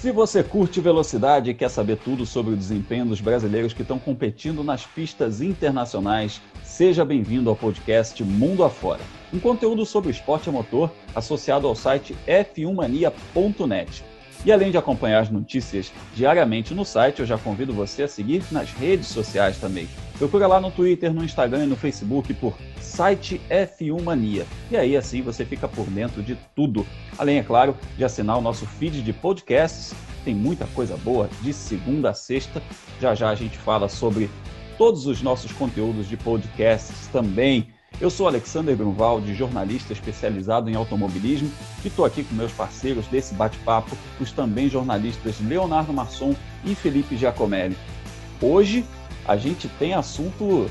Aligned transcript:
Se 0.00 0.10
você 0.10 0.42
curte 0.42 0.80
velocidade 0.80 1.50
e 1.50 1.54
quer 1.54 1.68
saber 1.68 1.98
tudo 1.98 2.24
sobre 2.24 2.54
o 2.54 2.56
desempenho 2.56 3.04
dos 3.04 3.20
brasileiros 3.20 3.74
que 3.74 3.82
estão 3.82 3.98
competindo 3.98 4.64
nas 4.64 4.86
pistas 4.86 5.42
internacionais, 5.42 6.40
seja 6.64 7.04
bem-vindo 7.04 7.50
ao 7.50 7.54
podcast 7.54 8.24
Mundo 8.24 8.64
Afora, 8.64 9.02
um 9.30 9.38
conteúdo 9.38 9.84
sobre 9.84 10.10
esporte 10.10 10.48
a 10.48 10.52
motor 10.52 10.90
associado 11.14 11.66
ao 11.66 11.74
site 11.76 12.16
f1mania.net. 12.26 14.02
E 14.44 14.50
além 14.50 14.70
de 14.70 14.78
acompanhar 14.78 15.20
as 15.20 15.30
notícias 15.30 15.92
diariamente 16.14 16.74
no 16.74 16.84
site, 16.84 17.20
eu 17.20 17.26
já 17.26 17.36
convido 17.36 17.74
você 17.74 18.04
a 18.04 18.08
seguir 18.08 18.42
nas 18.50 18.72
redes 18.72 19.08
sociais 19.08 19.58
também. 19.58 19.86
Procura 20.18 20.46
lá 20.46 20.58
no 20.58 20.70
Twitter, 20.70 21.12
no 21.12 21.22
Instagram 21.22 21.64
e 21.64 21.66
no 21.66 21.76
Facebook 21.76 22.32
por 22.34 22.56
site 22.80 23.40
F1 23.50 24.02
Mania. 24.02 24.46
E 24.70 24.76
aí 24.76 24.96
assim 24.96 25.20
você 25.20 25.44
fica 25.44 25.68
por 25.68 25.86
dentro 25.86 26.22
de 26.22 26.38
tudo. 26.54 26.86
Além, 27.18 27.38
é 27.38 27.42
claro, 27.42 27.76
de 27.98 28.04
assinar 28.04 28.38
o 28.38 28.42
nosso 28.42 28.64
feed 28.64 29.02
de 29.02 29.12
podcasts. 29.12 29.94
Tem 30.24 30.34
muita 30.34 30.66
coisa 30.68 30.96
boa 30.96 31.28
de 31.42 31.52
segunda 31.52 32.10
a 32.10 32.14
sexta. 32.14 32.62
Já 33.00 33.14
já 33.14 33.30
a 33.30 33.34
gente 33.34 33.58
fala 33.58 33.88
sobre 33.88 34.30
todos 34.78 35.06
os 35.06 35.20
nossos 35.20 35.52
conteúdos 35.52 36.08
de 36.08 36.16
podcasts 36.16 37.06
também. 37.08 37.68
Eu 37.98 38.10
sou 38.10 38.26
Alexander 38.26 38.76
Grunwald, 38.76 39.34
jornalista 39.34 39.92
especializado 39.92 40.68
em 40.70 40.74
automobilismo, 40.74 41.50
e 41.84 41.88
estou 41.88 42.04
aqui 42.04 42.24
com 42.24 42.34
meus 42.34 42.52
parceiros 42.52 43.06
desse 43.06 43.34
bate-papo, 43.34 43.96
os 44.20 44.32
também 44.32 44.68
jornalistas 44.68 45.40
Leonardo 45.40 45.92
Masson 45.92 46.34
e 46.64 46.74
Felipe 46.74 47.16
Giacomelli. 47.16 47.76
Hoje 48.40 48.84
a 49.26 49.36
gente 49.36 49.68
tem 49.78 49.94
assunto 49.94 50.68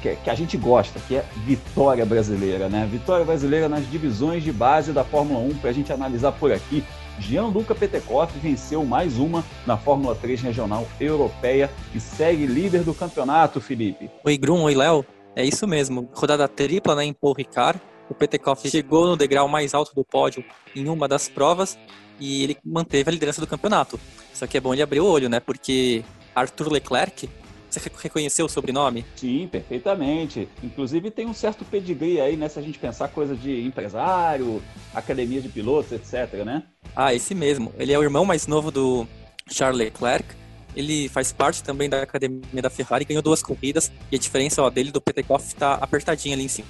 que, 0.00 0.30
a 0.30 0.34
gente 0.34 0.56
gosta, 0.56 0.98
que 1.00 1.16
é 1.16 1.24
vitória 1.44 2.06
brasileira, 2.06 2.68
né? 2.68 2.88
Vitória 2.90 3.24
brasileira 3.24 3.68
nas 3.68 3.88
divisões 3.90 4.42
de 4.42 4.50
base 4.50 4.92
da 4.92 5.04
Fórmula 5.04 5.40
1 5.40 5.54
para 5.56 5.70
a 5.70 5.72
gente 5.72 5.92
analisar 5.92 6.32
por 6.32 6.50
aqui. 6.50 6.82
Gianluca 7.18 7.74
Petekoff 7.74 8.36
venceu 8.38 8.84
mais 8.84 9.18
uma 9.18 9.44
na 9.66 9.76
Fórmula 9.76 10.14
3 10.14 10.40
Regional 10.40 10.86
Europeia 10.98 11.70
e 11.94 12.00
segue 12.00 12.46
líder 12.46 12.82
do 12.82 12.94
campeonato, 12.94 13.60
Felipe. 13.60 14.10
Oi, 14.24 14.38
Grum, 14.38 14.62
oi, 14.62 14.74
Léo. 14.74 15.04
É 15.34 15.44
isso 15.44 15.66
mesmo. 15.66 16.08
Rodada 16.14 16.46
tripla 16.46 16.94
né, 16.94 17.04
em 17.04 17.12
Paul 17.12 17.34
Ricard. 17.34 17.80
O 18.08 18.14
Petekoff 18.14 18.68
chegou 18.68 19.06
no 19.06 19.16
degrau 19.16 19.48
mais 19.48 19.72
alto 19.72 19.94
do 19.94 20.04
pódio 20.04 20.44
em 20.76 20.88
uma 20.88 21.08
das 21.08 21.28
provas 21.28 21.78
e 22.20 22.44
ele 22.44 22.58
manteve 22.64 23.08
a 23.08 23.12
liderança 23.12 23.40
do 23.40 23.46
campeonato. 23.46 23.98
Só 24.34 24.46
que 24.46 24.56
é 24.56 24.60
bom 24.60 24.74
ele 24.74 24.82
abrir 24.82 25.00
o 25.00 25.06
olho, 25.06 25.28
né? 25.28 25.40
Porque 25.40 26.04
Arthur 26.34 26.70
Leclerc, 26.70 27.28
você 27.70 27.80
reconheceu 28.02 28.44
o 28.44 28.48
sobrenome? 28.48 29.06
Sim, 29.16 29.48
perfeitamente. 29.50 30.46
Inclusive 30.62 31.10
tem 31.10 31.26
um 31.26 31.32
certo 31.32 31.64
pedigree 31.64 32.20
aí, 32.20 32.36
né? 32.36 32.48
Se 32.48 32.58
a 32.58 32.62
gente 32.62 32.78
pensar 32.78 33.08
coisa 33.08 33.34
de 33.34 33.64
empresário, 33.64 34.62
academia 34.94 35.40
de 35.40 35.48
pilotos, 35.48 35.92
etc, 35.92 36.44
né? 36.44 36.64
Ah, 36.94 37.14
esse 37.14 37.34
mesmo. 37.34 37.72
Ele 37.78 37.92
é 37.92 37.98
o 37.98 38.02
irmão 38.02 38.26
mais 38.26 38.46
novo 38.46 38.70
do 38.70 39.06
Charles 39.48 39.78
Leclerc 39.78 40.41
ele 40.74 41.08
faz 41.08 41.32
parte 41.32 41.62
também 41.62 41.88
da 41.88 42.02
academia 42.02 42.62
da 42.62 42.70
Ferrari, 42.70 43.04
ganhou 43.04 43.22
duas 43.22 43.42
corridas 43.42 43.90
e 44.10 44.16
a 44.16 44.18
diferença 44.18 44.62
ó, 44.62 44.70
dele 44.70 44.90
do 44.90 45.00
Petekoff 45.00 45.46
está 45.46 45.74
apertadinha 45.74 46.34
ali 46.34 46.44
em 46.44 46.48
cima 46.48 46.66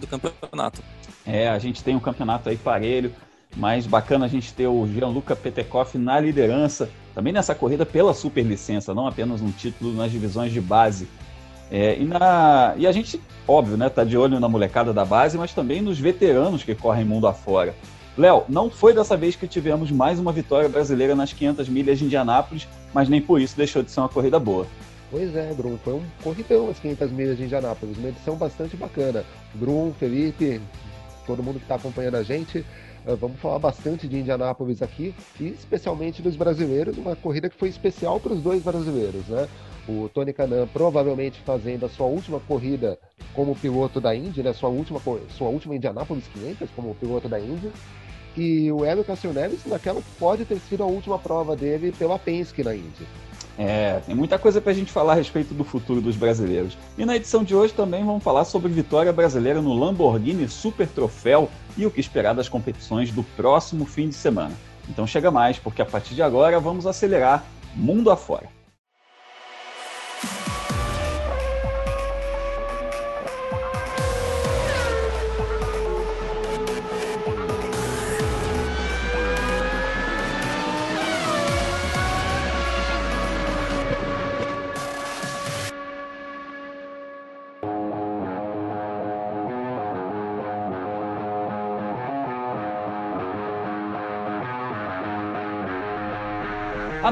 do 0.00 0.06
campeonato. 0.06 0.82
É, 1.26 1.48
a 1.48 1.58
gente 1.58 1.82
tem 1.82 1.94
um 1.94 2.00
campeonato 2.00 2.48
aí 2.48 2.56
parelho, 2.56 3.12
mas 3.56 3.86
bacana 3.86 4.26
a 4.26 4.28
gente 4.28 4.52
ter 4.52 4.66
o 4.66 4.86
Gianluca 4.86 5.36
Petekoff 5.36 5.96
na 5.96 6.18
liderança, 6.18 6.90
também 7.14 7.32
nessa 7.32 7.54
corrida 7.54 7.86
pela 7.86 8.12
superlicença, 8.14 8.94
não 8.94 9.06
apenas 9.06 9.40
um 9.40 9.50
título 9.50 9.92
nas 9.94 10.10
divisões 10.10 10.52
de 10.52 10.60
base. 10.60 11.08
É, 11.70 11.98
e, 11.98 12.04
na, 12.04 12.74
e 12.76 12.86
a 12.86 12.92
gente, 12.92 13.20
óbvio, 13.48 13.76
né, 13.76 13.88
tá 13.88 14.04
de 14.04 14.16
olho 14.16 14.38
na 14.38 14.48
molecada 14.48 14.92
da 14.92 15.04
base, 15.04 15.38
mas 15.38 15.52
também 15.52 15.80
nos 15.80 15.98
veteranos 15.98 16.62
que 16.62 16.74
correm 16.74 17.04
mundo 17.04 17.26
afora. 17.26 17.74
Léo, 18.16 18.44
não 18.48 18.70
foi 18.70 18.94
dessa 18.94 19.16
vez 19.16 19.34
que 19.34 19.48
tivemos 19.48 19.90
mais 19.90 20.20
uma 20.20 20.32
vitória 20.32 20.68
brasileira 20.68 21.16
nas 21.16 21.32
500 21.32 21.68
milhas 21.68 21.98
de 21.98 22.04
Indianápolis, 22.04 22.68
mas 22.92 23.08
nem 23.08 23.20
por 23.20 23.40
isso 23.40 23.56
deixou 23.56 23.82
de 23.82 23.90
ser 23.90 23.98
uma 23.98 24.08
corrida 24.08 24.38
boa. 24.38 24.68
Pois 25.10 25.34
é, 25.34 25.52
Bruno, 25.52 25.80
foi 25.82 25.94
um 25.94 26.04
corridão 26.22 26.70
as 26.70 26.78
500 26.78 27.10
milhas 27.10 27.36
de 27.36 27.42
Indianápolis, 27.42 27.98
uma 27.98 28.08
edição 28.08 28.36
bastante 28.36 28.76
bacana. 28.76 29.24
Bruno, 29.52 29.92
Felipe, 29.98 30.60
todo 31.26 31.42
mundo 31.42 31.58
que 31.58 31.64
está 31.64 31.74
acompanhando 31.74 32.14
a 32.14 32.22
gente, 32.22 32.64
eh, 33.04 33.16
vamos 33.16 33.40
falar 33.40 33.58
bastante 33.58 34.06
de 34.06 34.16
Indianápolis 34.16 34.80
aqui 34.80 35.12
e 35.40 35.48
especialmente 35.48 36.22
dos 36.22 36.36
brasileiros, 36.36 36.96
uma 36.96 37.16
corrida 37.16 37.48
que 37.48 37.56
foi 37.56 37.68
especial 37.68 38.20
para 38.20 38.32
os 38.32 38.40
dois 38.40 38.62
brasileiros, 38.62 39.26
né? 39.26 39.48
O 39.88 40.08
Tony 40.08 40.32
Canan 40.32 40.68
provavelmente 40.68 41.40
fazendo 41.44 41.84
a 41.84 41.88
sua 41.88 42.06
última 42.06 42.38
corrida 42.38 42.96
como 43.34 43.56
piloto 43.56 44.00
da 44.00 44.14
Indy, 44.14 44.40
né? 44.40 44.52
Sua 44.52 44.68
última, 44.68 45.00
sua 45.36 45.48
última 45.48 45.74
Indianápolis 45.74 46.24
500 46.28 46.70
como 46.76 46.94
piloto 46.94 47.28
da 47.28 47.40
Indy 47.40 47.72
e 48.36 48.70
o 48.70 48.84
Hélio 48.84 49.04
Cassioneves 49.04 49.60
naquela 49.66 50.00
pode 50.18 50.44
ter 50.44 50.58
sido 50.58 50.82
a 50.82 50.86
última 50.86 51.18
prova 51.18 51.54
dele 51.56 51.92
pela 51.92 52.18
Penske 52.18 52.62
na 52.62 52.74
Indy. 52.74 53.06
É, 53.56 54.00
tem 54.04 54.14
muita 54.14 54.38
coisa 54.38 54.60
para 54.60 54.72
a 54.72 54.74
gente 54.74 54.90
falar 54.90 55.12
a 55.12 55.16
respeito 55.16 55.54
do 55.54 55.62
futuro 55.62 56.00
dos 56.00 56.16
brasileiros. 56.16 56.76
E 56.98 57.04
na 57.04 57.14
edição 57.14 57.44
de 57.44 57.54
hoje 57.54 57.72
também 57.72 58.04
vamos 58.04 58.22
falar 58.22 58.44
sobre 58.44 58.72
vitória 58.72 59.12
brasileira 59.12 59.62
no 59.62 59.72
Lamborghini 59.72 60.48
Super 60.48 60.88
Troféu 60.88 61.48
e 61.76 61.86
o 61.86 61.90
que 61.90 62.00
esperar 62.00 62.34
das 62.34 62.48
competições 62.48 63.12
do 63.12 63.22
próximo 63.22 63.84
fim 63.84 64.08
de 64.08 64.14
semana. 64.14 64.54
Então 64.88 65.06
chega 65.06 65.30
mais, 65.30 65.58
porque 65.58 65.80
a 65.80 65.86
partir 65.86 66.14
de 66.14 66.22
agora 66.22 66.58
vamos 66.58 66.86
acelerar 66.86 67.44
mundo 67.74 68.10
afora. 68.10 68.48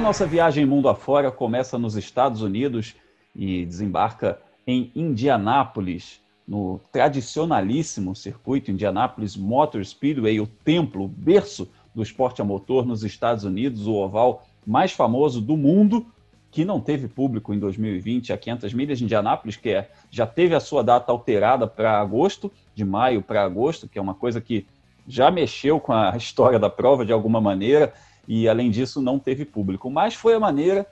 Nossa 0.02 0.26
viagem 0.26 0.66
mundo 0.66 0.88
afora 0.88 1.30
começa 1.30 1.78
nos 1.78 1.94
Estados 1.94 2.42
Unidos 2.42 2.96
e 3.36 3.64
desembarca 3.64 4.40
em 4.66 4.90
Indianápolis, 4.96 6.20
no 6.46 6.80
tradicionalíssimo 6.90 8.14
circuito 8.16 8.72
Indianapolis 8.72 9.36
Motor 9.36 9.84
Speedway, 9.84 10.40
o 10.40 10.46
templo, 10.46 11.04
o 11.04 11.08
berço 11.08 11.70
do 11.94 12.02
esporte 12.02 12.42
a 12.42 12.44
motor 12.44 12.84
nos 12.84 13.04
Estados 13.04 13.44
Unidos, 13.44 13.86
o 13.86 13.94
oval 13.94 14.44
mais 14.66 14.90
famoso 14.90 15.40
do 15.40 15.56
mundo, 15.56 16.04
que 16.50 16.64
não 16.64 16.80
teve 16.80 17.06
público 17.06 17.54
em 17.54 17.58
2020, 17.60 18.32
a 18.32 18.36
500 18.36 18.74
milhas 18.74 18.98
de 18.98 19.04
Indianápolis, 19.04 19.56
que 19.56 19.70
é, 19.70 19.88
já 20.10 20.26
teve 20.26 20.56
a 20.56 20.60
sua 20.60 20.82
data 20.82 21.12
alterada 21.12 21.68
para 21.68 22.00
agosto, 22.00 22.50
de 22.74 22.84
maio 22.84 23.22
para 23.22 23.44
agosto, 23.44 23.88
que 23.88 24.00
é 24.00 24.02
uma 24.02 24.14
coisa 24.14 24.40
que 24.40 24.66
já 25.06 25.30
mexeu 25.30 25.78
com 25.78 25.92
a 25.92 26.14
história 26.18 26.58
da 26.58 26.68
prova 26.68 27.06
de 27.06 27.12
alguma 27.12 27.40
maneira 27.40 27.92
e 28.26 28.48
além 28.48 28.70
disso 28.70 29.00
não 29.00 29.18
teve 29.18 29.44
público. 29.44 29.90
Mas 29.90 30.14
foi 30.14 30.34
a 30.34 30.40
maneira 30.40 30.86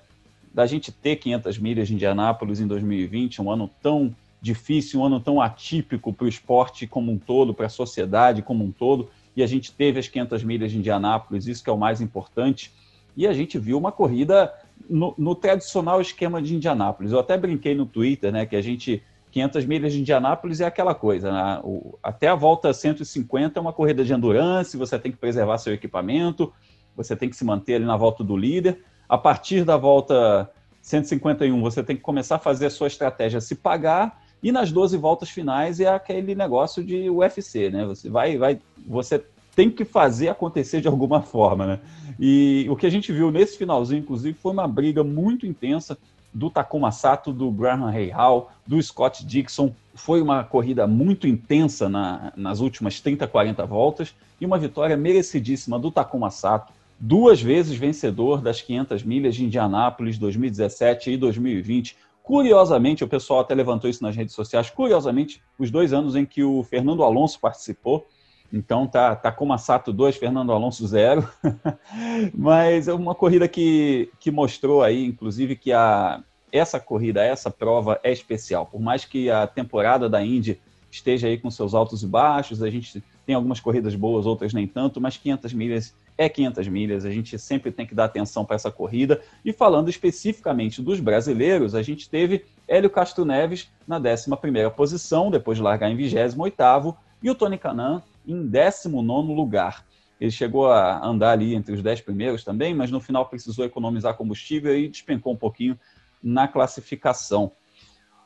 da 0.52 0.66
gente 0.66 0.91
ter 0.91 1.16
500 1.16 1.58
milhas 1.58 1.88
de 1.88 1.94
Indianápolis 1.94 2.60
em 2.60 2.66
2020, 2.66 3.41
um 3.41 3.50
ano 3.50 3.70
tão 3.82 4.14
difícil, 4.42 5.00
um 5.00 5.04
ano 5.04 5.20
tão 5.20 5.41
atípico 5.41 6.12
para 6.12 6.24
o 6.24 6.28
esporte 6.28 6.86
como 6.86 7.12
um 7.12 7.18
todo, 7.18 7.54
para 7.54 7.66
a 7.66 7.70
sociedade 7.70 8.42
como 8.42 8.64
um 8.64 8.72
todo, 8.72 9.08
e 9.36 9.42
a 9.42 9.46
gente 9.46 9.70
teve 9.72 10.00
as 10.00 10.08
500 10.08 10.42
milhas 10.42 10.72
de 10.72 10.78
Indianápolis, 10.78 11.46
isso 11.46 11.62
que 11.62 11.70
é 11.70 11.72
o 11.72 11.78
mais 11.78 12.00
importante, 12.00 12.72
e 13.16 13.26
a 13.26 13.32
gente 13.32 13.58
viu 13.58 13.78
uma 13.78 13.92
corrida 13.92 14.52
no, 14.88 15.14
no 15.16 15.34
tradicional 15.34 16.00
esquema 16.00 16.41
de 16.41 16.54
Indianápolis. 16.54 17.12
Eu 17.12 17.20
até 17.20 17.36
brinquei 17.36 17.74
no 17.74 17.86
Twitter, 17.86 18.32
né, 18.32 18.47
que 18.47 18.56
a 18.56 18.62
gente 18.62 19.02
500 19.30 19.64
milhas 19.64 19.92
de 19.92 20.00
Indianápolis 20.00 20.60
é 20.60 20.66
aquela 20.66 20.94
coisa, 20.94 21.30
né? 21.30 21.60
o, 21.62 21.98
até 22.02 22.26
a 22.26 22.34
volta 22.34 22.72
150 22.72 23.58
é 23.58 23.62
uma 23.62 23.72
corrida 23.72 24.04
de 24.04 24.12
endurance, 24.12 24.76
você 24.76 24.98
tem 24.98 25.12
que 25.12 25.18
preservar 25.18 25.58
seu 25.58 25.72
equipamento, 25.72 26.53
você 27.02 27.16
tem 27.16 27.28
que 27.28 27.36
se 27.36 27.44
manter 27.44 27.76
ali 27.76 27.84
na 27.84 27.97
volta 27.97 28.22
do 28.22 28.36
líder. 28.36 28.82
A 29.08 29.16
partir 29.16 29.64
da 29.64 29.76
volta 29.76 30.50
151, 30.82 31.60
você 31.60 31.82
tem 31.82 31.97
que 31.97 32.02
começar 32.02 32.36
a 32.36 32.38
fazer 32.38 32.66
a 32.66 32.70
sua 32.70 32.86
estratégia 32.86 33.41
se 33.41 33.54
pagar. 33.54 34.22
E 34.42 34.50
nas 34.50 34.72
12 34.72 34.97
voltas 34.97 35.28
finais 35.30 35.80
é 35.80 35.88
aquele 35.88 36.34
negócio 36.34 36.82
de 36.82 37.10
UFC, 37.10 37.70
né? 37.70 37.84
Você 37.84 38.08
vai, 38.08 38.38
vai, 38.38 38.58
você 38.86 39.22
tem 39.54 39.70
que 39.70 39.84
fazer 39.84 40.28
acontecer 40.28 40.80
de 40.80 40.88
alguma 40.88 41.20
forma, 41.22 41.66
né? 41.66 41.80
E 42.18 42.66
o 42.70 42.76
que 42.76 42.86
a 42.86 42.91
gente 42.91 43.12
viu 43.12 43.30
nesse 43.30 43.58
finalzinho, 43.58 44.00
inclusive, 44.00 44.36
foi 44.38 44.53
uma 44.53 44.68
briga 44.68 45.03
muito 45.03 45.46
intensa 45.46 45.98
do 46.32 46.48
Takuma 46.48 46.92
Sato, 46.92 47.32
do 47.32 47.50
Graham 47.50 47.91
Hall, 48.12 48.50
do 48.66 48.80
Scott 48.80 49.26
Dixon. 49.26 49.74
Foi 49.94 50.22
uma 50.22 50.44
corrida 50.44 50.86
muito 50.86 51.26
intensa 51.26 51.88
na, 51.88 52.32
nas 52.36 52.60
últimas 52.60 53.00
30, 53.00 53.26
40 53.26 53.66
voltas 53.66 54.14
e 54.41 54.46
uma 54.46 54.58
vitória 54.58 54.96
merecidíssima 54.96 55.78
do 55.78 55.91
Takuma 55.91 56.30
Sato 56.30 56.72
duas 57.00 57.41
vezes 57.41 57.76
vencedor 57.76 58.42
das 58.42 58.60
500 58.60 59.02
milhas 59.02 59.34
de 59.34 59.44
Indianápolis 59.44 60.18
2017 60.18 61.12
e 61.12 61.16
2020. 61.16 61.97
Curiosamente, 62.22 63.02
o 63.02 63.08
pessoal 63.08 63.41
até 63.41 63.54
levantou 63.54 63.88
isso 63.88 64.02
nas 64.02 64.14
redes 64.14 64.34
sociais, 64.34 64.68
curiosamente, 64.68 65.42
os 65.58 65.70
dois 65.70 65.92
anos 65.92 66.14
em 66.14 66.26
que 66.26 66.44
o 66.44 66.62
Fernando 66.62 67.02
Alonso 67.02 67.41
participou, 67.41 68.06
Então 68.52 68.86
tá, 68.86 69.16
tá 69.16 69.32
como 69.32 69.56
Sato 69.56 69.92
2, 69.92 70.16
Fernando 70.16 70.52
Alonso 70.52 70.86
0. 70.86 71.26
Mas 72.34 72.86
é 72.86 72.92
uma 72.92 73.14
corrida 73.14 73.48
que, 73.48 74.10
que 74.20 74.30
mostrou 74.30 74.82
aí, 74.82 75.04
inclusive, 75.04 75.56
que 75.56 75.72
a, 75.72 76.22
essa 76.53 76.78
corrida, 76.78 77.24
essa 77.24 77.50
prova 77.50 77.98
é 78.03 78.12
especial. 78.12 78.66
Por 78.66 78.80
mais 78.80 79.04
que 79.04 79.30
a 79.30 79.46
temporada 79.46 80.08
da 80.08 80.22
Indy 80.22 80.60
esteja 80.91 81.28
aí 81.28 81.38
com 81.38 81.50
seus 81.50 81.74
altos 81.74 82.03
e 82.03 82.06
baixos, 82.06 82.62
a 82.62 82.68
gente 82.68 83.03
tem 83.24 83.34
algumas 83.34 83.60
corridas 83.60 83.94
boas, 83.94 84.26
outras 84.26 84.53
nem 84.53 84.66
tanto, 84.66 85.00
mas 85.00 85.16
500 85.16 85.53
milhas 85.53 85.94
é 86.20 86.28
500 86.28 86.68
milhas, 86.68 87.06
a 87.06 87.10
gente 87.10 87.38
sempre 87.38 87.72
tem 87.72 87.86
que 87.86 87.94
dar 87.94 88.04
atenção 88.04 88.44
para 88.44 88.54
essa 88.54 88.70
corrida. 88.70 89.22
E 89.42 89.54
falando 89.54 89.88
especificamente 89.88 90.82
dos 90.82 91.00
brasileiros, 91.00 91.74
a 91.74 91.80
gente 91.80 92.10
teve 92.10 92.44
Hélio 92.68 92.90
Castro 92.90 93.24
Neves 93.24 93.70
na 93.88 93.96
11 93.96 94.70
posição, 94.76 95.30
depois 95.30 95.56
de 95.56 95.64
largar 95.64 95.90
em 95.90 95.96
28º, 95.96 96.94
e 97.22 97.30
o 97.30 97.34
Tony 97.34 97.56
Canan 97.56 98.02
em 98.28 98.46
19 98.46 99.32
lugar. 99.32 99.86
Ele 100.20 100.30
chegou 100.30 100.70
a 100.70 101.02
andar 101.02 101.30
ali 101.30 101.54
entre 101.54 101.74
os 101.74 101.82
10 101.82 102.02
primeiros 102.02 102.44
também, 102.44 102.74
mas 102.74 102.90
no 102.90 103.00
final 103.00 103.24
precisou 103.24 103.64
economizar 103.64 104.14
combustível 104.14 104.76
e 104.76 104.88
despencou 104.88 105.32
um 105.32 105.36
pouquinho 105.36 105.78
na 106.22 106.46
classificação. 106.46 107.50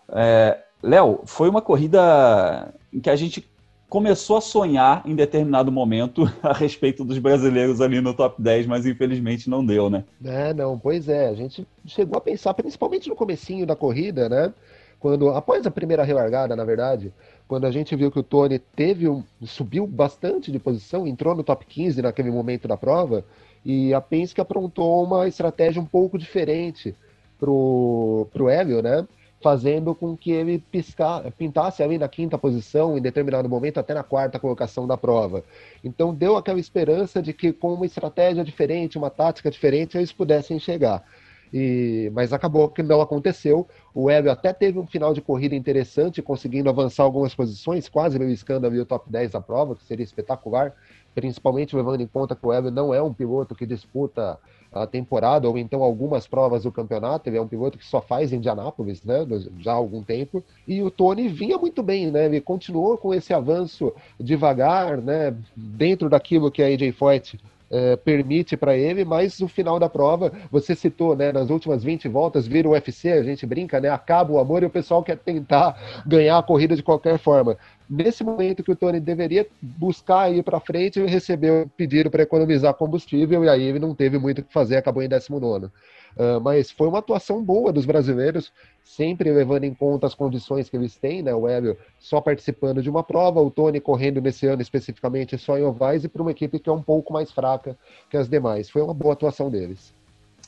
É, 0.08 0.60
Léo, 0.82 1.20
foi 1.26 1.48
uma 1.48 1.62
corrida 1.62 2.74
em 2.92 2.98
que 2.98 3.08
a 3.08 3.14
gente 3.14 3.48
começou 3.94 4.36
a 4.36 4.40
sonhar 4.40 5.04
em 5.06 5.14
determinado 5.14 5.70
momento 5.70 6.24
a 6.42 6.52
respeito 6.52 7.04
dos 7.04 7.16
brasileiros 7.20 7.80
ali 7.80 8.00
no 8.00 8.12
top 8.12 8.42
10, 8.42 8.66
mas 8.66 8.84
infelizmente 8.84 9.48
não 9.48 9.64
deu, 9.64 9.88
né? 9.88 10.02
É, 10.24 10.52
não, 10.52 10.76
pois 10.76 11.08
é. 11.08 11.28
A 11.28 11.34
gente 11.34 11.64
chegou 11.86 12.18
a 12.18 12.20
pensar, 12.20 12.54
principalmente 12.54 13.08
no 13.08 13.14
comecinho 13.14 13.64
da 13.64 13.76
corrida, 13.76 14.28
né? 14.28 14.52
Quando, 14.98 15.28
após 15.30 15.64
a 15.64 15.70
primeira 15.70 16.02
relargada, 16.02 16.56
na 16.56 16.64
verdade, 16.64 17.14
quando 17.46 17.66
a 17.66 17.70
gente 17.70 17.94
viu 17.94 18.10
que 18.10 18.18
o 18.18 18.24
Tony 18.24 18.58
teve 18.58 19.08
um, 19.08 19.22
subiu 19.44 19.86
bastante 19.86 20.50
de 20.50 20.58
posição, 20.58 21.06
entrou 21.06 21.32
no 21.36 21.44
top 21.44 21.64
15 21.64 22.02
naquele 22.02 22.32
momento 22.32 22.66
da 22.66 22.76
prova, 22.76 23.24
e 23.64 23.94
a 23.94 24.00
Penske 24.00 24.40
aprontou 24.40 25.04
uma 25.04 25.28
estratégia 25.28 25.80
um 25.80 25.86
pouco 25.86 26.18
diferente 26.18 26.96
pro, 27.38 28.26
pro 28.32 28.48
Hélio, 28.48 28.82
né? 28.82 29.06
Fazendo 29.44 29.94
com 29.94 30.16
que 30.16 30.30
ele 30.30 30.58
piscar, 30.58 31.30
pintasse 31.32 31.82
ali 31.82 31.98
na 31.98 32.08
quinta 32.08 32.38
posição, 32.38 32.96
em 32.96 33.02
determinado 33.02 33.46
momento, 33.46 33.78
até 33.78 33.92
na 33.92 34.02
quarta 34.02 34.38
colocação 34.38 34.86
da 34.86 34.96
prova. 34.96 35.44
Então 35.84 36.14
deu 36.14 36.38
aquela 36.38 36.58
esperança 36.58 37.20
de 37.20 37.34
que 37.34 37.52
com 37.52 37.74
uma 37.74 37.84
estratégia 37.84 38.42
diferente, 38.42 38.96
uma 38.96 39.10
tática 39.10 39.50
diferente, 39.50 39.98
eles 39.98 40.10
pudessem 40.10 40.58
chegar. 40.58 41.04
E, 41.52 42.10
mas 42.14 42.32
acabou 42.32 42.70
que 42.70 42.82
não 42.82 43.02
aconteceu. 43.02 43.68
O 43.94 44.08
Hélio 44.08 44.30
até 44.30 44.50
teve 44.50 44.78
um 44.78 44.86
final 44.86 45.12
de 45.12 45.20
corrida 45.20 45.54
interessante, 45.54 46.22
conseguindo 46.22 46.70
avançar 46.70 47.02
algumas 47.02 47.34
posições, 47.34 47.86
quase 47.86 48.18
beliscando 48.18 48.66
ali 48.66 48.80
o 48.80 48.86
top 48.86 49.12
10 49.12 49.32
da 49.32 49.42
prova, 49.42 49.76
que 49.76 49.84
seria 49.84 50.04
espetacular, 50.04 50.72
principalmente 51.14 51.76
levando 51.76 52.00
em 52.00 52.06
conta 52.06 52.34
que 52.34 52.46
o 52.46 52.50
Hélio 52.50 52.70
não 52.70 52.94
é 52.94 53.02
um 53.02 53.12
piloto 53.12 53.54
que 53.54 53.66
disputa 53.66 54.38
a 54.74 54.86
temporada 54.86 55.48
ou 55.48 55.56
então 55.56 55.82
algumas 55.82 56.26
provas 56.26 56.64
do 56.64 56.72
campeonato. 56.72 57.28
Ele 57.28 57.38
é 57.38 57.40
um 57.40 57.46
piloto 57.46 57.78
que 57.78 57.86
só 57.86 58.00
faz 58.00 58.32
Indianápolis, 58.32 59.02
né, 59.04 59.26
já 59.60 59.72
há 59.72 59.76
algum 59.76 60.02
tempo. 60.02 60.42
E 60.66 60.82
o 60.82 60.90
Tony 60.90 61.28
vinha 61.28 61.56
muito 61.56 61.82
bem, 61.82 62.10
né? 62.10 62.26
Ele 62.26 62.40
continuou 62.40 62.98
com 62.98 63.14
esse 63.14 63.32
avanço 63.32 63.92
devagar, 64.18 64.98
né, 64.98 65.34
dentro 65.54 66.08
daquilo 66.08 66.50
que 66.50 66.62
a 66.62 66.66
AJ 66.66 66.92
Foyt 66.92 67.38
é, 67.70 67.96
permite 67.96 68.56
para 68.56 68.76
ele, 68.76 69.04
mas 69.04 69.40
no 69.40 69.48
final 69.48 69.80
da 69.80 69.88
prova, 69.88 70.32
você 70.50 70.74
citou, 70.76 71.16
né, 71.16 71.32
nas 71.32 71.50
últimas 71.50 71.82
20 71.82 72.08
voltas, 72.08 72.46
vira 72.46 72.68
o 72.68 72.72
UFC, 72.72 73.10
a 73.10 73.22
gente 73.22 73.44
brinca, 73.46 73.80
né, 73.80 73.88
acaba 73.88 74.32
o 74.32 74.38
amor 74.38 74.62
e 74.62 74.66
o 74.66 74.70
pessoal 74.70 75.02
quer 75.02 75.18
tentar 75.18 75.76
ganhar 76.06 76.38
a 76.38 76.42
corrida 76.42 76.76
de 76.76 76.82
qualquer 76.82 77.18
forma. 77.18 77.56
Nesse 77.88 78.24
momento 78.24 78.62
que 78.62 78.72
o 78.72 78.76
Tony 78.76 78.98
deveria 78.98 79.46
buscar 79.60 80.32
ir 80.32 80.42
para 80.42 80.58
frente, 80.60 80.98
ele 80.98 81.10
recebeu 81.10 81.70
pedido 81.76 82.10
para 82.10 82.22
economizar 82.22 82.72
combustível 82.74 83.44
e 83.44 83.48
aí 83.48 83.62
ele 83.62 83.78
não 83.78 83.94
teve 83.94 84.18
muito 84.18 84.40
o 84.40 84.44
que 84.44 84.52
fazer, 84.52 84.76
acabou 84.76 85.02
em 85.02 85.08
19 85.08 85.68
Uh, 86.14 86.40
mas 86.40 86.70
foi 86.70 86.86
uma 86.86 87.00
atuação 87.00 87.42
boa 87.42 87.72
dos 87.72 87.84
brasileiros, 87.84 88.52
sempre 88.84 89.32
levando 89.32 89.64
em 89.64 89.74
conta 89.74 90.06
as 90.06 90.14
condições 90.14 90.70
que 90.70 90.76
eles 90.76 90.96
têm, 90.96 91.24
né? 91.24 91.34
O 91.34 91.48
Hélio 91.48 91.76
só 91.98 92.20
participando 92.20 92.80
de 92.80 92.88
uma 92.88 93.02
prova, 93.02 93.40
o 93.40 93.50
Tony 93.50 93.80
correndo 93.80 94.20
nesse 94.20 94.46
ano 94.46 94.62
especificamente 94.62 95.36
só 95.36 95.58
em 95.58 95.64
ovais 95.64 96.04
e 96.04 96.08
para 96.08 96.22
uma 96.22 96.30
equipe 96.30 96.60
que 96.60 96.70
é 96.70 96.72
um 96.72 96.82
pouco 96.82 97.12
mais 97.12 97.32
fraca 97.32 97.76
que 98.08 98.16
as 98.16 98.28
demais. 98.28 98.70
Foi 98.70 98.80
uma 98.80 98.94
boa 98.94 99.14
atuação 99.14 99.50
deles. 99.50 99.92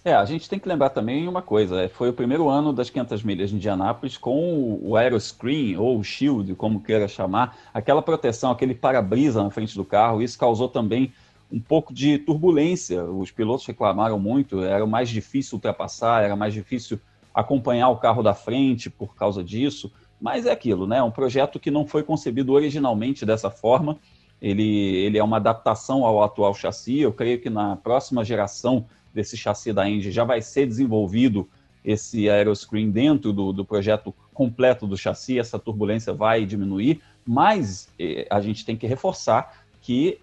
É, 0.07 0.15
a 0.15 0.25
gente 0.25 0.49
tem 0.49 0.57
que 0.57 0.69
lembrar 0.69 0.91
também 0.91 1.27
uma 1.27 1.43
coisa, 1.43 1.83
é, 1.83 1.89
foi 1.89 2.09
o 2.11 2.13
primeiro 2.13 2.49
ano 2.49 2.73
das 2.73 2.89
500 2.89 3.25
milhas 3.25 3.51
de 3.51 3.57
Indianápolis 3.57 4.17
com 4.17 4.79
o 4.81 4.97
aeroscreen 4.97 5.77
ou 5.77 5.99
o 5.99 6.05
shield, 6.05 6.55
como 6.55 6.81
queira 6.81 7.09
chamar, 7.09 7.59
aquela 7.75 8.01
proteção, 8.01 8.53
aquele 8.53 8.73
para-brisa 8.73 9.43
na 9.43 9.51
frente 9.51 9.75
do 9.75 9.85
carro, 9.85 10.23
isso 10.23 10.39
causou 10.39 10.69
também 10.69 11.13
um 11.51 11.59
pouco 11.59 11.93
de 11.93 12.19
turbulência. 12.19 13.03
Os 13.03 13.33
pilotos 13.33 13.67
reclamaram 13.67 14.17
muito, 14.17 14.63
era 14.63 14.87
mais 14.87 15.09
difícil 15.09 15.57
ultrapassar, 15.57 16.23
era 16.23 16.37
mais 16.37 16.55
difícil 16.55 17.01
acompanhar 17.35 17.89
o 17.89 17.97
carro 17.97 18.23
da 18.23 18.33
frente 18.33 18.89
por 18.89 19.13
causa 19.17 19.43
disso. 19.43 19.91
Mas 20.21 20.47
é 20.47 20.53
aquilo, 20.53 20.87
né? 20.87 21.03
Um 21.03 21.11
projeto 21.11 21.59
que 21.59 21.69
não 21.71 21.85
foi 21.85 22.05
concebido 22.05 22.53
originalmente 22.53 23.27
dessa 23.27 23.51
forma. 23.51 23.99
Ele, 24.41 24.97
ele 24.99 25.19
é 25.19 25.25
uma 25.25 25.39
adaptação 25.39 26.05
ao 26.05 26.23
atual 26.23 26.55
chassi. 26.55 27.01
Eu 27.01 27.13
creio 27.13 27.41
que 27.41 27.51
na 27.51 27.75
próxima 27.75 28.25
geração 28.25 28.87
desse 29.17 29.37
chassi 29.37 29.73
da 29.73 29.89
Indy 29.89 30.13
já 30.13 30.25
vai 30.25 30.43
ser 30.43 30.67
desenvolvido 30.67 31.49
esse 31.83 32.29
aeroscreen 32.29 32.91
dentro 32.91 33.33
do, 33.33 33.53
do 33.53 33.65
projeto 33.65 34.15
completo 34.35 34.87
do 34.87 34.97
chassi. 34.97 35.39
Essa 35.39 35.59
turbulência 35.59 36.13
vai 36.13 36.45
diminuir, 36.45 37.01
mas 37.25 37.89
eh, 37.99 38.27
a 38.29 38.41
gente 38.41 38.65
tem 38.65 38.77
que 38.77 38.87
reforçar 38.87 39.65
que 39.81 40.19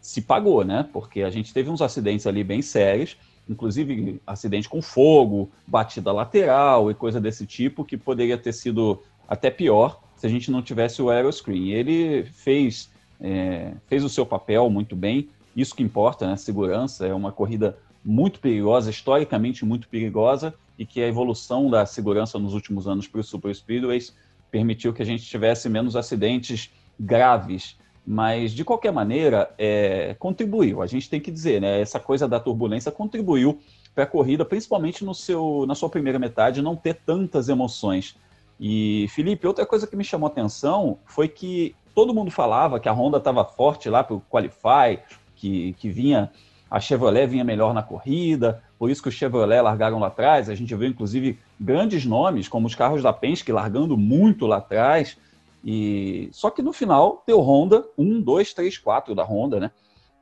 se 0.00 0.22
pagou, 0.22 0.64
né? 0.64 0.88
Porque 0.92 1.22
a 1.22 1.30
gente 1.30 1.52
teve 1.52 1.68
uns 1.68 1.82
acidentes 1.82 2.26
ali 2.26 2.44
bem 2.44 2.62
sérios, 2.62 3.16
inclusive 3.48 4.20
acidente 4.26 4.68
com 4.68 4.80
fogo, 4.80 5.50
batida 5.66 6.12
lateral 6.12 6.90
e 6.90 6.94
coisa 6.94 7.20
desse 7.20 7.46
tipo, 7.46 7.84
que 7.84 7.96
poderia 7.96 8.38
ter 8.38 8.52
sido 8.52 9.02
até 9.28 9.50
pior 9.50 10.00
se 10.14 10.26
a 10.26 10.30
gente 10.30 10.50
não 10.50 10.62
tivesse 10.62 11.02
o 11.02 11.10
aeroscreen. 11.10 11.70
Ele 11.70 12.24
fez, 12.24 12.90
é, 13.20 13.72
fez 13.88 14.04
o 14.04 14.08
seu 14.08 14.24
papel 14.24 14.70
muito 14.70 14.94
bem, 14.94 15.28
isso 15.56 15.74
que 15.74 15.82
importa, 15.82 16.26
né? 16.26 16.36
Segurança 16.36 17.06
é 17.06 17.14
uma 17.14 17.32
corrida 17.32 17.78
muito 18.06 18.40
perigosa, 18.40 18.88
historicamente 18.88 19.64
muito 19.64 19.88
perigosa, 19.88 20.54
e 20.78 20.86
que 20.86 21.02
a 21.02 21.08
evolução 21.08 21.68
da 21.68 21.84
segurança 21.84 22.38
nos 22.38 22.54
últimos 22.54 22.86
anos 22.86 23.08
para 23.08 23.20
os 23.20 23.28
super 23.28 23.54
speedways 23.54 24.14
permitiu 24.50 24.92
que 24.92 25.02
a 25.02 25.06
gente 25.06 25.24
tivesse 25.24 25.68
menos 25.68 25.96
acidentes 25.96 26.70
graves 26.98 27.76
mas, 28.06 28.52
de 28.52 28.64
qualquer 28.64 28.92
maneira, 28.92 29.52
é, 29.58 30.14
contribuiu. 30.20 30.80
A 30.80 30.86
gente 30.86 31.10
tem 31.10 31.20
que 31.20 31.30
dizer, 31.30 31.60
né? 31.60 31.80
Essa 31.80 31.98
coisa 31.98 32.28
da 32.28 32.38
turbulência 32.38 32.92
contribuiu 32.92 33.58
para 33.92 34.04
a 34.04 34.06
corrida, 34.06 34.44
principalmente 34.44 35.04
no 35.04 35.12
seu, 35.12 35.64
na 35.66 35.74
sua 35.74 35.88
primeira 35.88 36.16
metade, 36.16 36.62
não 36.62 36.76
ter 36.76 36.94
tantas 36.94 37.48
emoções. 37.48 38.16
E, 38.60 39.06
Felipe, 39.08 39.46
outra 39.46 39.66
coisa 39.66 39.88
que 39.88 39.96
me 39.96 40.04
chamou 40.04 40.28
atenção 40.28 40.98
foi 41.04 41.26
que 41.26 41.74
todo 41.94 42.14
mundo 42.14 42.30
falava 42.30 42.78
que 42.78 42.88
a 42.88 42.92
Honda 42.92 43.18
estava 43.18 43.44
forte 43.44 43.90
lá 43.90 44.04
para 44.04 44.14
o 44.14 44.22
Qualify, 44.30 45.00
que, 45.34 45.72
que 45.72 45.88
vinha 45.88 46.30
a 46.70 46.80
Chevrolet 46.80 47.26
vinha 47.26 47.44
melhor 47.44 47.72
na 47.72 47.82
corrida, 47.82 48.62
por 48.78 48.90
isso 48.90 49.02
que 49.02 49.08
o 49.08 49.12
Chevrolet 49.12 49.60
largaram 49.60 49.98
lá 49.98 50.08
atrás. 50.08 50.50
A 50.50 50.54
gente 50.54 50.74
viu, 50.74 50.88
inclusive, 50.88 51.38
grandes 51.58 52.04
nomes, 52.04 52.48
como 52.48 52.66
os 52.66 52.74
carros 52.74 53.02
da 53.02 53.12
Penske 53.12 53.52
largando 53.52 53.96
muito 53.96 54.46
lá 54.46 54.56
atrás. 54.56 55.16
E 55.64 56.28
só 56.32 56.50
que 56.50 56.62
no 56.62 56.72
final 56.72 57.22
deu 57.26 57.40
Honda, 57.40 57.84
1, 57.96 58.20
2, 58.20 58.54
3, 58.54 58.78
4 58.78 59.14
da 59.14 59.24
Honda, 59.24 59.60
né? 59.60 59.70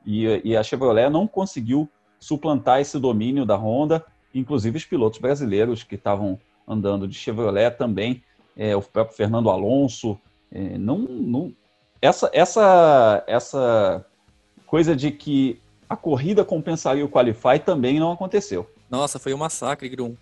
E, 0.05 0.41
e, 0.45 0.57
a 0.57 0.63
Chevrolet 0.63 1.09
não 1.09 1.27
conseguiu 1.27 1.89
suplantar 2.21 2.81
esse 2.81 2.99
domínio 2.99 3.47
da 3.47 3.57
Honda, 3.57 4.05
inclusive 4.35 4.77
os 4.77 4.85
pilotos 4.85 5.19
brasileiros 5.19 5.83
que 5.83 5.95
estavam 5.95 6.39
andando 6.69 7.09
de 7.09 7.15
Chevrolet 7.15 7.71
também, 7.71 8.23
é, 8.57 8.77
o 8.77 8.83
próprio 8.83 9.17
Fernando 9.17 9.51
Alonso, 9.51 10.19
é, 10.53 10.77
não, 10.77 10.99
não, 10.99 11.53
essa, 12.01 12.31
essa, 12.33 13.25
essa 13.27 14.05
coisa 14.67 14.95
de 14.95 15.11
que 15.11 15.61
a 15.89 15.97
corrida 15.97 16.45
compensaria 16.45 17.05
o 17.05 17.09
Qualify 17.09 17.59
também 17.65 17.99
não 17.99 18.13
aconteceu. 18.13 18.69
Nossa, 18.91 19.19
foi 19.19 19.35
um 19.35 19.39
massacre, 19.39 19.89
Grum 19.89 20.15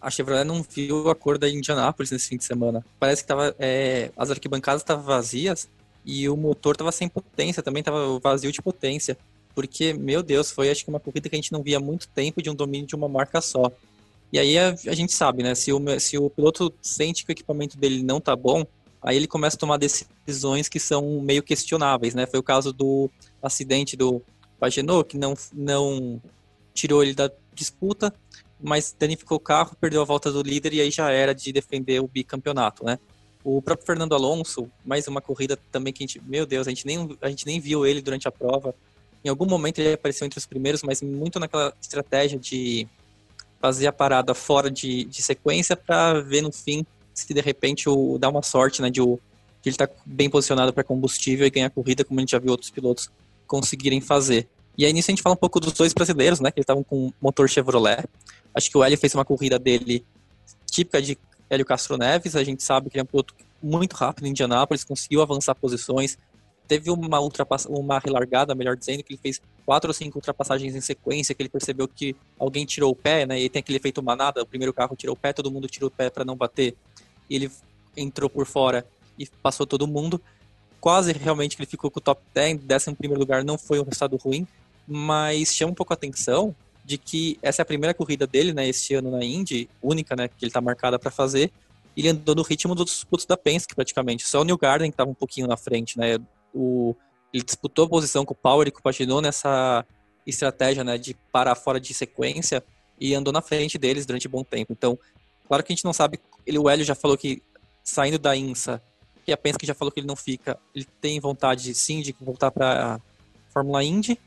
a 0.00 0.10
Chevrolet 0.10 0.44
não 0.44 0.62
viu 0.62 1.10
a 1.10 1.14
cor 1.14 1.38
da 1.38 1.48
Indianapolis 1.48 2.10
nesse 2.10 2.28
fim 2.28 2.36
de 2.36 2.44
semana. 2.44 2.84
Parece 2.98 3.22
que 3.22 3.28
tava, 3.28 3.54
é, 3.58 4.10
as 4.16 4.30
arquibancadas 4.30 4.82
estavam 4.82 5.04
vazias 5.04 5.68
e 6.04 6.28
o 6.28 6.36
motor 6.36 6.74
estava 6.74 6.92
sem 6.92 7.08
potência, 7.08 7.62
também 7.62 7.80
estava 7.80 8.18
vazio 8.20 8.52
de 8.52 8.62
potência. 8.62 9.18
Porque, 9.54 9.92
meu 9.92 10.22
Deus, 10.22 10.50
foi 10.50 10.70
acho 10.70 10.84
que 10.84 10.90
uma 10.90 11.00
corrida 11.00 11.28
que 11.28 11.34
a 11.34 11.38
gente 11.38 11.52
não 11.52 11.62
via 11.62 11.78
há 11.78 11.80
muito 11.80 12.08
tempo 12.08 12.40
de 12.40 12.48
um 12.48 12.54
domínio 12.54 12.86
de 12.86 12.94
uma 12.94 13.08
marca 13.08 13.40
só. 13.40 13.72
E 14.32 14.38
aí 14.38 14.56
a, 14.56 14.68
a 14.86 14.94
gente 14.94 15.12
sabe, 15.12 15.42
né? 15.42 15.54
Se 15.54 15.72
o, 15.72 15.80
se 15.98 16.16
o 16.16 16.30
piloto 16.30 16.72
sente 16.80 17.24
que 17.24 17.32
o 17.32 17.34
equipamento 17.34 17.76
dele 17.76 18.02
não 18.02 18.20
tá 18.20 18.36
bom, 18.36 18.64
aí 19.02 19.16
ele 19.16 19.26
começa 19.26 19.56
a 19.56 19.58
tomar 19.58 19.78
decisões 19.78 20.68
que 20.68 20.78
são 20.78 21.20
meio 21.20 21.42
questionáveis, 21.42 22.14
né? 22.14 22.24
Foi 22.26 22.38
o 22.38 22.42
caso 22.42 22.72
do 22.72 23.10
acidente 23.42 23.96
do 23.96 24.22
Pagenot, 24.58 25.08
que 25.08 25.18
não, 25.18 25.34
não 25.52 26.20
tirou 26.74 27.02
ele 27.02 27.14
da 27.14 27.30
disputa, 27.54 28.12
mas 28.60 28.94
danificou 28.98 29.36
o 29.36 29.40
carro, 29.40 29.76
perdeu 29.80 30.02
a 30.02 30.04
volta 30.04 30.30
do 30.30 30.42
líder 30.42 30.74
e 30.74 30.80
aí 30.80 30.90
já 30.90 31.10
era 31.10 31.34
de 31.34 31.52
defender 31.52 32.00
o 32.00 32.08
bicampeonato, 32.08 32.84
né? 32.84 32.98
O 33.44 33.62
próprio 33.62 33.86
Fernando 33.86 34.14
Alonso, 34.14 34.70
mais 34.84 35.06
uma 35.06 35.20
corrida 35.20 35.58
também 35.70 35.92
que 35.92 36.02
a 36.02 36.06
gente, 36.06 36.20
meu 36.26 36.44
Deus, 36.44 36.66
a 36.66 36.70
gente 36.70 36.86
nem, 36.86 37.16
a 37.22 37.28
gente 37.28 37.46
nem 37.46 37.60
viu 37.60 37.86
ele 37.86 38.02
durante 38.02 38.26
a 38.26 38.32
prova. 38.32 38.74
Em 39.24 39.28
algum 39.28 39.46
momento 39.46 39.78
ele 39.78 39.94
apareceu 39.94 40.26
entre 40.26 40.38
os 40.38 40.46
primeiros, 40.46 40.82
mas 40.82 41.00
muito 41.00 41.38
naquela 41.38 41.72
estratégia 41.80 42.38
de 42.38 42.86
fazer 43.60 43.86
a 43.86 43.92
parada 43.92 44.34
fora 44.34 44.70
de, 44.70 45.04
de 45.04 45.22
sequência 45.22 45.76
para 45.76 46.20
ver 46.20 46.42
no 46.42 46.52
fim 46.52 46.84
se 47.14 47.34
de 47.34 47.40
repente 47.40 47.88
o, 47.88 48.18
dá 48.18 48.28
uma 48.28 48.42
sorte, 48.42 48.80
né, 48.80 48.90
de, 48.90 49.00
o, 49.00 49.18
de 49.60 49.68
ele 49.68 49.74
estar 49.74 49.88
tá 49.88 49.94
bem 50.06 50.30
posicionado 50.30 50.72
para 50.72 50.84
combustível 50.84 51.46
e 51.46 51.50
ganhar 51.50 51.66
a 51.66 51.70
corrida, 51.70 52.04
como 52.04 52.20
a 52.20 52.22
gente 52.22 52.30
já 52.30 52.38
viu 52.38 52.52
outros 52.52 52.70
pilotos 52.70 53.10
conseguirem 53.48 54.00
fazer. 54.00 54.48
E 54.76 54.84
aí 54.84 54.92
nisso 54.92 55.10
a 55.10 55.12
gente 55.12 55.22
fala 55.22 55.34
um 55.34 55.38
pouco 55.38 55.58
dos 55.58 55.72
dois 55.72 55.92
brasileiros, 55.92 56.38
né, 56.38 56.52
que 56.52 56.60
estavam 56.60 56.84
com 56.84 57.12
motor 57.20 57.48
Chevrolet. 57.48 58.04
Acho 58.54 58.70
que 58.70 58.78
o 58.78 58.84
Hélio 58.84 58.96
fez 58.96 59.12
uma 59.14 59.24
corrida 59.24 59.58
dele 59.58 60.04
típica 60.70 61.02
de 61.02 61.18
Hélio 61.50 61.64
Castro 61.64 61.96
Neves, 61.96 62.36
a 62.36 62.44
gente 62.44 62.62
sabe 62.62 62.88
que 62.88 62.96
ele 62.96 63.00
é 63.00 63.02
um 63.02 63.06
piloto 63.06 63.34
muito 63.60 63.94
rápido 63.94 64.26
em 64.26 64.30
Indianápolis, 64.30 64.84
conseguiu 64.84 65.20
avançar 65.20 65.54
posições, 65.54 66.16
teve 66.68 66.90
uma 66.90 67.18
ultrapass... 67.20 67.66
uma 67.66 67.98
relargada, 67.98 68.54
melhor 68.54 68.76
dizendo, 68.76 69.02
que 69.02 69.14
ele 69.14 69.20
fez 69.20 69.40
quatro 69.64 69.88
ou 69.88 69.94
cinco 69.94 70.18
ultrapassagens 70.18 70.76
em 70.76 70.80
sequência, 70.80 71.34
que 71.34 71.42
ele 71.42 71.48
percebeu 71.48 71.88
que 71.88 72.14
alguém 72.38 72.66
tirou 72.66 72.92
o 72.92 72.94
pé, 72.94 73.26
né? 73.26 73.40
E 73.40 73.48
tem 73.48 73.60
aquele 73.60 73.78
efeito 73.78 74.02
manada, 74.02 74.42
o 74.42 74.46
primeiro 74.46 74.72
carro 74.72 74.94
tirou 74.94 75.14
o 75.14 75.18
pé, 75.18 75.32
todo 75.32 75.50
mundo 75.50 75.66
tirou 75.66 75.88
o 75.88 75.90
pé 75.90 76.10
para 76.10 76.24
não 76.24 76.36
bater. 76.36 76.76
E 77.28 77.36
ele 77.36 77.50
entrou 77.96 78.28
por 78.28 78.46
fora 78.46 78.86
e 79.18 79.26
passou 79.42 79.66
todo 79.66 79.86
mundo. 79.86 80.20
Quase 80.80 81.12
realmente 81.12 81.56
que 81.56 81.62
ele 81.62 81.70
ficou 81.70 81.90
com 81.90 81.98
o 81.98 82.02
top 82.02 82.20
10, 82.32 82.58
décimo 82.58 82.96
primeiro 82.96 83.20
lugar 83.20 83.44
não 83.44 83.58
foi 83.58 83.80
um 83.80 83.84
resultado 83.84 84.16
ruim, 84.16 84.46
mas 84.86 85.54
chama 85.54 85.72
um 85.72 85.74
pouco 85.74 85.92
a 85.92 85.94
atenção 85.94 86.54
de 86.84 86.96
que 86.96 87.38
essa 87.42 87.60
é 87.60 87.64
a 87.64 87.66
primeira 87.66 87.92
corrida 87.92 88.26
dele, 88.26 88.52
né, 88.52 88.66
este 88.66 88.94
ano 88.94 89.10
na 89.10 89.22
Indy, 89.22 89.68
única, 89.82 90.16
né, 90.16 90.28
que 90.28 90.42
ele 90.42 90.48
está 90.48 90.60
marcada 90.60 90.98
para 90.98 91.10
fazer. 91.10 91.52
Ele 91.94 92.08
andou 92.08 92.34
no 92.34 92.42
ritmo 92.42 92.74
dos 92.74 92.86
disputos 92.86 93.26
da 93.26 93.36
Penske, 93.36 93.74
praticamente. 93.74 94.26
Só 94.26 94.40
o 94.40 94.44
New 94.44 94.56
Garden 94.56 94.90
que 94.90 94.94
estava 94.94 95.10
um 95.10 95.14
pouquinho 95.14 95.46
na 95.46 95.56
frente, 95.56 95.98
né? 95.98 96.16
O, 96.54 96.94
ele 97.34 97.42
disputou 97.42 97.84
a 97.84 97.88
posição 97.88 98.24
com 98.24 98.32
o 98.32 98.36
Power 98.36 98.66
e 98.66 98.70
compaginou 98.70 99.20
nessa 99.20 99.84
estratégia, 100.26 100.82
né, 100.82 100.96
de 100.96 101.14
parar 101.30 101.54
fora 101.54 101.78
de 101.78 101.92
sequência 101.92 102.64
e 103.00 103.14
andou 103.14 103.32
na 103.32 103.42
frente 103.42 103.76
deles 103.76 104.06
durante 104.06 104.26
um 104.26 104.30
bom 104.30 104.44
tempo. 104.44 104.72
Então, 104.72 104.98
claro 105.46 105.62
que 105.62 105.72
a 105.72 105.76
gente 105.76 105.84
não 105.84 105.92
sabe. 105.92 106.18
Ele, 106.46 106.58
o 106.58 106.70
Hélio 106.70 106.84
já 106.84 106.94
falou 106.94 107.18
que 107.18 107.42
saindo 107.84 108.18
da 108.18 108.34
INSA, 108.34 108.82
que 109.28 109.32
a 109.32 109.36
Penske 109.36 109.66
já 109.66 109.74
falou 109.74 109.92
que 109.92 110.00
ele 110.00 110.06
não 110.06 110.16
fica, 110.16 110.58
ele 110.74 110.86
tem 111.00 111.20
vontade 111.20 111.74
sim 111.74 112.00
de 112.00 112.14
voltar 112.18 112.50
para 112.50 112.94
a 112.94 113.00
Fórmula 113.52 113.84
Indy 113.84 114.18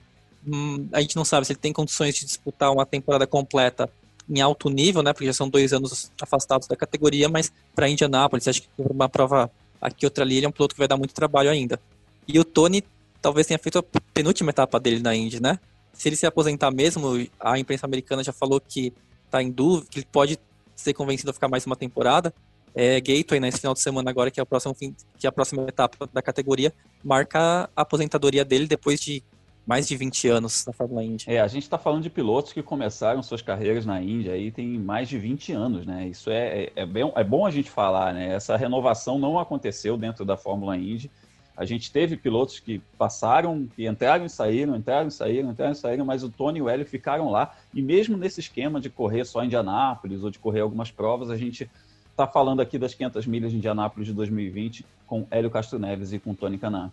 Hum, 0.46 0.88
a 0.92 1.02
gente 1.02 1.16
não 1.16 1.24
sabe 1.24 1.46
se 1.46 1.54
ele 1.54 1.60
tem 1.60 1.72
condições 1.72 2.16
de 2.16 2.26
disputar 2.26 2.72
uma 2.72 2.86
temporada 2.86 3.28
completa 3.28 3.90
em 4.30 4.42
alto 4.42 4.70
nível, 4.70 5.04
né? 5.04 5.14
Porque 5.14 5.26
já 5.26 5.34
são 5.34 5.48
dois 5.48 5.72
anos 5.74 6.12
afastados 6.20 6.68
da 6.68 6.76
categoria, 6.76 7.30
mas 7.30 7.52
para 7.76 7.90
Indianápolis, 7.90 8.48
acho 8.48 8.64
que 8.64 8.70
uma 8.78 9.08
prova 9.08 9.52
aqui 9.80 10.06
outra 10.06 10.24
ali, 10.24 10.38
ele 10.38 10.46
é 10.46 10.50
um 10.50 10.52
piloto 10.52 10.74
que 10.74 10.80
vai 10.80 10.88
dar 10.88 10.98
muito 10.98 11.14
trabalho 11.14 11.50
ainda. 11.50 11.80
E 12.28 12.40
o 12.40 12.44
Tony 12.44 12.84
talvez 13.22 13.46
tenha 13.46 13.60
feito 13.60 13.80
a 13.80 13.84
penúltima 14.14 14.50
etapa 14.50 14.80
dele 14.80 15.00
na 15.00 15.16
Indy, 15.16 15.42
né? 15.42 15.60
Se 15.94 16.10
ele 16.10 16.16
se 16.16 16.26
aposentar 16.26 16.72
mesmo, 16.72 17.28
a 17.40 17.60
imprensa 17.60 17.86
americana 17.86 18.24
já 18.24 18.34
falou 18.34 18.60
que 18.60 18.94
está 19.26 19.44
em 19.44 19.52
dúvida, 19.52 19.88
que 19.92 20.00
ele 20.00 20.08
pode 20.12 20.40
ser 20.76 20.94
convencido 20.94 21.30
a 21.30 21.34
ficar 21.34 21.48
mais 21.48 21.66
uma 21.66 21.76
temporada. 21.76 22.34
É, 22.74 23.00
Gateway, 23.00 23.40
né, 23.40 23.52
final 23.52 23.74
de 23.74 23.82
semana 23.82 24.10
agora, 24.10 24.32
que 24.32 24.40
é, 24.40 24.44
o 24.44 24.46
próximo 24.46 24.74
fim, 24.74 24.96
que 25.18 25.28
é 25.28 25.30
a 25.30 25.32
próxima 25.32 25.64
etapa 25.64 26.10
da 26.12 26.22
categoria, 26.22 26.74
marca 27.04 27.70
a 27.76 27.82
aposentadoria 27.82 28.46
dele 28.46 28.68
depois 28.68 29.00
de 29.00 29.24
mais 29.66 29.88
de 29.88 29.96
20 29.96 30.28
anos 30.28 30.66
na 30.66 30.74
Fórmula 30.74 31.04
Indy. 31.04 31.26
É, 31.28 31.40
a 31.40 31.48
gente 31.48 31.64
está 31.64 31.78
falando 31.78 32.04
de 32.04 32.10
pilotos 32.10 32.52
que 32.52 32.64
começaram 32.64 33.22
suas 33.22 33.42
carreiras 33.42 33.86
na 33.86 34.02
Indy 34.02 34.30
aí 34.30 34.52
tem 34.52 34.68
mais 34.80 35.08
de 35.08 35.18
20 35.18 35.52
anos, 35.54 35.86
né? 35.86 36.08
Isso 36.08 36.30
é, 36.30 36.64
é, 36.64 36.72
é, 36.78 36.86
bem, 36.86 37.12
é 37.16 37.24
bom 37.24 37.46
a 37.46 37.52
gente 37.52 37.70
falar, 37.70 38.14
né? 38.14 38.34
Essa 38.34 38.58
renovação 38.58 39.20
não 39.20 39.40
aconteceu 39.40 39.98
dentro 39.98 40.26
da 40.26 40.36
Fórmula 40.36 40.76
Indy. 40.76 41.12
A 41.56 41.66
gente 41.66 41.92
teve 41.92 42.18
pilotos 42.18 42.60
que 42.60 42.82
passaram, 42.98 43.68
que 43.76 43.88
entraram 43.88 44.26
e 44.26 44.30
saíram, 44.30 44.76
entraram 44.76 45.10
e 45.10 45.12
saíram, 45.12 45.52
entraram 45.52 45.74
e 45.74 45.76
saíram, 45.76 46.06
mas 46.06 46.24
o 46.24 46.30
Tony 46.30 46.58
e 46.58 46.62
o 46.62 46.68
Hélio 46.68 46.86
ficaram 46.86 47.30
lá. 47.30 47.56
E 47.74 47.82
mesmo 47.82 48.18
nesse 48.18 48.40
esquema 48.40 48.82
de 48.82 48.90
correr 48.90 49.26
só 49.26 49.44
em 49.44 49.46
Indianápolis 49.46 50.24
ou 50.24 50.32
de 50.32 50.40
correr 50.40 50.62
algumas 50.62 50.90
provas, 50.90 51.30
a 51.30 51.38
gente 51.38 51.70
está 52.12 52.28
falando 52.28 52.62
aqui 52.62 52.78
das 52.78 52.94
500 52.94 53.26
milhas 53.26 53.52
de 53.52 53.58
Indianápolis 53.58 54.08
de 54.08 54.14
2020 54.14 54.86
com 55.08 55.26
Hélio 55.32 55.50
Castro 55.50 55.80
Neves 55.80 56.14
e 56.14 56.20
com 56.20 56.34
Tony 56.34 56.58
Canan. 56.58 56.92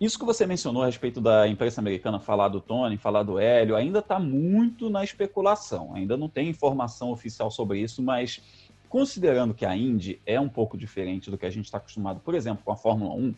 Isso 0.00 0.18
que 0.18 0.24
você 0.24 0.46
mencionou 0.46 0.82
a 0.82 0.86
respeito 0.86 1.20
da 1.20 1.46
imprensa 1.46 1.80
americana 1.80 2.18
falar 2.18 2.48
do 2.48 2.60
Tony, 2.60 2.96
falar 2.96 3.22
do 3.22 3.38
Hélio, 3.38 3.76
ainda 3.76 4.00
está 4.00 4.18
muito 4.18 4.90
na 4.90 5.04
especulação. 5.04 5.94
Ainda 5.94 6.16
não 6.16 6.28
tem 6.28 6.48
informação 6.48 7.12
oficial 7.12 7.50
sobre 7.50 7.80
isso, 7.80 8.02
mas 8.02 8.40
considerando 8.88 9.54
que 9.54 9.64
a 9.64 9.76
Indy 9.76 10.20
é 10.26 10.40
um 10.40 10.48
pouco 10.48 10.76
diferente 10.76 11.30
do 11.30 11.38
que 11.38 11.46
a 11.46 11.50
gente 11.50 11.66
está 11.66 11.78
acostumado, 11.78 12.20
por 12.20 12.34
exemplo, 12.34 12.64
com 12.64 12.72
a 12.72 12.76
Fórmula 12.76 13.14
1, 13.14 13.34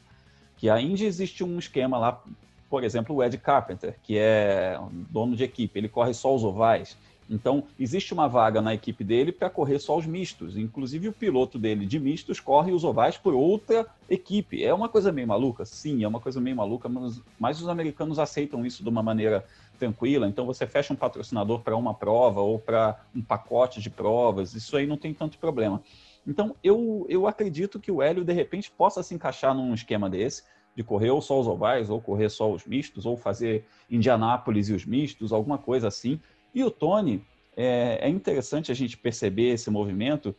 que 0.57 0.71
a 0.71 0.81
Indy 0.81 1.05
existe 1.05 1.45
um 1.45 1.59
esquema 1.59 1.99
lá, 1.99 2.23
por 2.71 2.83
exemplo, 2.83 3.15
o 3.15 3.23
Ed 3.23 3.37
Carpenter, 3.37 3.97
que 4.03 4.17
é 4.17 4.79
dono 5.11 5.37
de 5.37 5.45
equipe, 5.45 5.79
ele 5.79 5.89
corre 5.89 6.15
só 6.15 6.35
os 6.35 6.43
ovais. 6.43 6.97
Então, 7.29 7.65
existe 7.79 8.13
uma 8.13 8.29
vaga 8.29 8.61
na 8.61 8.75
equipe 8.75 9.03
dele 9.03 9.33
para 9.33 9.49
correr 9.49 9.79
só 9.79 9.97
os 9.97 10.07
mistos. 10.07 10.57
Inclusive, 10.57 11.09
o 11.09 11.13
piloto 11.13 11.59
dele 11.59 11.87
de 11.87 11.99
mistos 11.99 12.39
corre 12.39 12.73
os 12.73 12.85
ovais 12.85 13.17
por 13.17 13.35
outra 13.35 13.87
equipe. 14.09 14.63
É 14.63 14.75
uma 14.75 14.89
coisa 14.89 15.11
meio 15.11 15.27
maluca? 15.27 15.65
Sim, 15.65 16.05
é 16.05 16.09
uma 16.09 16.21
coisa 16.21 16.41
meio 16.41 16.57
maluca, 16.57 16.89
mas, 16.89 17.23
mas 17.39 17.61
os 17.61 17.69
americanos 17.69 18.19
aceitam 18.19 18.65
isso 18.67 18.83
de 18.83 18.89
uma 18.89 19.03
maneira 19.03 19.45
tranquila. 19.79 20.29
Então, 20.29 20.45
você 20.45 20.67
fecha 20.67 20.93
um 20.93 20.97
patrocinador 20.97 21.61
para 21.61 21.77
uma 21.77 21.95
prova 21.95 22.41
ou 22.41 22.59
para 22.59 23.01
um 23.15 23.23
pacote 23.23 23.81
de 23.81 23.89
provas. 23.89 24.55
Isso 24.55 24.77
aí 24.77 24.87
não 24.87 24.97
tem 24.97 25.15
tanto 25.15 25.39
problema. 25.39 25.83
Então, 26.27 26.55
eu, 26.63 27.07
eu 27.09 27.27
acredito 27.27 27.81
que 27.81 27.91
o 27.91 28.03
Hélio, 28.03 28.25
de 28.25 28.33
repente, 28.33 28.71
possa 28.71 29.03
se 29.03 29.15
encaixar 29.15 29.55
num 29.55 29.75
esquema 29.75 30.09
desse, 30.09 30.43
de 30.77 30.83
correr 30.83 31.11
ou 31.11 31.21
só 31.21 31.39
os 31.39 31.47
ovais, 31.47 31.89
ou 31.89 32.01
correr 32.01 32.29
só 32.29 32.51
os 32.51 32.67
mistos, 32.67 33.07
ou 33.07 33.17
fazer 33.17 33.65
Indianápolis 33.89 34.69
e 34.69 34.73
os 34.73 34.85
mistos, 34.85 35.33
alguma 35.33 35.57
coisa 35.57 35.89
assim 35.89 36.21
e 36.55 36.63
o 36.63 36.71
Tony, 36.71 37.23
é, 37.57 37.99
é 38.03 38.09
interessante 38.09 38.71
a 38.71 38.75
gente 38.75 38.97
perceber 38.97 39.51
esse 39.51 39.71
movimento 39.71 40.35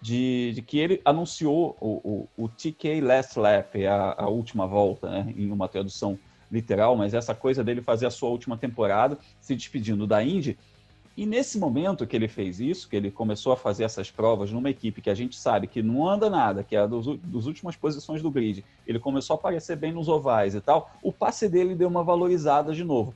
de, 0.00 0.52
de 0.54 0.62
que 0.62 0.78
ele 0.78 1.00
anunciou 1.04 1.76
o, 1.80 2.28
o, 2.36 2.44
o, 2.44 2.48
TK 2.48 3.00
Last 3.00 3.38
Lap, 3.38 3.84
a, 3.86 4.14
a 4.16 4.28
última 4.28 4.66
volta, 4.66 5.10
né, 5.10 5.34
em 5.36 5.50
uma 5.50 5.68
tradução 5.68 6.18
literal, 6.50 6.96
mas 6.96 7.14
essa 7.14 7.34
coisa 7.34 7.62
dele 7.62 7.82
fazer 7.82 8.06
a 8.06 8.10
sua 8.10 8.28
última 8.28 8.56
temporada, 8.56 9.18
se 9.40 9.54
despedindo 9.54 10.06
da 10.06 10.22
Indy. 10.22 10.58
E 11.16 11.26
nesse 11.26 11.58
momento 11.58 12.06
que 12.06 12.14
ele 12.14 12.28
fez 12.28 12.60
isso, 12.60 12.88
que 12.88 12.94
ele 12.94 13.10
começou 13.10 13.52
a 13.52 13.56
fazer 13.56 13.82
essas 13.82 14.08
provas 14.08 14.52
numa 14.52 14.70
equipe 14.70 15.02
que 15.02 15.10
a 15.10 15.14
gente 15.14 15.36
sabe 15.36 15.66
que 15.66 15.82
não 15.82 16.08
anda 16.08 16.30
nada, 16.30 16.62
que 16.62 16.76
é 16.76 16.86
dos, 16.86 17.06
dos 17.18 17.46
últimas 17.46 17.74
posições 17.74 18.22
do 18.22 18.30
grid, 18.30 18.64
ele 18.86 19.00
começou 19.00 19.34
a 19.34 19.38
aparecer 19.38 19.76
bem 19.76 19.92
nos 19.92 20.08
ovais 20.08 20.54
e 20.54 20.60
tal, 20.60 20.92
o 21.02 21.12
passe 21.12 21.48
dele 21.48 21.74
deu 21.74 21.88
uma 21.88 22.04
valorizada 22.04 22.72
de 22.72 22.84
novo. 22.84 23.12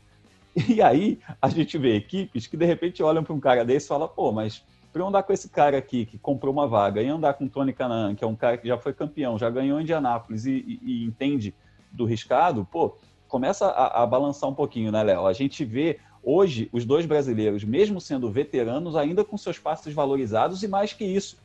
E 0.55 0.83
aí 0.83 1.19
a 1.41 1.49
gente 1.49 1.79
vê 1.79 1.97
equipes 1.97 2.47
que 2.47 2.57
de 2.57 2.67
repente 2.67 3.03
olham 3.03 3.25
para 3.25 3.33
um 3.33 3.41
cara 3.41 3.65
desse 3.65 3.87
e 3.87 3.89
falam, 3.89 4.07
pô, 4.07 4.31
mas 4.33 4.63
para 4.93 5.01
eu 5.01 5.07
andar 5.07 5.23
com 5.23 5.33
esse 5.33 5.49
cara 5.49 5.79
aqui 5.79 6.05
que 6.05 6.19
comprou 6.19 6.53
uma 6.53 6.69
vaga 6.69 7.01
e 7.01 7.09
andar 7.09 7.35
com 7.35 7.47
o 7.47 7.49
Tony 7.49 7.73
Canan, 7.73 8.15
que 8.15 8.23
é 8.23 8.27
um 8.27 8.37
cara 8.37 8.59
que 8.59 8.69
já 8.69 8.77
foi 8.77 8.93
campeão, 8.93 9.39
já 9.39 9.49
ganhou 9.49 9.81
em 9.81 9.83
Indianápolis 9.83 10.45
e, 10.45 10.51
e, 10.51 10.81
e 10.83 11.05
entende 11.05 11.55
do 11.91 12.05
riscado, 12.05 12.67
pô, 12.71 12.95
começa 13.27 13.67
a, 13.67 14.03
a 14.03 14.07
balançar 14.07 14.51
um 14.51 14.55
pouquinho, 14.55 14.93
né, 14.93 15.03
Léo? 15.03 15.27
A 15.27 15.33
gente 15.33 15.65
vê 15.65 15.99
hoje 16.23 16.69
os 16.71 16.85
dois 16.85 17.07
brasileiros, 17.07 17.65
mesmo 17.65 18.01
sendo 18.01 18.31
veteranos, 18.31 18.95
ainda 18.95 19.25
com 19.25 19.39
seus 19.39 19.59
passes 19.59 19.95
valorizados 19.95 20.63
e 20.63 20.69
mais 20.69 20.93
que 20.93 21.05
isso, 21.05 21.39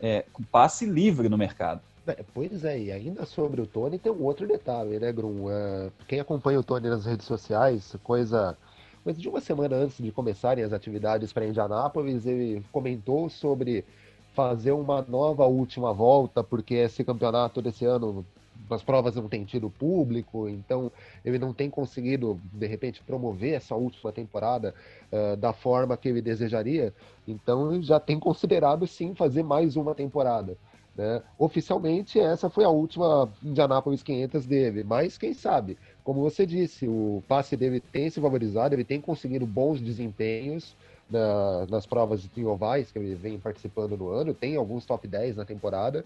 é, 0.00 0.24
com 0.32 0.42
passe 0.42 0.86
livre 0.86 1.28
no 1.28 1.36
mercado. 1.36 1.82
É, 2.06 2.22
pois 2.34 2.64
é, 2.64 2.78
e 2.78 2.92
ainda 2.92 3.24
sobre 3.24 3.62
o 3.62 3.66
Tony 3.66 3.98
tem 3.98 4.12
um 4.12 4.22
outro 4.22 4.46
detalhe, 4.46 4.98
né, 4.98 5.10
Grum? 5.10 5.46
Uh, 5.46 5.90
quem 6.06 6.20
acompanha 6.20 6.60
o 6.60 6.62
Tony 6.62 6.88
nas 6.88 7.06
redes 7.06 7.26
sociais, 7.26 7.96
coisa, 8.02 8.58
coisa 9.02 9.18
de 9.18 9.28
uma 9.28 9.40
semana 9.40 9.76
antes 9.76 9.96
de 9.96 10.12
começarem 10.12 10.62
as 10.62 10.72
atividades 10.74 11.32
para 11.32 11.46
Indianápolis, 11.46 12.26
ele 12.26 12.62
comentou 12.70 13.30
sobre 13.30 13.86
fazer 14.34 14.72
uma 14.72 15.00
nova 15.00 15.46
última 15.46 15.94
volta, 15.94 16.44
porque 16.44 16.74
esse 16.74 17.02
campeonato 17.02 17.62
desse 17.62 17.86
ano 17.86 18.26
as 18.70 18.82
provas 18.82 19.14
não 19.14 19.28
têm 19.28 19.44
tido 19.44 19.70
público, 19.70 20.48
então 20.48 20.90
ele 21.24 21.38
não 21.38 21.52
tem 21.52 21.68
conseguido, 21.70 22.40
de 22.52 22.66
repente, 22.66 23.02
promover 23.02 23.54
essa 23.54 23.74
última 23.74 24.12
temporada 24.12 24.74
uh, 25.12 25.36
da 25.36 25.52
forma 25.52 25.96
que 25.96 26.08
ele 26.08 26.22
desejaria. 26.22 26.92
Então, 27.26 27.82
já 27.82 28.00
tem 28.00 28.18
considerado 28.18 28.86
sim 28.86 29.14
fazer 29.14 29.42
mais 29.42 29.76
uma 29.76 29.94
temporada. 29.94 30.56
Né? 30.96 31.22
Oficialmente, 31.36 32.20
essa 32.20 32.48
foi 32.48 32.64
a 32.64 32.68
última 32.68 33.32
Indianapolis 33.42 34.02
500 34.02 34.46
dele, 34.46 34.84
mas 34.84 35.18
quem 35.18 35.34
sabe, 35.34 35.76
como 36.04 36.20
você 36.20 36.46
disse, 36.46 36.86
o 36.86 37.22
passe 37.26 37.56
dele 37.56 37.80
tem 37.80 38.08
se 38.08 38.20
valorizado, 38.20 38.74
ele 38.74 38.84
tem 38.84 39.00
conseguido 39.00 39.44
bons 39.44 39.80
desempenhos 39.80 40.76
na, 41.10 41.66
nas 41.68 41.84
provas 41.84 42.22
de 42.22 42.44
ovais 42.44 42.92
que 42.92 42.98
ele 42.98 43.14
vem 43.16 43.38
participando 43.38 43.96
no 43.96 44.08
ano, 44.10 44.32
tem 44.32 44.54
alguns 44.54 44.86
top 44.86 45.08
10 45.08 45.36
na 45.36 45.44
temporada, 45.44 46.04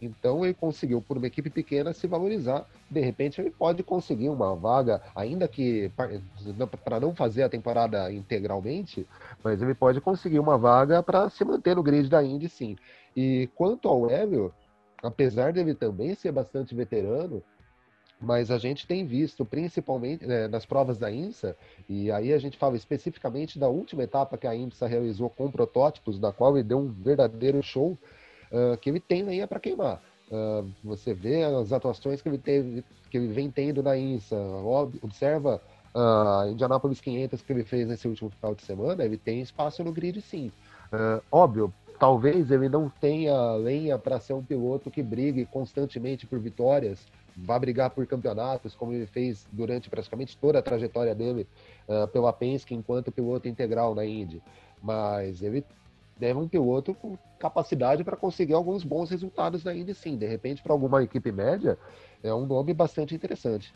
então 0.00 0.44
ele 0.44 0.54
conseguiu, 0.54 1.02
por 1.02 1.18
uma 1.18 1.26
equipe 1.26 1.50
pequena, 1.50 1.92
se 1.92 2.06
valorizar. 2.06 2.66
De 2.90 3.00
repente, 3.00 3.40
ele 3.40 3.50
pode 3.50 3.82
conseguir 3.82 4.30
uma 4.30 4.56
vaga, 4.56 5.02
ainda 5.14 5.46
que 5.46 5.90
para 6.84 6.98
não 6.98 7.14
fazer 7.14 7.42
a 7.42 7.48
temporada 7.48 8.10
integralmente, 8.10 9.06
mas 9.44 9.60
ele 9.60 9.74
pode 9.74 10.00
conseguir 10.00 10.38
uma 10.38 10.56
vaga 10.56 11.02
para 11.02 11.28
se 11.28 11.44
manter 11.44 11.76
no 11.76 11.82
grid 11.82 12.08
da 12.08 12.24
Indy, 12.24 12.48
sim. 12.48 12.76
E 13.16 13.48
quanto 13.54 13.88
ao 13.88 14.08
Hélio, 14.10 14.52
apesar 15.02 15.52
dele 15.52 15.74
também 15.74 16.14
ser 16.14 16.32
bastante 16.32 16.74
veterano, 16.74 17.42
mas 18.20 18.50
a 18.50 18.58
gente 18.58 18.86
tem 18.86 19.06
visto, 19.06 19.44
principalmente 19.44 20.26
né, 20.26 20.46
nas 20.46 20.66
provas 20.66 20.98
da 20.98 21.10
INSA, 21.10 21.56
e 21.88 22.12
aí 22.12 22.32
a 22.32 22.38
gente 22.38 22.58
fala 22.58 22.76
especificamente 22.76 23.58
da 23.58 23.68
última 23.68 24.02
etapa 24.02 24.36
que 24.36 24.46
a 24.46 24.54
INSA 24.54 24.86
realizou 24.86 25.30
com 25.30 25.50
protótipos, 25.50 26.18
da 26.18 26.30
qual 26.30 26.56
ele 26.56 26.68
deu 26.68 26.78
um 26.78 26.88
verdadeiro 26.88 27.62
show, 27.62 27.96
uh, 28.52 28.76
que 28.76 28.90
ele 28.90 29.00
tem 29.00 29.22
lenha 29.22 29.48
para 29.48 29.58
queimar. 29.58 30.02
Uh, 30.30 30.70
você 30.84 31.14
vê 31.14 31.42
as 31.42 31.72
atuações 31.72 32.20
que 32.20 32.28
ele, 32.28 32.38
teve, 32.38 32.84
que 33.10 33.16
ele 33.16 33.28
vem 33.28 33.50
tendo 33.50 33.82
na 33.82 33.96
INSA, 33.96 34.36
observa 35.02 35.60
a 35.94 36.44
uh, 36.46 36.50
Indianapolis 36.50 37.00
500 37.00 37.42
que 37.42 37.52
ele 37.52 37.64
fez 37.64 37.88
nesse 37.88 38.06
último 38.06 38.30
final 38.30 38.54
de 38.54 38.62
semana, 38.62 39.02
ele 39.02 39.16
tem 39.16 39.40
espaço 39.40 39.82
no 39.82 39.92
grid 39.92 40.20
sim. 40.20 40.52
Uh, 40.92 41.22
óbvio, 41.32 41.72
talvez 42.00 42.50
ele 42.50 42.66
não 42.66 42.88
tenha 42.88 43.52
lenha 43.52 43.98
para 43.98 44.18
ser 44.18 44.32
um 44.32 44.42
piloto 44.42 44.90
que 44.90 45.02
brigue 45.02 45.44
constantemente 45.44 46.26
por 46.26 46.40
vitórias, 46.40 47.06
vá 47.36 47.58
brigar 47.58 47.90
por 47.90 48.06
campeonatos, 48.06 48.74
como 48.74 48.94
ele 48.94 49.04
fez 49.04 49.46
durante 49.52 49.90
praticamente 49.90 50.34
toda 50.38 50.58
a 50.58 50.62
trajetória 50.62 51.14
dele 51.14 51.46
uh, 51.86 52.08
pela 52.08 52.32
Penske 52.32 52.74
enquanto 52.74 53.12
piloto 53.12 53.48
integral 53.48 53.94
na 53.94 54.06
Indy. 54.06 54.42
Mas 54.82 55.42
ele 55.42 55.62
deve 56.16 56.38
um 56.38 56.48
piloto 56.48 56.94
com 56.94 57.18
capacidade 57.38 58.02
para 58.02 58.16
conseguir 58.16 58.54
alguns 58.54 58.82
bons 58.82 59.10
resultados 59.10 59.62
na 59.62 59.74
Indy, 59.74 59.94
sim. 59.94 60.16
De 60.16 60.26
repente, 60.26 60.62
para 60.62 60.72
alguma 60.72 61.02
equipe 61.02 61.30
média, 61.30 61.78
é 62.22 62.32
um 62.32 62.46
nome 62.46 62.72
bastante 62.72 63.14
interessante. 63.14 63.74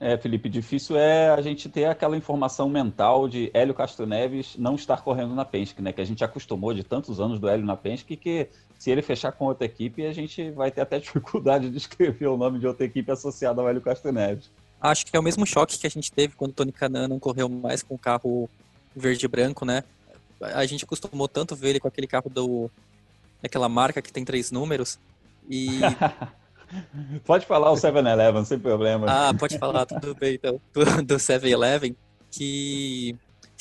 É, 0.00 0.16
Felipe, 0.16 0.48
difícil 0.48 0.96
é 0.96 1.30
a 1.30 1.40
gente 1.40 1.68
ter 1.68 1.86
aquela 1.86 2.16
informação 2.16 2.68
mental 2.68 3.28
de 3.28 3.50
Hélio 3.52 3.74
Castro 3.74 4.06
Neves 4.06 4.54
não 4.56 4.76
estar 4.76 5.02
correndo 5.02 5.34
na 5.34 5.44
Penske, 5.44 5.82
né? 5.82 5.92
Que 5.92 6.00
a 6.00 6.04
gente 6.04 6.22
acostumou 6.22 6.72
de 6.72 6.84
tantos 6.84 7.18
anos 7.18 7.40
do 7.40 7.48
Hélio 7.48 7.66
na 7.66 7.76
Penske 7.76 8.16
que 8.16 8.48
se 8.78 8.92
ele 8.92 9.02
fechar 9.02 9.32
com 9.32 9.46
outra 9.46 9.66
equipe, 9.66 10.06
a 10.06 10.12
gente 10.12 10.50
vai 10.52 10.70
ter 10.70 10.82
até 10.82 10.98
dificuldade 11.00 11.68
de 11.68 11.76
escrever 11.76 12.28
o 12.28 12.36
nome 12.36 12.60
de 12.60 12.66
outra 12.66 12.86
equipe 12.86 13.10
associada 13.10 13.60
ao 13.60 13.68
Hélio 13.68 13.80
Castro 13.80 14.12
Neves. 14.12 14.48
Acho 14.80 15.04
que 15.04 15.16
é 15.16 15.20
o 15.20 15.22
mesmo 15.22 15.44
choque 15.44 15.76
que 15.76 15.86
a 15.88 15.90
gente 15.90 16.12
teve 16.12 16.36
quando 16.36 16.52
o 16.52 16.54
Tony 16.54 16.70
Canan 16.70 17.08
não 17.08 17.18
correu 17.18 17.48
mais 17.48 17.82
com 17.82 17.96
o 17.96 17.98
carro 17.98 18.48
verde 18.94 19.24
e 19.24 19.28
branco, 19.28 19.64
né? 19.64 19.82
A 20.40 20.64
gente 20.64 20.84
acostumou 20.84 21.26
tanto 21.26 21.56
ver 21.56 21.70
ele 21.70 21.80
com 21.80 21.88
aquele 21.88 22.06
carro 22.06 22.30
do 22.30 22.70
daquela 23.42 23.68
marca 23.68 24.00
que 24.00 24.12
tem 24.12 24.24
três 24.24 24.52
números 24.52 24.98
e 25.50 25.80
Pode 27.24 27.46
falar 27.46 27.70
o 27.70 27.74
7-Eleven, 27.74 28.44
sem 28.44 28.58
problema. 28.58 29.06
Ah, 29.08 29.34
pode 29.34 29.58
falar, 29.58 29.86
tudo 29.86 30.14
bem, 30.18 30.34
então. 30.34 30.60
Do 31.04 31.16
7-Eleven, 31.16 31.96
que 32.30 33.16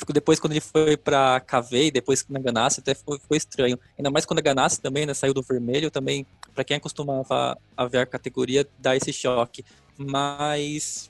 depois 0.09 0.39
quando 0.39 0.53
ele 0.53 0.61
foi 0.61 0.95
pra 0.95 1.39
KV, 1.39 1.91
depois 1.91 2.25
na 2.29 2.39
Ganassi, 2.39 2.79
até 2.79 2.93
foi, 2.93 3.19
foi, 3.19 3.37
estranho. 3.37 3.79
Ainda 3.97 4.11
mais 4.11 4.25
quando 4.25 4.39
a 4.39 4.41
Ganassi 4.41 4.79
também, 4.81 5.05
né, 5.05 5.13
saiu 5.13 5.33
do 5.33 5.41
vermelho, 5.41 5.89
também, 5.89 6.25
para 6.53 6.63
quem 6.63 6.77
acostumava 6.77 7.57
a 7.75 7.85
ver 7.85 7.99
a 7.99 8.05
categoria, 8.05 8.67
dá 8.77 8.95
esse 8.95 9.11
choque. 9.11 9.65
Mas 9.97 11.09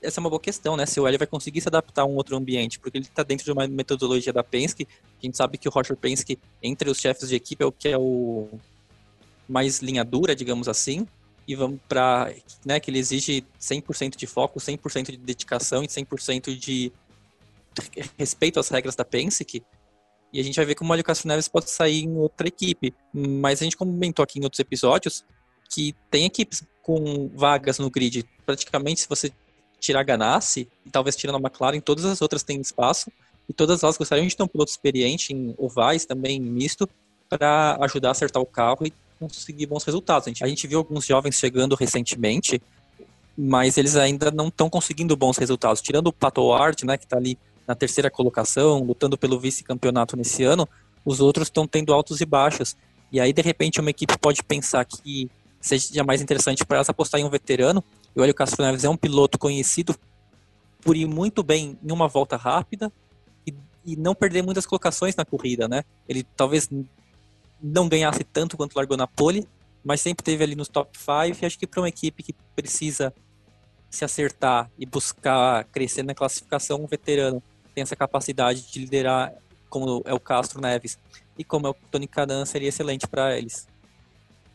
essa 0.00 0.18
é 0.18 0.20
uma 0.20 0.30
boa 0.30 0.40
questão, 0.40 0.76
né? 0.76 0.86
Se 0.86 0.98
o 0.98 1.06
Hélio 1.06 1.18
vai 1.18 1.26
conseguir 1.26 1.60
se 1.60 1.68
adaptar 1.68 2.02
a 2.02 2.06
um 2.06 2.16
outro 2.16 2.36
ambiente, 2.36 2.78
porque 2.78 2.98
ele 2.98 3.04
está 3.04 3.22
dentro 3.22 3.44
de 3.44 3.52
uma 3.52 3.66
metodologia 3.68 4.32
da 4.32 4.42
Penske. 4.42 4.88
A 5.20 5.26
gente 5.26 5.36
sabe 5.36 5.58
que 5.58 5.68
o 5.68 5.70
Roger 5.70 5.96
Penske, 5.96 6.38
entre 6.62 6.88
os 6.88 6.98
chefes 6.98 7.28
de 7.28 7.36
equipe, 7.36 7.62
é 7.62 7.66
o 7.66 7.72
que 7.72 7.88
é 7.88 7.98
o 7.98 8.48
mais 9.48 9.80
linha 9.80 10.04
dura, 10.04 10.34
digamos 10.34 10.68
assim 10.68 11.06
e 11.46 11.54
vamos 11.54 11.80
para 11.88 12.32
né, 12.64 12.78
que 12.78 12.90
ele 12.90 12.98
exige 12.98 13.44
100% 13.60 14.16
de 14.16 14.26
foco, 14.26 14.58
100% 14.60 15.10
de 15.10 15.16
dedicação 15.16 15.82
e 15.82 15.86
100% 15.86 16.56
de 16.56 16.92
respeito 18.18 18.60
às 18.60 18.68
regras 18.68 18.94
da 18.94 19.04
Penske. 19.04 19.62
E 20.32 20.40
a 20.40 20.42
gente 20.42 20.56
vai 20.56 20.64
ver 20.64 20.74
como 20.74 20.90
o 20.90 20.94
Hélio 20.94 21.04
Castro 21.04 21.28
Neves 21.28 21.48
pode 21.48 21.70
sair 21.70 22.04
em 22.04 22.16
outra 22.16 22.48
equipe. 22.48 22.94
Mas 23.12 23.60
a 23.60 23.64
gente 23.64 23.76
comentou 23.76 24.22
aqui 24.22 24.38
em 24.38 24.44
outros 24.44 24.60
episódios 24.60 25.24
que 25.68 25.94
tem 26.10 26.24
equipes 26.24 26.64
com 26.82 27.28
vagas 27.34 27.78
no 27.78 27.90
grid. 27.90 28.24
Praticamente, 28.46 29.02
se 29.02 29.08
você 29.08 29.30
tirar 29.78 30.00
a 30.00 30.04
Ganassi, 30.04 30.68
e 30.86 30.90
talvez 30.90 31.16
tirando 31.16 31.36
a 31.36 31.40
McLaren, 31.40 31.80
todas 31.80 32.04
as 32.04 32.22
outras 32.22 32.42
têm 32.42 32.60
espaço. 32.60 33.10
E 33.48 33.52
todas 33.52 33.82
elas 33.82 33.98
gostariam 33.98 34.26
de 34.26 34.36
ter 34.36 34.42
um 34.42 34.48
piloto 34.48 34.70
experiente 34.70 35.32
em 35.32 35.54
ovais, 35.58 36.06
também 36.06 36.40
misto, 36.40 36.88
para 37.28 37.76
ajudar 37.80 38.08
a 38.08 38.12
acertar 38.12 38.42
o 38.42 38.46
carro 38.46 38.86
e 38.86 38.92
conseguir 39.28 39.66
bons 39.66 39.84
resultados. 39.84 40.26
A 40.26 40.30
gente, 40.30 40.44
a 40.44 40.48
gente 40.48 40.66
viu 40.66 40.78
alguns 40.78 41.06
jovens 41.06 41.36
chegando 41.36 41.74
recentemente, 41.74 42.60
mas 43.36 43.76
eles 43.76 43.96
ainda 43.96 44.30
não 44.30 44.48
estão 44.48 44.68
conseguindo 44.68 45.16
bons 45.16 45.36
resultados. 45.36 45.80
Tirando 45.80 46.08
o 46.08 46.12
Pato 46.12 46.42
Ward, 46.42 46.84
né, 46.84 46.96
que 46.96 47.04
está 47.04 47.16
ali 47.16 47.38
na 47.66 47.74
terceira 47.74 48.10
colocação, 48.10 48.82
lutando 48.82 49.16
pelo 49.16 49.38
vice-campeonato 49.38 50.16
nesse 50.16 50.42
ano, 50.42 50.68
os 51.04 51.20
outros 51.20 51.46
estão 51.48 51.66
tendo 51.66 51.92
altos 51.92 52.20
e 52.20 52.26
baixos. 52.26 52.76
E 53.10 53.20
aí, 53.20 53.32
de 53.32 53.42
repente, 53.42 53.80
uma 53.80 53.90
equipe 53.90 54.16
pode 54.18 54.42
pensar 54.42 54.84
que 54.84 55.30
seja 55.60 56.02
mais 56.02 56.20
interessante 56.20 56.64
para 56.64 56.78
elas 56.78 56.88
apostar 56.88 57.20
em 57.20 57.24
um 57.24 57.30
veterano. 57.30 57.82
E 58.14 58.20
o 58.20 58.22
Hélio 58.22 58.34
Castro 58.34 58.64
Neves 58.64 58.84
é 58.84 58.88
um 58.88 58.96
piloto 58.96 59.38
conhecido 59.38 59.94
por 60.82 60.96
ir 60.96 61.06
muito 61.06 61.42
bem 61.42 61.78
em 61.82 61.92
uma 61.92 62.08
volta 62.08 62.36
rápida 62.36 62.92
e, 63.46 63.54
e 63.84 63.96
não 63.96 64.14
perder 64.14 64.42
muitas 64.42 64.66
colocações 64.66 65.14
na 65.14 65.24
corrida, 65.24 65.68
né? 65.68 65.84
Ele 66.08 66.26
talvez 66.36 66.68
não 67.62 67.88
ganhasse 67.88 68.24
tanto 68.24 68.56
quanto 68.56 68.74
largou 68.74 68.96
na 68.96 69.06
pole, 69.06 69.46
mas 69.84 70.00
sempre 70.00 70.24
teve 70.24 70.42
ali 70.42 70.54
nos 70.54 70.68
top 70.68 70.98
5. 70.98 71.38
E 71.42 71.46
acho 71.46 71.58
que 71.58 71.66
para 71.66 71.80
uma 71.80 71.88
equipe 71.88 72.22
que 72.22 72.34
precisa 72.56 73.14
se 73.90 74.04
acertar 74.04 74.70
e 74.78 74.86
buscar 74.86 75.64
crescer 75.64 76.02
na 76.02 76.14
classificação, 76.14 76.82
um 76.82 76.86
veterano 76.86 77.42
tem 77.74 77.82
essa 77.82 77.96
capacidade 77.96 78.70
de 78.70 78.80
liderar, 78.80 79.32
como 79.68 80.02
é 80.04 80.12
o 80.12 80.20
Castro 80.20 80.60
Neves 80.60 80.98
e 81.38 81.44
como 81.44 81.66
é 81.66 81.70
o 81.70 81.76
Tony 81.90 82.06
Canan, 82.06 82.44
seria 82.44 82.68
excelente 82.68 83.06
para 83.06 83.36
eles. 83.36 83.66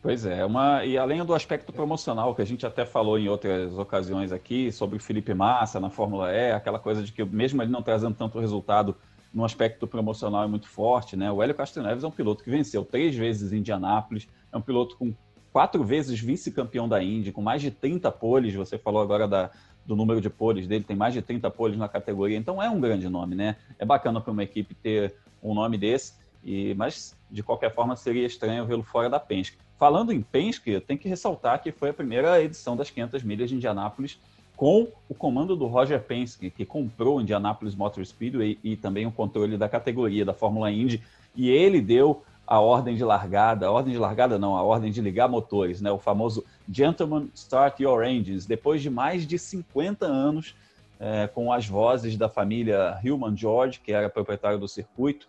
Pois 0.01 0.25
é, 0.25 0.45
uma, 0.45 0.85
e 0.85 0.97
além 0.97 1.23
do 1.25 1.33
aspecto 1.33 1.73
promocional, 1.73 2.33
que 2.35 2.41
a 2.41 2.45
gente 2.45 2.65
até 2.65 2.85
falou 2.85 3.17
em 3.17 3.27
outras 3.27 3.77
ocasiões 3.77 4.31
aqui, 4.31 4.71
sobre 4.71 4.97
o 4.97 5.01
Felipe 5.01 5.33
Massa 5.33 5.79
na 5.79 5.89
Fórmula 5.89 6.31
E, 6.31 6.51
aquela 6.51 6.79
coisa 6.79 7.03
de 7.03 7.11
que 7.11 7.23
mesmo 7.25 7.61
ele 7.61 7.71
não 7.71 7.81
trazendo 7.81 8.15
tanto 8.15 8.39
resultado, 8.39 8.95
no 9.37 9.45
aspecto 9.45 9.85
promocional 9.85 10.43
é 10.43 10.47
muito 10.47 10.67
forte, 10.67 11.15
né? 11.15 11.31
O 11.31 11.43
Hélio 11.43 11.53
Castro 11.53 11.83
Neves 11.83 12.03
é 12.03 12.07
um 12.07 12.11
piloto 12.11 12.43
que 12.43 12.49
venceu 12.49 12.83
três 12.83 13.15
vezes 13.15 13.53
Indianápolis, 13.53 14.27
é 14.51 14.57
um 14.57 14.61
piloto 14.61 14.97
com 14.97 15.13
quatro 15.53 15.83
vezes 15.83 16.19
vice-campeão 16.19 16.89
da 16.89 17.03
Indy, 17.03 17.31
com 17.31 17.39
mais 17.39 17.61
de 17.61 17.69
30 17.69 18.11
poles, 18.11 18.55
você 18.55 18.79
falou 18.79 18.99
agora 18.99 19.27
da, 19.27 19.51
do 19.85 19.95
número 19.95 20.19
de 20.19 20.27
poles 20.27 20.65
dele, 20.65 20.83
tem 20.83 20.95
mais 20.95 21.13
de 21.13 21.21
30 21.21 21.51
poles 21.51 21.77
na 21.77 21.87
categoria, 21.87 22.35
então 22.35 22.63
é 22.63 22.67
um 22.67 22.81
grande 22.81 23.07
nome, 23.07 23.35
né? 23.35 23.57
É 23.77 23.85
bacana 23.85 24.19
para 24.19 24.31
uma 24.31 24.41
equipe 24.41 24.73
ter 24.73 25.13
um 25.43 25.53
nome 25.53 25.77
desse, 25.77 26.13
e, 26.43 26.73
mas 26.73 27.15
de 27.29 27.43
qualquer 27.43 27.71
forma 27.75 27.95
seria 27.95 28.25
estranho 28.25 28.65
vê-lo 28.65 28.81
fora 28.81 29.07
da 29.07 29.19
Penske. 29.19 29.55
Falando 29.77 30.11
em 30.11 30.19
Penske, 30.19 30.79
tem 30.79 30.97
que 30.97 31.07
ressaltar 31.07 31.61
que 31.61 31.71
foi 31.71 31.91
a 31.91 31.93
primeira 31.93 32.41
edição 32.41 32.75
das 32.75 32.89
500 32.89 33.21
milhas 33.21 33.49
de 33.49 33.55
Indianápolis 33.55 34.19
com 34.57 34.87
o 35.07 35.13
comando 35.13 35.55
do 35.55 35.67
Roger 35.67 36.01
Penske, 36.01 36.49
que 36.49 36.65
comprou 36.65 37.17
o 37.17 37.21
Indianapolis 37.21 37.75
Motor 37.75 38.03
Speedway 38.03 38.57
e, 38.63 38.75
também 38.75 39.05
o 39.05 39.11
controle 39.11 39.55
da 39.55 39.69
categoria 39.69 40.25
da 40.25 40.33
Fórmula 40.33 40.71
Indy, 40.71 41.01
e 41.35 41.51
ele 41.51 41.79
deu 41.79 42.23
a 42.45 42.59
ordem 42.59 42.95
de 42.95 43.03
largada, 43.03 43.67
a 43.67 43.71
ordem 43.71 43.93
de 43.93 43.99
largada 43.99 44.39
não, 44.39 44.57
a 44.57 44.63
ordem 44.63 44.91
de 44.91 44.99
ligar 44.99 45.29
motores, 45.29 45.79
né? 45.79 45.91
o 45.91 45.99
famoso 45.99 46.43
Gentlemen 46.67 47.29
Start 47.35 47.79
Your 47.81 48.03
Engines, 48.03 48.47
depois 48.47 48.81
de 48.81 48.89
mais 48.89 49.27
de 49.27 49.37
50 49.37 50.07
anos 50.07 50.55
é, 50.99 51.27
com 51.27 51.53
as 51.53 51.67
vozes 51.67 52.17
da 52.17 52.27
família 52.27 52.99
Hillman 53.03 53.37
George, 53.37 53.79
que 53.79 53.91
era 53.91 54.09
proprietário 54.09 54.57
do 54.57 54.67
circuito, 54.67 55.27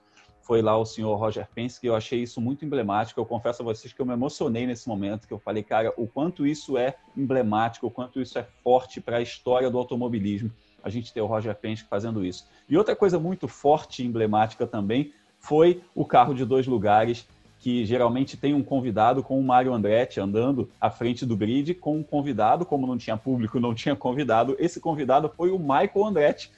foi 0.48 0.62
lá 0.62 0.78
o 0.78 0.86
senhor 0.86 1.14
Roger 1.16 1.46
Penske, 1.54 1.86
eu 1.86 1.94
achei 1.94 2.22
isso 2.22 2.40
muito 2.40 2.64
emblemático. 2.64 3.20
Eu 3.20 3.26
confesso 3.26 3.60
a 3.60 3.64
vocês 3.66 3.92
que 3.92 4.00
eu 4.00 4.06
me 4.06 4.14
emocionei 4.14 4.66
nesse 4.66 4.88
momento, 4.88 5.28
que 5.28 5.34
eu 5.34 5.38
falei, 5.38 5.62
cara, 5.62 5.92
o 5.94 6.06
quanto 6.06 6.46
isso 6.46 6.78
é 6.78 6.94
emblemático, 7.14 7.86
o 7.86 7.90
quanto 7.90 8.18
isso 8.18 8.38
é 8.38 8.46
forte 8.64 8.98
para 8.98 9.18
a 9.18 9.20
história 9.20 9.70
do 9.70 9.76
automobilismo, 9.76 10.50
a 10.82 10.88
gente 10.88 11.12
ter 11.12 11.20
o 11.20 11.26
Roger 11.26 11.54
Penske 11.54 11.86
fazendo 11.86 12.24
isso. 12.24 12.48
E 12.66 12.78
outra 12.78 12.96
coisa 12.96 13.18
muito 13.18 13.46
forte 13.46 14.02
e 14.02 14.06
emblemática 14.06 14.66
também 14.66 15.12
foi 15.38 15.82
o 15.94 16.06
carro 16.06 16.32
de 16.32 16.46
dois 16.46 16.66
lugares, 16.66 17.28
que 17.58 17.84
geralmente 17.84 18.34
tem 18.34 18.54
um 18.54 18.62
convidado 18.62 19.22
com 19.22 19.38
o 19.38 19.44
Mário 19.44 19.74
Andretti 19.74 20.18
andando 20.18 20.70
à 20.80 20.88
frente 20.88 21.26
do 21.26 21.36
grid, 21.36 21.74
com 21.74 21.98
um 21.98 22.02
convidado, 22.02 22.64
como 22.64 22.86
não 22.86 22.96
tinha 22.96 23.18
público, 23.18 23.60
não 23.60 23.74
tinha 23.74 23.94
convidado, 23.94 24.56
esse 24.58 24.80
convidado 24.80 25.30
foi 25.36 25.50
o 25.50 25.58
Michael 25.58 26.06
Andretti, 26.06 26.50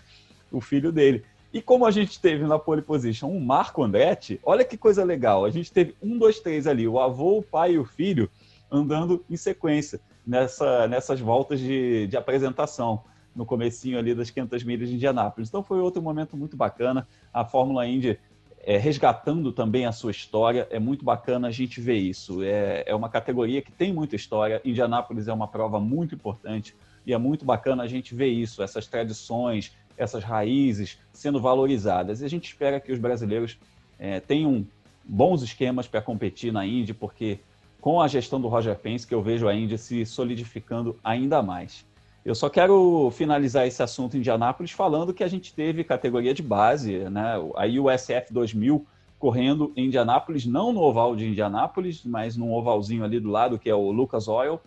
o 0.53 0.61
filho 0.61 0.92
dele. 0.92 1.24
E 1.53 1.61
como 1.61 1.85
a 1.85 1.91
gente 1.91 2.21
teve 2.21 2.45
na 2.45 2.59
pole 2.59 2.81
position 2.81 3.29
um 3.29 3.41
Marco 3.41 3.83
Andretti, 3.83 4.39
olha 4.45 4.65
que 4.65 4.77
coisa 4.77 5.03
legal. 5.03 5.45
A 5.45 5.51
gente 5.51 5.73
teve 5.73 5.95
um, 6.01 6.17
dois, 6.17 6.39
três 6.39 6.67
ali, 6.67 6.87
o 6.87 7.01
avô, 7.01 7.39
o 7.39 7.43
pai 7.43 7.73
e 7.73 7.79
o 7.79 7.85
filho 7.85 8.31
andando 8.71 9.25
em 9.29 9.37
sequência 9.37 10.01
nessa, 10.25 10.87
nessas 10.87 11.19
voltas 11.19 11.59
de, 11.59 12.07
de 12.07 12.17
apresentação 12.17 13.03
no 13.35 13.45
comecinho 13.45 13.99
ali 13.99 14.15
das 14.15 14.31
500 14.31 14.63
milhas 14.63 14.89
de 14.89 14.95
Indianápolis. 14.95 15.49
Então 15.49 15.63
foi 15.63 15.81
outro 15.81 16.01
momento 16.01 16.37
muito 16.37 16.57
bacana. 16.57 17.07
A 17.33 17.45
Fórmula 17.45 17.85
Indy 17.85 18.19
é, 18.63 18.77
resgatando 18.77 19.53
também 19.53 19.87
a 19.87 19.93
sua 19.93 20.11
história. 20.13 20.69
É 20.71 20.79
muito 20.79 21.05
bacana 21.05 21.49
a 21.49 21.51
gente 21.51 21.81
ver 21.81 21.97
isso. 21.97 22.43
É, 22.43 22.85
é 22.87 22.95
uma 22.95 23.09
categoria 23.09 23.61
que 23.61 23.73
tem 23.73 23.93
muita 23.93 24.15
história. 24.15 24.61
Indianápolis 24.65 25.27
é 25.27 25.33
uma 25.33 25.49
prova 25.49 25.81
muito 25.81 26.15
importante 26.15 26.77
e 27.07 27.13
é 27.13 27.19
muito 27.19 27.45
bacana 27.45 27.83
a 27.83 27.87
gente 27.87 28.15
ver 28.15 28.29
isso, 28.29 28.63
essas 28.63 28.87
tradições, 28.87 29.75
essas 30.01 30.25
raízes 30.25 30.99
sendo 31.13 31.41
valorizadas. 31.41 32.21
E 32.21 32.25
a 32.25 32.29
gente 32.29 32.47
espera 32.47 32.81
que 32.81 32.91
os 32.91 32.99
brasileiros 32.99 33.59
é, 33.99 34.19
tenham 34.19 34.67
bons 35.05 35.43
esquemas 35.43 35.87
para 35.87 36.01
competir 36.01 36.53
na 36.53 36.67
Indy, 36.67 36.95
porque 36.95 37.39
com 37.81 38.01
a 38.01 38.09
gestão 38.09 38.41
do 38.41 38.49
Roger 38.49 38.77
Pence 38.79 39.07
que 39.07 39.15
eu 39.15 39.23
vejo 39.23 39.47
a 39.47 39.55
Indy 39.55 39.77
se 39.79 40.07
solidificando 40.07 40.99
ainda 41.05 41.43
mais. 41.43 41.85
Eu 42.25 42.35
só 42.35 42.49
quero 42.49 43.11
finalizar 43.13 43.67
esse 43.67 43.83
assunto 43.83 44.15
em 44.15 44.21
Indianápolis 44.21 44.71
falando 44.71 45.15
que 45.15 45.25
a 45.25 45.29
gente 45.29 45.55
teve 45.55 45.85
categoria 45.85 46.35
de 46.35 46.43
base, 46.43 46.99
né? 47.11 47.35
a 47.57 47.67
USF 47.67 48.33
2000 48.33 48.87
correndo 49.19 49.71
em 49.77 49.87
Indianápolis, 49.87 50.47
não 50.47 50.73
no 50.73 50.81
oval 50.81 51.15
de 51.15 51.27
Indianápolis, 51.27 52.03
mas 52.05 52.39
num 52.39 52.53
ovalzinho 52.53 53.05
ali 53.05 53.21
do 53.21 53.29
lado, 53.29 53.59
que 53.59 53.69
é 53.69 53.75
o 53.75 53.91
Lucas 53.91 54.29
Oil, 54.29 54.59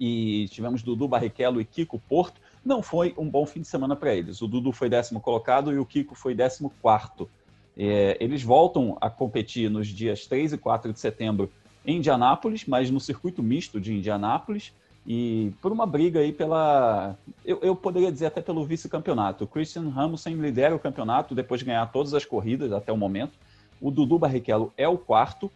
e 0.00 0.48
tivemos 0.50 0.82
Dudu 0.82 1.06
Barrichello 1.06 1.60
e 1.60 1.64
Kiko 1.64 1.98
Porto. 1.98 2.40
Não 2.64 2.82
foi 2.82 3.14
um 3.18 3.28
bom 3.28 3.44
fim 3.44 3.60
de 3.60 3.68
semana 3.68 3.94
para 3.94 4.14
eles. 4.14 4.40
O 4.40 4.48
Dudu 4.48 4.72
foi 4.72 4.88
décimo 4.88 5.20
colocado 5.20 5.72
e 5.72 5.78
o 5.78 5.84
Kiko 5.84 6.14
foi 6.14 6.34
décimo 6.34 6.72
quarto. 6.80 7.28
É, 7.76 8.16
eles 8.20 8.42
voltam 8.42 8.96
a 9.00 9.10
competir 9.10 9.68
nos 9.68 9.88
dias 9.88 10.26
3 10.26 10.54
e 10.54 10.58
4 10.58 10.92
de 10.92 10.98
setembro 10.98 11.50
em 11.84 11.98
Indianápolis, 11.98 12.64
mas 12.66 12.90
no 12.90 12.98
circuito 12.98 13.42
misto 13.42 13.80
de 13.80 13.92
Indianápolis 13.92 14.72
e 15.06 15.52
por 15.60 15.70
uma 15.70 15.84
briga 15.84 16.20
aí 16.20 16.32
pela, 16.32 17.14
eu, 17.44 17.58
eu 17.60 17.76
poderia 17.76 18.10
dizer 18.10 18.26
até 18.26 18.40
pelo 18.40 18.64
vice-campeonato. 18.64 19.44
O 19.44 19.46
Christian 19.46 19.90
Ramussen 19.90 20.36
lidera 20.36 20.74
o 20.74 20.78
campeonato 20.78 21.34
depois 21.34 21.58
de 21.58 21.66
ganhar 21.66 21.84
todas 21.92 22.14
as 22.14 22.24
corridas 22.24 22.72
até 22.72 22.90
o 22.90 22.96
momento. 22.96 23.32
O 23.80 23.90
Dudu 23.90 24.18
Barrichello 24.18 24.72
é 24.78 24.88
o 24.88 24.96
quarto 24.96 25.52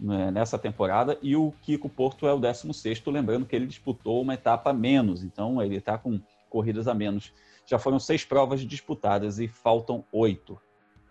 né, 0.00 0.32
nessa 0.32 0.58
temporada 0.58 1.16
e 1.22 1.36
o 1.36 1.52
Kiko 1.62 1.88
Porto 1.88 2.26
é 2.26 2.32
o 2.32 2.40
décimo 2.40 2.74
sexto, 2.74 3.10
lembrando 3.10 3.46
que 3.46 3.54
ele 3.54 3.66
disputou 3.66 4.20
uma 4.20 4.34
etapa 4.34 4.72
menos, 4.72 5.22
então 5.22 5.62
ele 5.62 5.76
está 5.76 5.96
com 5.96 6.18
corridas 6.48 6.88
a 6.88 6.94
menos. 6.94 7.32
Já 7.66 7.78
foram 7.78 7.98
seis 7.98 8.24
provas 8.24 8.60
disputadas 8.60 9.38
e 9.38 9.46
faltam 9.46 10.04
oito. 10.12 10.58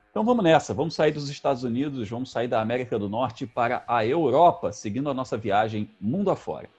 Então 0.10 0.26
vamos 0.26 0.43
nessa, 0.43 0.73
vamos 0.73 0.95
sair 0.95 1.12
dos 1.12 1.30
Estados 1.30 1.63
Unidos, 1.63 2.10
vamos 2.10 2.32
sair 2.32 2.47
da 2.47 2.60
América 2.60 2.97
do 2.97 3.08
Norte 3.08 3.45
para 3.45 3.84
a 3.88 4.04
Europa, 4.06 4.71
seguindo 4.71 5.10
a 5.10 5.13
nossa 5.13 5.38
viagem 5.38 5.91
mundo 6.02 6.32
afora. 6.32 6.69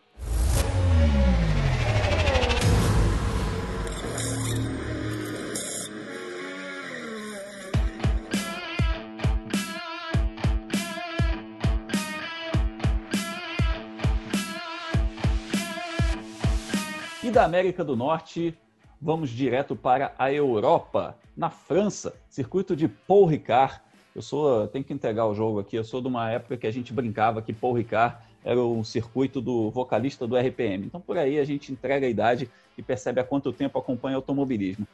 Da 17.33 17.45
América 17.45 17.85
do 17.85 17.95
Norte, 17.95 18.57
vamos 19.01 19.29
direto 19.29 19.77
para 19.77 20.15
a 20.19 20.33
Europa, 20.33 21.15
na 21.37 21.51
França, 21.51 22.15
circuito 22.29 22.75
de 22.75 22.89
Paul 22.89 23.27
Ricard. 23.27 23.81
Eu 24.17 24.23
sou, 24.23 24.67
tenho 24.69 24.83
que 24.83 24.95
entregar 24.95 25.27
o 25.27 25.35
jogo 25.35 25.61
aqui, 25.61 25.77
eu 25.77 25.85
sou 25.85 26.01
de 26.01 26.09
uma 26.09 26.31
época 26.31 26.57
que 26.57 26.67
a 26.67 26.71
gente 26.71 26.91
brincava 26.91 27.43
que 27.43 27.53
Paul 27.53 27.75
Ricard 27.75 28.17
era 28.43 28.59
um 28.59 28.83
circuito 28.83 29.43
do 29.43 29.71
vocalista 29.71 30.27
do 30.27 30.37
RPM. 30.39 30.87
Então 30.87 31.03
por 31.03 31.19
aí 31.19 31.39
a 31.39 31.45
gente 31.45 31.71
entrega 31.71 32.07
a 32.07 32.09
idade 32.09 32.51
e 32.79 32.83
percebe 32.83 33.21
há 33.21 33.25
quanto 33.25 33.53
tempo 33.53 33.79
acompanha 33.79 34.17
automobilismo. 34.17 34.87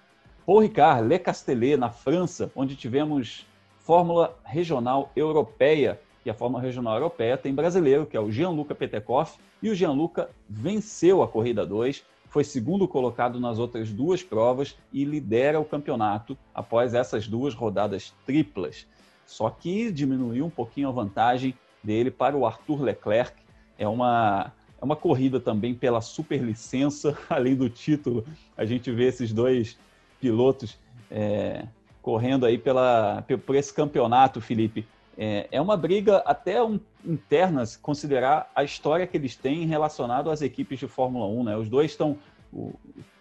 Paul 0.44 0.58
Ricard, 0.58 1.06
Le 1.06 1.18
Castellet, 1.20 1.76
na 1.76 1.90
França, 1.90 2.50
onde 2.56 2.74
tivemos 2.74 3.46
Fórmula 3.78 4.36
Regional 4.44 5.12
Europeia, 5.14 6.00
e 6.26 6.30
a 6.30 6.34
Fórmula 6.34 6.62
Regional 6.62 6.94
Europeia 6.94 7.36
tem 7.36 7.54
brasileiro, 7.54 8.06
que 8.06 8.16
é 8.16 8.20
o 8.20 8.30
Gianluca 8.30 8.74
Petekoff, 8.74 9.38
e 9.62 9.70
o 9.70 9.74
Gianluca 9.74 10.30
venceu 10.48 11.22
a 11.22 11.28
corrida 11.28 11.64
2, 11.66 12.02
foi 12.34 12.42
segundo 12.42 12.88
colocado 12.88 13.38
nas 13.38 13.60
outras 13.60 13.92
duas 13.92 14.20
provas 14.20 14.76
e 14.92 15.04
lidera 15.04 15.60
o 15.60 15.64
campeonato 15.64 16.36
após 16.52 16.92
essas 16.92 17.28
duas 17.28 17.54
rodadas 17.54 18.12
triplas. 18.26 18.88
Só 19.24 19.48
que 19.48 19.92
diminuiu 19.92 20.44
um 20.44 20.50
pouquinho 20.50 20.88
a 20.88 20.90
vantagem 20.90 21.54
dele 21.80 22.10
para 22.10 22.36
o 22.36 22.44
Arthur 22.44 22.82
Leclerc. 22.82 23.40
É 23.78 23.86
uma, 23.86 24.52
é 24.82 24.84
uma 24.84 24.96
corrida 24.96 25.38
também 25.38 25.76
pela 25.76 26.00
superlicença, 26.00 27.16
além 27.30 27.54
do 27.54 27.70
título. 27.70 28.26
A 28.56 28.64
gente 28.64 28.90
vê 28.90 29.04
esses 29.04 29.32
dois 29.32 29.78
pilotos 30.20 30.76
é, 31.08 31.68
correndo 32.02 32.46
aí 32.46 32.58
pela, 32.58 33.24
por 33.46 33.54
esse 33.54 33.72
campeonato, 33.72 34.40
Felipe. 34.40 34.84
É, 35.16 35.48
é 35.50 35.60
uma 35.60 35.76
briga 35.76 36.18
até 36.18 36.62
um, 36.62 36.78
interna, 37.04 37.64
se 37.64 37.78
considerar 37.78 38.50
a 38.54 38.64
história 38.64 39.06
que 39.06 39.16
eles 39.16 39.36
têm 39.36 39.66
relacionado 39.66 40.30
às 40.30 40.42
equipes 40.42 40.78
de 40.78 40.88
Fórmula 40.88 41.26
1. 41.26 41.44
Né? 41.44 41.56
Os 41.56 41.68
dois 41.68 41.90
estão, 41.90 42.18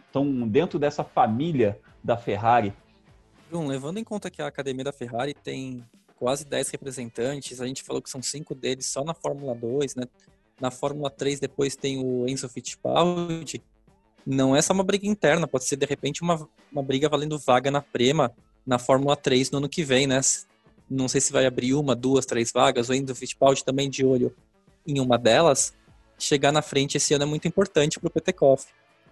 estão 0.05 0.47
dentro 0.47 0.79
dessa 0.79 1.03
família 1.03 1.79
da 2.03 2.17
Ferrari. 2.17 2.73
Bruno, 3.49 3.67
levando 3.67 3.97
em 3.97 4.03
conta 4.03 4.31
que 4.31 4.41
a 4.41 4.47
academia 4.47 4.83
da 4.83 4.91
Ferrari 4.91 5.33
tem 5.33 5.83
quase 6.15 6.45
10 6.45 6.69
representantes, 6.69 7.61
a 7.61 7.67
gente 7.67 7.83
falou 7.83 8.01
que 8.01 8.09
são 8.09 8.21
cinco 8.21 8.55
deles 8.55 8.85
só 8.85 9.03
na 9.03 9.13
Fórmula 9.13 9.53
2, 9.53 9.95
né? 9.95 10.05
Na 10.59 10.71
Fórmula 10.71 11.09
3 11.09 11.39
depois 11.39 11.75
tem 11.75 12.03
o 12.03 12.27
Enzo 12.27 12.47
Fittipaldi. 12.47 13.61
Não 14.25 14.55
é 14.55 14.61
só 14.61 14.73
uma 14.73 14.83
briga 14.83 15.05
interna, 15.05 15.47
pode 15.47 15.65
ser 15.65 15.75
de 15.75 15.85
repente 15.85 16.21
uma, 16.21 16.47
uma 16.71 16.81
briga 16.81 17.09
valendo 17.09 17.37
vaga 17.37 17.69
na 17.69 17.81
Prema 17.81 18.33
na 18.65 18.79
Fórmula 18.79 19.15
3 19.15 19.51
no 19.51 19.57
ano 19.57 19.67
que 19.67 19.83
vem, 19.83 20.07
né? 20.07 20.21
Não 20.89 21.07
sei 21.07 21.21
se 21.21 21.31
vai 21.31 21.45
abrir 21.45 21.73
uma, 21.73 21.95
duas, 21.95 22.25
três 22.25 22.51
vagas, 22.51 22.89
ou 22.89 22.93
ainda 22.93 23.11
o 23.13 23.15
Fittipaldi 23.15 23.63
também 23.63 23.89
de 23.89 24.05
olho 24.05 24.35
em 24.85 24.99
uma 24.99 25.17
delas, 25.17 25.73
chegar 26.17 26.51
na 26.51 26.61
frente 26.61 26.97
esse 26.97 27.13
ano 27.13 27.23
é 27.23 27.27
muito 27.27 27.47
importante 27.47 27.99
para 27.99 28.07
o 28.07 28.11
Petekoff. 28.11 28.67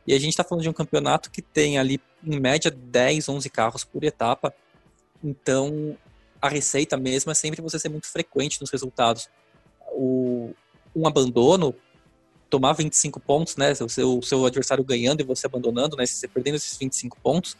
E 0.06 0.14
a 0.14 0.20
gente 0.20 0.32
está 0.32 0.44
falando 0.44 0.64
de 0.64 0.70
um 0.70 0.74
campeonato 0.74 1.30
que 1.30 1.42
tem 1.42 1.78
ali, 1.78 2.00
em 2.24 2.40
média, 2.40 2.72
10, 2.72 3.30
11 3.30 3.50
carros 3.50 3.84
por 3.84 4.04
etapa. 4.04 4.54
Então, 5.24 5.96
a 6.42 6.50
receita 6.50 6.98
mesmo 6.98 7.32
é 7.32 7.36
sempre 7.36 7.62
você 7.62 7.78
ser 7.78 7.90
muito 7.90 8.08
frequente 8.08 8.60
nos 8.60 8.72
resultados. 8.72 9.30
O, 9.92 10.54
um 10.96 11.08
abandono, 11.08 11.76
tomar 12.50 12.74
25 12.74 13.20
pontos, 13.20 13.56
né? 13.56 13.74
O 13.74 13.90
seu, 13.90 14.18
o 14.18 14.24
seu 14.24 14.46
adversário 14.46 14.84
ganhando 14.84 15.22
e 15.22 15.24
você 15.24 15.46
abandonando, 15.46 15.96
né? 15.96 16.06
Se 16.06 16.16
você 16.16 16.28
perdendo 16.28 16.56
esses 16.56 16.78
25 16.78 17.18
pontos, 17.22 17.56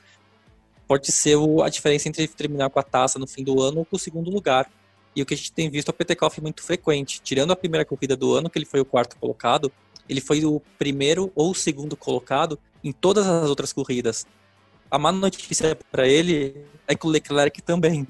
pode 0.92 1.10
ser 1.10 1.38
a 1.64 1.70
diferença 1.70 2.10
entre 2.10 2.28
terminar 2.28 2.70
com 2.70 2.78
a 2.78 2.84
taça 2.84 3.18
no 3.18 3.26
fim 3.26 3.46
do 3.46 3.62
ano 3.62 3.80
ou 3.80 3.86
com 3.86 3.96
o 3.96 4.00
segundo 4.00 4.30
lugar. 4.30 4.70
E 5.16 5.22
o 5.22 5.26
que 5.26 5.34
a 5.34 5.38
gente 5.38 5.54
tem 5.54 5.70
visto 5.70 5.88
é 5.88 5.92
o 5.92 5.94
Petekoff 5.94 6.42
muito 6.42 6.62
frequente. 6.62 7.22
Tirando 7.22 7.52
a 7.52 7.56
primeira 7.56 7.86
corrida 7.86 8.14
do 8.14 8.36
ano, 8.36 8.50
que 8.50 8.60
ele 8.60 8.66
foi 8.66 8.82
o 8.82 8.84
quarto 8.84 9.16
colocado, 9.16 9.72
ele 10.10 10.20
foi 10.20 10.44
o 10.44 10.62
primeiro 10.78 11.32
ou 11.34 11.52
o 11.52 11.56
segundo 11.56 11.96
colocado 11.96 12.60
em 12.84 12.92
todas 12.92 13.26
as 13.26 13.50
outras 13.50 13.72
corridas. 13.72 14.28
A 14.90 15.00
má 15.00 15.14
notícia 15.14 15.78
para 15.90 16.06
ele 16.06 16.58
é 16.86 16.94
que 16.94 17.08
o 17.08 17.10
Leclerc 17.10 17.62
também. 17.62 18.06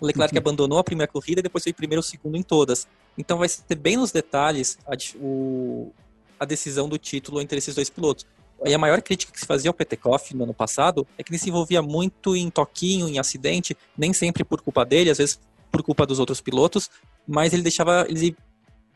O 0.00 0.06
Leclerc 0.06 0.36
uhum. 0.36 0.38
abandonou 0.38 0.78
a 0.78 0.84
primeira 0.84 1.10
corrida 1.10 1.40
e 1.40 1.42
depois 1.42 1.64
foi 1.64 1.72
primeiro 1.72 1.98
ou 1.98 2.04
segundo 2.04 2.36
em 2.36 2.44
todas. 2.44 2.86
Então 3.18 3.38
vai 3.38 3.48
ser 3.48 3.74
bem 3.74 3.96
nos 3.96 4.12
detalhes 4.12 4.78
a, 4.86 4.92
o, 5.16 5.90
a 6.38 6.44
decisão 6.44 6.88
do 6.88 6.96
título 6.96 7.40
entre 7.40 7.58
esses 7.58 7.74
dois 7.74 7.90
pilotos. 7.90 8.24
E 8.64 8.72
a 8.72 8.78
maior 8.78 9.02
crítica 9.02 9.30
que 9.30 9.38
se 9.38 9.46
fazia 9.46 9.68
ao 9.68 9.74
Petekoff 9.74 10.34
no 10.34 10.44
ano 10.44 10.54
passado 10.54 11.06
é 11.18 11.22
que 11.22 11.30
ele 11.30 11.38
se 11.38 11.50
envolvia 11.50 11.82
muito 11.82 12.34
em 12.34 12.48
toquinho, 12.48 13.08
em 13.08 13.18
acidente, 13.18 13.76
nem 13.96 14.12
sempre 14.12 14.42
por 14.42 14.62
culpa 14.62 14.84
dele, 14.84 15.10
às 15.10 15.18
vezes 15.18 15.38
por 15.70 15.82
culpa 15.82 16.06
dos 16.06 16.18
outros 16.18 16.40
pilotos, 16.40 16.88
mas 17.26 17.52
ele 17.52 17.62
deixava, 17.62 18.06
ele 18.08 18.36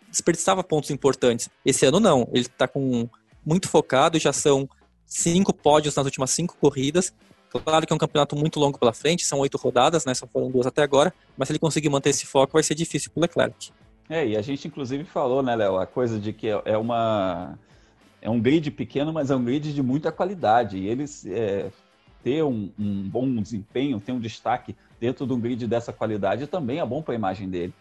desperdiçava 0.08 0.62
pontos 0.64 0.90
importantes. 0.90 1.50
Esse 1.66 1.84
ano 1.84 2.00
não, 2.00 2.28
ele 2.32 2.46
está 2.46 2.66
com 2.66 3.08
muito 3.44 3.68
focado, 3.68 4.18
já 4.18 4.32
são 4.32 4.68
cinco 5.04 5.52
pódios 5.52 5.94
nas 5.96 6.04
últimas 6.04 6.30
cinco 6.30 6.56
corridas. 6.58 7.12
Claro 7.50 7.86
que 7.86 7.92
é 7.92 7.96
um 7.96 7.98
campeonato 7.98 8.36
muito 8.36 8.60
longo 8.60 8.78
pela 8.78 8.92
frente, 8.92 9.24
são 9.24 9.38
oito 9.40 9.58
rodadas, 9.58 10.04
né? 10.04 10.14
Só 10.14 10.26
foram 10.26 10.50
duas 10.50 10.66
até 10.66 10.82
agora, 10.82 11.12
mas 11.36 11.48
se 11.48 11.52
ele 11.52 11.58
conseguir 11.58 11.88
manter 11.88 12.10
esse 12.10 12.26
foco, 12.26 12.52
vai 12.52 12.62
ser 12.62 12.74
difícil 12.74 13.10
para 13.10 13.20
o 13.20 13.22
Leclerc. 13.22 13.70
É, 14.08 14.26
e 14.26 14.36
a 14.36 14.42
gente 14.42 14.68
inclusive 14.68 15.04
falou, 15.04 15.42
né, 15.42 15.54
Léo, 15.56 15.78
a 15.78 15.86
coisa 15.86 16.18
de 16.18 16.32
que 16.32 16.46
é 16.64 16.78
uma 16.78 17.58
é 18.20 18.28
um 18.28 18.40
grid 18.40 18.70
pequeno, 18.70 19.12
mas 19.12 19.30
é 19.30 19.36
um 19.36 19.44
grid 19.44 19.72
de 19.72 19.82
muita 19.82 20.10
qualidade. 20.10 20.76
E 20.76 20.86
eles 20.86 21.26
é, 21.26 21.70
ter 22.22 22.42
um, 22.42 22.70
um, 22.78 23.08
bom 23.08 23.40
desempenho, 23.40 24.00
ter 24.00 24.12
um 24.12 24.20
destaque 24.20 24.74
dentro 25.00 25.26
de 25.26 25.32
um 25.32 25.40
grid 25.40 25.66
dessa 25.66 25.92
qualidade 25.92 26.46
também 26.46 26.80
é 26.80 26.86
bom 26.86 27.02
para 27.02 27.14
a 27.14 27.16
imagem 27.16 27.48
dele. 27.48 27.72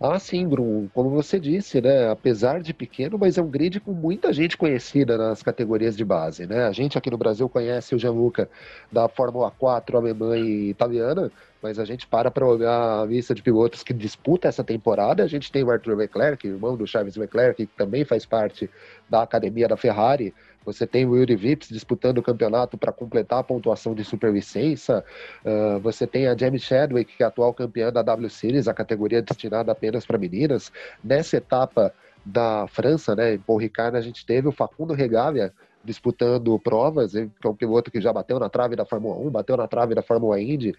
Ah, 0.00 0.16
sim, 0.20 0.46
Bruno. 0.48 0.88
Como 0.94 1.10
você 1.10 1.40
disse, 1.40 1.80
né? 1.80 2.08
Apesar 2.08 2.62
de 2.62 2.72
pequeno, 2.72 3.18
mas 3.18 3.36
é 3.36 3.42
um 3.42 3.50
grid 3.50 3.80
com 3.80 3.92
muita 3.92 4.32
gente 4.32 4.56
conhecida 4.56 5.18
nas 5.18 5.42
categorias 5.42 5.96
de 5.96 6.04
base, 6.04 6.46
né? 6.46 6.66
A 6.66 6.72
gente 6.72 6.96
aqui 6.96 7.10
no 7.10 7.18
Brasil 7.18 7.48
conhece 7.48 7.96
o 7.96 7.98
Gianluca 7.98 8.48
da 8.92 9.08
Fórmula 9.08 9.50
4 9.50 9.96
alemã 9.98 10.38
e 10.38 10.70
italiana, 10.70 11.32
mas 11.60 11.80
a 11.80 11.84
gente 11.84 12.06
para 12.06 12.30
para 12.30 12.46
olhar 12.46 13.00
a 13.02 13.04
lista 13.06 13.34
de 13.34 13.42
pilotos 13.42 13.82
que 13.82 13.92
disputa 13.92 14.46
essa 14.46 14.62
temporada. 14.62 15.24
A 15.24 15.26
gente 15.26 15.50
tem 15.50 15.64
o 15.64 15.70
Arthur 15.70 15.96
Leclerc, 15.96 16.46
irmão 16.46 16.76
do 16.76 16.86
Charles 16.86 17.16
Leclerc, 17.16 17.66
que 17.66 17.76
também 17.76 18.04
faz 18.04 18.24
parte 18.24 18.70
da 19.10 19.22
academia 19.22 19.66
da 19.66 19.76
Ferrari. 19.76 20.32
Você 20.64 20.86
tem 20.86 21.06
o 21.06 21.16
Yuri 21.16 21.36
Vips 21.36 21.68
disputando 21.68 22.18
o 22.18 22.22
campeonato 22.22 22.76
para 22.76 22.92
completar 22.92 23.38
a 23.38 23.42
pontuação 23.42 23.94
de 23.94 24.04
superlicença. 24.04 25.04
Uh, 25.44 25.78
você 25.80 26.06
tem 26.06 26.26
a 26.26 26.36
Jamie 26.36 26.60
Chadwick, 26.60 27.16
que 27.16 27.22
é 27.22 27.26
atual 27.26 27.54
campeã 27.54 27.90
da 27.92 28.02
W 28.02 28.28
Series, 28.28 28.68
a 28.68 28.74
categoria 28.74 29.22
destinada 29.22 29.72
apenas 29.72 30.04
para 30.04 30.18
meninas. 30.18 30.70
Nessa 31.02 31.38
etapa 31.38 31.94
da 32.24 32.66
França, 32.68 33.16
né, 33.16 33.34
em 33.34 33.38
Paul 33.38 33.58
Ricard, 33.58 33.96
a 33.96 34.00
gente 34.00 34.26
teve 34.26 34.48
o 34.48 34.52
Facundo 34.52 34.92
Regalia 34.92 35.52
disputando 35.84 36.58
provas, 36.58 37.12
que 37.12 37.46
é 37.46 37.48
um 37.48 37.54
piloto 37.54 37.90
que 37.90 38.00
já 38.00 38.12
bateu 38.12 38.38
na 38.38 38.48
trave 38.48 38.76
da 38.76 38.84
Fórmula 38.84 39.16
1, 39.16 39.30
bateu 39.30 39.56
na 39.56 39.66
trave 39.66 39.94
da 39.94 40.02
Fórmula 40.02 40.40
Indy 40.40 40.74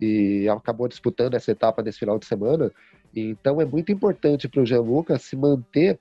e 0.00 0.48
acabou 0.48 0.86
disputando 0.86 1.34
essa 1.34 1.50
etapa 1.50 1.82
nesse 1.82 1.98
final 1.98 2.18
de 2.18 2.26
semana. 2.26 2.70
Então 3.14 3.60
é 3.60 3.64
muito 3.64 3.90
importante 3.90 4.48
para 4.48 4.60
o 4.60 4.66
Jean 4.66 4.80
Lucas 4.80 5.22
se 5.22 5.36
manter 5.36 5.98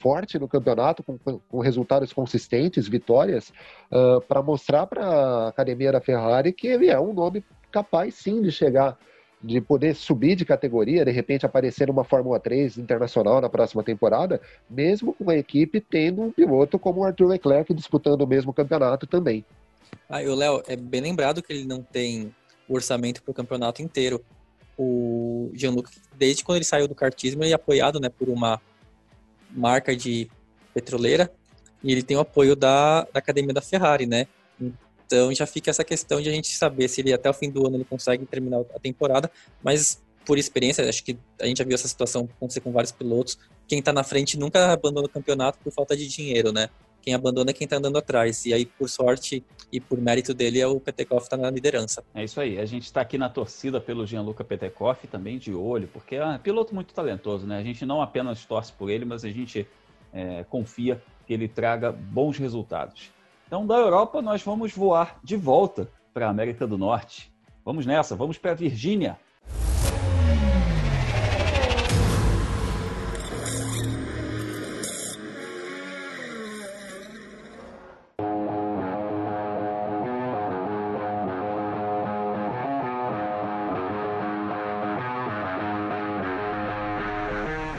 forte 0.00 0.38
no 0.38 0.48
campeonato, 0.48 1.02
com, 1.02 1.18
com 1.18 1.60
resultados 1.60 2.12
consistentes, 2.12 2.88
vitórias, 2.88 3.52
uh, 3.90 4.20
para 4.22 4.42
mostrar 4.42 4.86
para 4.86 5.04
a 5.04 5.48
academia 5.48 5.92
da 5.92 6.00
Ferrari 6.00 6.52
que 6.52 6.66
ele 6.66 6.88
é 6.88 6.98
um 6.98 7.12
nome 7.12 7.44
capaz 7.70 8.14
sim 8.14 8.42
de 8.42 8.50
chegar, 8.50 8.98
de 9.42 9.60
poder 9.60 9.94
subir 9.94 10.34
de 10.34 10.44
categoria, 10.44 11.04
de 11.04 11.10
repente 11.10 11.46
aparecer 11.46 11.86
numa 11.86 12.04
Fórmula 12.04 12.40
3 12.40 12.78
internacional 12.78 13.40
na 13.40 13.48
próxima 13.48 13.82
temporada, 13.82 14.40
mesmo 14.68 15.14
com 15.14 15.30
a 15.30 15.36
equipe 15.36 15.80
tendo 15.80 16.22
um 16.22 16.32
piloto 16.32 16.78
como 16.78 17.00
o 17.00 17.04
Arthur 17.04 17.28
Leclerc 17.28 17.72
disputando 17.72 18.22
o 18.22 18.26
mesmo 18.26 18.52
campeonato 18.52 19.06
também. 19.06 19.44
Ah, 20.08 20.22
e 20.22 20.28
o 20.28 20.34
Léo, 20.34 20.62
é 20.66 20.76
bem 20.76 21.00
lembrado 21.00 21.42
que 21.42 21.52
ele 21.52 21.64
não 21.64 21.82
tem 21.82 22.34
orçamento 22.68 23.22
para 23.22 23.30
o 23.30 23.34
campeonato 23.34 23.82
inteiro. 23.82 24.22
O 24.76 25.50
Jean-Luc, 25.54 25.90
desde 26.16 26.44
quando 26.44 26.56
ele 26.56 26.64
saiu 26.64 26.86
do 26.86 26.94
kartismo, 26.94 27.42
ele 27.42 27.52
é 27.52 27.54
apoiado 27.54 27.98
né, 27.98 28.08
por 28.08 28.28
uma 28.28 28.60
marca 29.50 29.96
de 29.96 30.28
petroleira 30.74 31.30
e 31.82 31.92
ele 31.92 32.02
tem 32.02 32.16
o 32.16 32.20
apoio 32.20 32.56
da, 32.56 33.02
da 33.02 33.18
academia 33.18 33.54
da 33.54 33.60
Ferrari, 33.60 34.06
né? 34.06 34.26
Então 35.06 35.32
já 35.32 35.46
fica 35.46 35.70
essa 35.70 35.84
questão 35.84 36.20
de 36.20 36.28
a 36.28 36.32
gente 36.32 36.48
saber 36.48 36.88
se 36.88 37.00
ele 37.00 37.12
até 37.12 37.30
o 37.30 37.34
fim 37.34 37.50
do 37.50 37.66
ano 37.66 37.76
ele 37.76 37.84
consegue 37.84 38.26
terminar 38.26 38.60
a 38.74 38.78
temporada, 38.78 39.30
mas 39.62 40.02
por 40.28 40.36
experiência, 40.36 40.86
acho 40.86 41.02
que 41.02 41.18
a 41.40 41.46
gente 41.46 41.56
já 41.56 41.64
viu 41.64 41.74
essa 41.74 41.88
situação 41.88 42.28
acontecer 42.36 42.60
com 42.60 42.70
vários 42.70 42.92
pilotos. 42.92 43.38
Quem 43.66 43.78
está 43.78 43.94
na 43.94 44.04
frente 44.04 44.38
nunca 44.38 44.70
abandona 44.70 45.06
o 45.06 45.08
campeonato 45.08 45.58
por 45.64 45.72
falta 45.72 45.96
de 45.96 46.06
dinheiro, 46.06 46.52
né? 46.52 46.68
Quem 47.08 47.14
abandona 47.14 47.52
é 47.52 47.54
quem 47.54 47.64
está 47.64 47.78
andando 47.78 47.96
atrás. 47.96 48.44
E 48.44 48.52
aí, 48.52 48.66
por 48.66 48.86
sorte 48.86 49.42
e 49.72 49.80
por 49.80 49.98
mérito 49.98 50.34
dele, 50.34 50.60
é 50.60 50.66
o 50.66 50.78
Petekoff 50.78 51.22
está 51.22 51.38
na 51.38 51.50
liderança. 51.50 52.04
É 52.14 52.22
isso 52.22 52.38
aí. 52.38 52.58
A 52.58 52.66
gente 52.66 52.82
está 52.82 53.00
aqui 53.00 53.16
na 53.16 53.30
torcida 53.30 53.80
pelo 53.80 54.06
Gianluca 54.06 54.44
Petekoff, 54.44 55.06
também 55.06 55.38
de 55.38 55.54
olho, 55.54 55.88
porque 55.90 56.16
é 56.16 56.26
um 56.26 56.36
piloto 56.36 56.74
muito 56.74 56.92
talentoso, 56.92 57.46
né? 57.46 57.56
A 57.56 57.62
gente 57.62 57.86
não 57.86 58.02
apenas 58.02 58.44
torce 58.44 58.70
por 58.74 58.90
ele, 58.90 59.06
mas 59.06 59.24
a 59.24 59.30
gente 59.30 59.66
é, 60.12 60.44
confia 60.50 61.02
que 61.26 61.32
ele 61.32 61.48
traga 61.48 61.90
bons 61.90 62.36
resultados. 62.36 63.10
Então, 63.46 63.66
da 63.66 63.76
Europa, 63.76 64.20
nós 64.20 64.42
vamos 64.42 64.74
voar 64.74 65.18
de 65.24 65.34
volta 65.34 65.88
para 66.12 66.26
a 66.26 66.30
América 66.30 66.66
do 66.66 66.76
Norte. 66.76 67.32
Vamos 67.64 67.86
nessa, 67.86 68.14
vamos 68.14 68.36
para 68.36 68.50
a 68.50 68.54
Virgínia. 68.54 69.18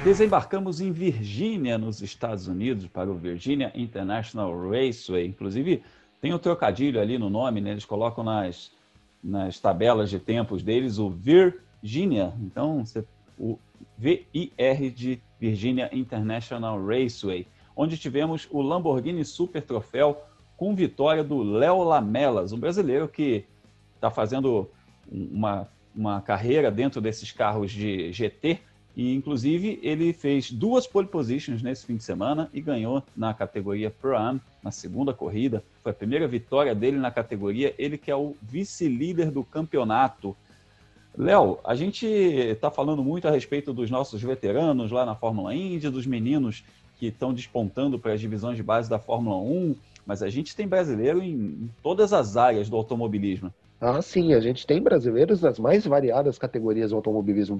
Desembarcamos 0.10 0.82
em 0.82 0.91
Virgínia, 0.91 1.78
nos 1.78 2.02
Estados 2.02 2.48
Unidos, 2.48 2.88
para 2.88 3.12
o 3.12 3.13
Virginia 3.13 3.72
International 3.76 4.52
Raceway. 4.67 5.28
Inclusive, 5.28 5.84
tem 6.19 6.34
um 6.34 6.39
trocadilho 6.39 7.00
ali 7.00 7.19
no 7.19 7.30
nome, 7.30 7.62
né? 7.62 7.69
eles 7.69 7.86
colocam 7.86 8.24
nas, 8.24 8.72
nas 9.24 9.60
tabelas 9.60 10.10
de 10.10 10.17
tempos 10.17 10.63
deles 10.63 10.98
o 10.98 11.12
Virginia. 11.12 12.34
Então, 12.41 12.84
o 13.38 13.60
VIR 14.00 14.91
de 14.91 15.22
Virginia 15.39 15.91
International 15.93 16.84
Raceway, 16.84 17.45
onde 17.76 17.95
tivemos 17.95 18.48
o 18.50 18.63
Lamborghini 18.63 19.24
Super 19.24 19.62
Troféu 19.62 20.24
com 20.58 20.74
vitória 20.74 21.24
do 21.24 21.43
Léo 21.43 21.84
Lamelas, 21.84 22.52
um 22.52 22.60
brasileiro 22.60 23.08
que 23.08 23.45
está 23.93 24.10
fazendo 24.10 24.67
uma, 25.08 25.69
uma 25.95 26.19
carreira 26.19 26.72
dentro 26.72 27.00
desses 27.00 27.32
carros 27.32 27.72
de 27.72 28.12
GT 28.12 28.60
e, 28.95 29.13
inclusive, 29.13 29.80
ele 29.82 30.12
fez 30.12 30.52
duas 30.52 30.86
pole 30.86 31.08
positions 31.08 31.62
nesse 31.62 31.86
fim 31.86 31.95
de 31.95 32.04
semana 32.04 32.49
e 32.54 32.60
ganhou 32.60 33.04
na 33.15 33.34
categoria 33.34 33.89
Pro-Am, 33.89 34.41
na 34.62 34.71
segunda 34.71 35.13
corrida. 35.13 35.63
Foi 35.82 35.91
a 35.91 35.95
primeira 35.95 36.28
vitória 36.28 36.75
dele 36.75 36.97
na 36.97 37.12
categoria, 37.12 37.73
ele 37.78 37.97
que 37.97 38.12
é 38.12 38.15
o 38.15 38.36
vice-líder 38.41 39.32
do 39.32 39.43
campeonato. 39.43 40.36
Léo, 41.17 41.60
a 41.63 41.75
gente 41.75 42.06
está 42.06 42.69
falando 42.69 43.04
muito 43.04 43.28
a 43.28 43.32
respeito 43.32 43.73
dos 43.73 43.89
nossos 43.89 44.21
veteranos 44.21 44.91
lá 44.91 45.06
na 45.06 45.15
Fórmula 45.15 45.54
Indy, 45.56 45.89
dos 45.89 46.06
meninos 46.06 46.63
que 46.97 47.08
estão 47.08 47.34
despontando 47.34 47.97
para 47.97 48.13
as 48.13 48.19
divisões 48.19 48.58
de 48.58 48.63
base 48.63 48.89
da 48.89 48.99
Fórmula 48.99 49.38
1, 49.38 49.75
mas 50.06 50.21
a 50.21 50.30
gente 50.30 50.56
tem 50.56 50.67
brasileiro 50.67 51.21
em, 51.21 51.32
em 51.32 51.69
todas 51.82 52.12
as 52.12 52.36
áreas 52.36 52.69
do 52.69 52.75
automobilismo. 52.75 53.54
Ah, 53.81 54.01
sim, 54.01 54.33
a 54.33 54.41
gente 54.41 54.67
tem 54.67 54.81
brasileiros 54.81 55.41
nas 55.41 55.57
mais 55.57 55.85
variadas 55.85 56.37
categorias 56.37 56.89
do 56.89 56.97
automobilismo, 56.97 57.57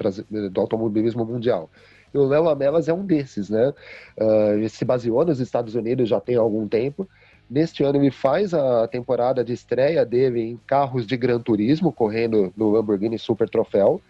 do 0.52 0.60
automobilismo 0.60 1.24
mundial. 1.24 1.70
E 2.14 2.18
o 2.18 2.26
Léo 2.26 2.50
Amelas 2.50 2.90
é 2.90 2.94
um 2.94 3.06
desses, 3.06 3.50
né? 3.50 3.74
Uh, 4.18 4.68
se 4.68 4.84
baseou 4.84 5.24
nos 5.24 5.40
Estados 5.40 5.76
Unidos 5.76 6.10
já 6.10 6.20
tem 6.20 6.36
algum 6.36 6.68
tempo. 6.68 7.08
Neste 7.50 7.84
ano 7.84 8.00
ele 8.00 8.12
faz 8.12 8.54
a 8.54 8.88
temporada 8.88 9.44
de 9.44 9.54
estreia 9.54 10.06
dele 10.06 10.42
em 10.42 10.60
carros 10.68 11.08
de 11.08 11.16
Gran 11.16 11.40
Turismo, 11.40 11.92
correndo 11.92 12.54
no 12.56 12.70
Lamborghini 12.70 13.18
Super 13.18 13.50
Troféu. 13.50 14.02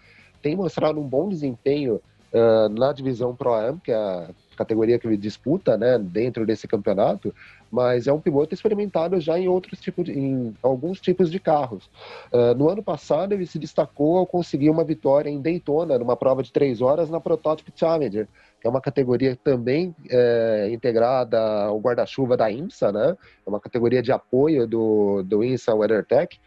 Tem 0.42 0.56
mostrado 0.56 1.00
um 1.00 1.08
bom 1.08 1.30
desempenho 1.30 2.02
uh, 2.34 2.70
na 2.70 2.92
divisão 2.92 3.36
Pro 3.36 3.54
Am, 3.54 3.78
que 3.78 3.92
é 3.92 3.96
a 3.96 4.30
categoria 4.58 4.98
que 5.00 5.08
ele 5.08 5.16
disputa, 5.16 5.78
né, 5.78 5.98
dentro 5.98 6.46
desse 6.46 6.68
campeonato, 6.68 7.34
mas 7.72 8.08
é 8.08 8.14
um 8.14 8.20
piloto 8.20 8.54
experimentado 8.54 9.20
já 9.20 9.38
em 9.38 9.48
outros 9.48 9.80
tipos, 9.80 10.06
de, 10.06 10.18
em 10.18 10.56
alguns 10.62 11.00
tipos 11.00 11.30
de 11.30 11.40
carros. 11.40 11.90
Uh, 12.32 12.54
no 12.56 12.70
ano 12.70 12.84
passado 12.84 13.34
ele 13.34 13.46
se 13.46 13.60
destacou 13.60 14.18
ao 14.18 14.26
conseguir 14.26 14.70
uma 14.70 14.84
vitória 14.84 15.30
em 15.30 15.42
Daytona, 15.42 15.98
numa 15.98 16.16
prova 16.16 16.42
de 16.42 16.52
três 16.52 16.82
horas 16.82 17.10
na 17.10 17.20
Prototype 17.20 17.72
Challenger, 17.76 18.28
que 18.60 18.68
é 18.68 18.70
uma 18.70 18.82
categoria 18.82 19.38
também 19.42 19.96
é, 20.10 20.70
integrada 20.72 21.40
ao 21.40 21.80
guarda-chuva 21.80 22.36
da 22.36 22.52
IMSA, 22.52 22.92
né? 22.92 23.16
É 23.46 23.50
uma 23.50 23.60
categoria 23.60 24.02
de 24.02 24.12
apoio 24.12 24.68
do, 24.68 25.24
do 25.24 25.44
IMSA 25.44 25.74
WeatherTech, 25.74 26.38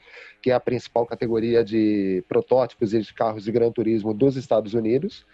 que 0.42 0.50
é 0.50 0.54
a 0.54 0.60
principal 0.60 1.06
categoria 1.06 1.64
de 1.64 2.22
protótipos 2.28 2.92
e 2.92 3.00
de 3.00 3.14
carros 3.14 3.44
de 3.44 3.52
Gran 3.52 3.70
Turismo 3.70 4.12
dos 4.12 4.36
Estados 4.36 4.74
Unidos 4.74 5.24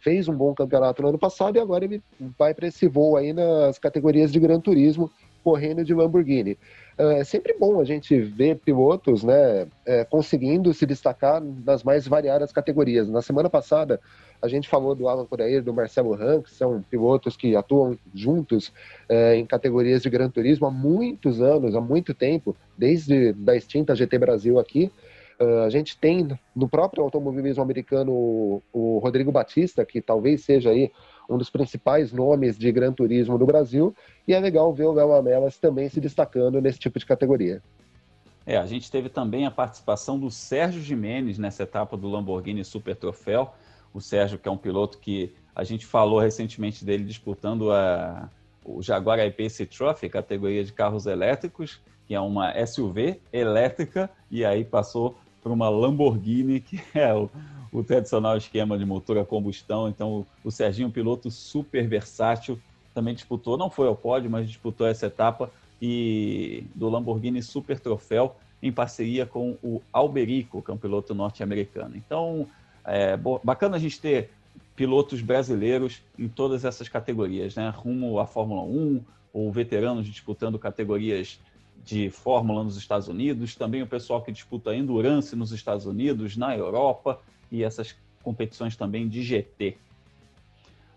fez 0.00 0.28
um 0.28 0.36
bom 0.36 0.54
campeonato 0.54 1.02
no 1.02 1.08
ano 1.08 1.18
passado 1.18 1.56
e 1.56 1.60
agora 1.60 1.84
ele 1.84 2.02
vai 2.38 2.54
para 2.54 2.68
esse 2.68 2.86
voo 2.86 3.16
aí 3.16 3.32
nas 3.32 3.78
categorias 3.78 4.30
de 4.30 4.38
Gran 4.38 4.60
Turismo, 4.60 5.10
correndo 5.46 5.84
de 5.84 5.94
Lamborghini. 5.94 6.58
É 6.98 7.22
sempre 7.22 7.54
bom 7.56 7.78
a 7.78 7.84
gente 7.84 8.18
ver 8.18 8.56
pilotos 8.56 9.22
né, 9.22 9.68
é, 9.86 10.04
conseguindo 10.04 10.74
se 10.74 10.84
destacar 10.84 11.40
nas 11.40 11.84
mais 11.84 12.08
variadas 12.08 12.50
categorias. 12.50 13.08
Na 13.08 13.22
semana 13.22 13.48
passada, 13.48 14.00
a 14.42 14.48
gente 14.48 14.68
falou 14.68 14.92
do 14.92 15.08
Alan 15.08 15.24
Corair, 15.24 15.62
do 15.62 15.72
Marcelo 15.72 16.16
Ran, 16.16 16.42
que 16.42 16.50
são 16.50 16.82
pilotos 16.90 17.36
que 17.36 17.54
atuam 17.54 17.96
juntos 18.12 18.72
é, 19.08 19.36
em 19.36 19.46
categorias 19.46 20.02
de 20.02 20.10
Gran 20.10 20.28
Turismo 20.28 20.66
há 20.66 20.70
muitos 20.72 21.40
anos, 21.40 21.76
há 21.76 21.80
muito 21.80 22.12
tempo, 22.12 22.56
desde 22.76 23.32
da 23.32 23.54
extinta 23.54 23.94
GT 23.94 24.18
Brasil 24.18 24.58
aqui. 24.58 24.90
Uh, 25.38 25.64
a 25.66 25.70
gente 25.70 25.98
tem 25.98 26.26
no 26.54 26.66
próprio 26.66 27.04
automobilismo 27.04 27.62
americano 27.62 28.10
o, 28.10 28.62
o, 28.72 28.98
Rodrigo 28.98 29.30
Batista, 29.30 29.84
que 29.84 30.00
talvez 30.00 30.42
seja 30.42 30.70
aí 30.70 30.90
um 31.28 31.36
dos 31.36 31.50
principais 31.50 32.12
nomes 32.12 32.58
de 32.58 32.70
Gran 32.70 32.92
Turismo 32.92 33.38
do 33.38 33.46
Brasil, 33.46 33.94
e 34.26 34.34
é 34.34 34.40
legal 34.40 34.72
ver 34.72 34.84
o 34.84 34.92
Léo 34.92 35.12
Amelas 35.12 35.58
também 35.58 35.88
se 35.88 36.00
destacando 36.00 36.60
nesse 36.60 36.78
tipo 36.78 36.98
de 36.98 37.06
categoria. 37.06 37.62
É, 38.46 38.56
a 38.56 38.66
gente 38.66 38.90
teve 38.90 39.08
também 39.08 39.44
a 39.44 39.50
participação 39.50 40.18
do 40.18 40.30
Sérgio 40.30 40.80
Jimenez 40.80 41.36
nessa 41.36 41.64
etapa 41.64 41.96
do 41.96 42.08
Lamborghini 42.08 42.64
Super 42.64 42.94
Troféu. 42.94 43.52
O 43.92 44.00
Sérgio, 44.00 44.38
que 44.38 44.48
é 44.48 44.52
um 44.52 44.56
piloto 44.56 44.98
que 44.98 45.34
a 45.54 45.64
gente 45.64 45.84
falou 45.84 46.20
recentemente 46.20 46.84
dele 46.84 47.02
disputando 47.02 47.72
a, 47.72 48.30
o 48.64 48.80
Jaguar 48.80 49.18
I-Pace 49.18 49.66
Trophy, 49.66 50.08
categoria 50.08 50.62
de 50.62 50.72
carros 50.72 51.06
elétricos, 51.06 51.80
que 52.06 52.14
é 52.14 52.20
uma 52.20 52.52
SUV 52.64 53.20
elétrica, 53.32 54.08
e 54.30 54.44
aí 54.44 54.64
passou 54.64 55.16
para 55.42 55.52
uma 55.52 55.68
Lamborghini, 55.68 56.60
que 56.60 56.80
é 56.94 57.12
o, 57.12 57.28
o, 57.78 57.84
tradicional 57.84 58.36
esquema 58.36 58.78
de 58.78 58.84
motor 58.84 59.18
a 59.18 59.24
combustão. 59.24 59.88
Então, 59.88 60.26
o 60.42 60.50
Serginho, 60.50 60.90
piloto 60.90 61.30
super 61.30 61.86
versátil, 61.86 62.58
também 62.94 63.14
disputou, 63.14 63.58
não 63.58 63.68
foi 63.68 63.86
ao 63.86 63.94
pódio, 63.94 64.30
mas 64.30 64.48
disputou 64.48 64.86
essa 64.86 65.06
etapa 65.06 65.50
e 65.80 66.64
do 66.74 66.88
Lamborghini 66.88 67.42
Super 67.42 67.78
Troféu 67.78 68.34
em 68.62 68.72
parceria 68.72 69.26
com 69.26 69.58
o 69.62 69.82
Alberico, 69.92 70.62
que 70.62 70.70
é 70.70 70.74
um 70.74 70.78
piloto 70.78 71.14
norte-americano. 71.14 71.94
Então, 71.94 72.46
é 72.84 73.16
bacana 73.44 73.76
a 73.76 73.78
gente 73.78 74.00
ter 74.00 74.30
pilotos 74.74 75.20
brasileiros 75.20 76.02
em 76.18 76.28
todas 76.28 76.64
essas 76.64 76.88
categorias, 76.88 77.54
né? 77.56 77.68
Rumo 77.74 78.18
à 78.18 78.26
Fórmula 78.26 78.62
1 78.62 79.02
ou 79.32 79.52
veteranos 79.52 80.06
disputando 80.06 80.58
categorias 80.58 81.38
de 81.84 82.10
Fórmula 82.10 82.64
nos 82.64 82.76
Estados 82.76 83.06
Unidos, 83.06 83.54
também 83.54 83.82
o 83.82 83.86
pessoal 83.86 84.22
que 84.22 84.32
disputa 84.32 84.74
Endurance 84.74 85.36
nos 85.36 85.52
Estados 85.52 85.86
Unidos, 85.86 86.36
na 86.36 86.56
Europa 86.56 87.20
e 87.50 87.62
essas 87.62 87.94
competições 88.22 88.76
também 88.76 89.08
de 89.08 89.22
GT. 89.22 89.76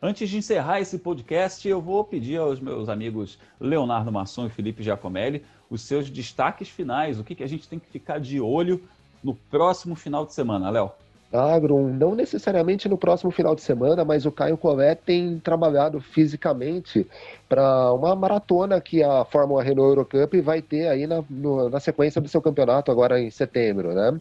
Antes 0.02 0.30
de 0.30 0.38
encerrar 0.38 0.80
esse 0.80 0.98
podcast, 0.98 1.68
eu 1.68 1.82
vou 1.82 2.04
pedir 2.04 2.38
aos 2.38 2.60
meus 2.60 2.88
amigos 2.88 3.38
Leonardo 3.60 4.12
Masson 4.12 4.48
e 4.48 4.50
Felipe 4.50 4.82
Giacomelli 4.82 5.44
os 5.70 5.82
seus 5.82 6.10
destaques 6.10 6.68
finais, 6.70 7.20
o 7.20 7.24
que, 7.24 7.36
que 7.36 7.44
a 7.44 7.48
gente 7.48 7.68
tem 7.68 7.78
que 7.78 7.88
ficar 7.88 8.20
de 8.20 8.42
olho 8.42 8.82
no 9.24 9.36
próximo 9.36 9.96
final 9.96 10.26
de 10.26 10.34
semana, 10.34 10.70
Léo. 10.70 10.92
Agro, 11.32 11.90
não 11.90 12.16
necessariamente 12.16 12.90
no 12.90 12.98
próximo 12.98 13.30
final 13.30 13.54
de 13.54 13.62
semana, 13.62 14.04
mas 14.04 14.26
o 14.26 14.32
Caio 14.32 14.58
Collet 14.58 15.00
tem 15.06 15.38
trabalhado 15.40 16.02
fisicamente 16.02 17.06
para 17.48 17.94
uma 17.94 18.16
maratona 18.16 18.82
que 18.82 19.04
a 19.04 19.24
Fórmula 19.26 19.62
Renault 19.62 19.90
Eurocup 19.90 20.42
vai 20.42 20.60
ter 20.60 20.88
aí 20.88 21.06
na, 21.06 21.24
no, 21.30 21.70
na 21.70 21.80
sequência 21.80 22.20
do 22.20 22.28
seu 22.28 22.42
campeonato 22.42 22.90
agora 22.90 23.22
em 23.22 23.30
setembro, 23.30 23.94
né? 23.94 24.20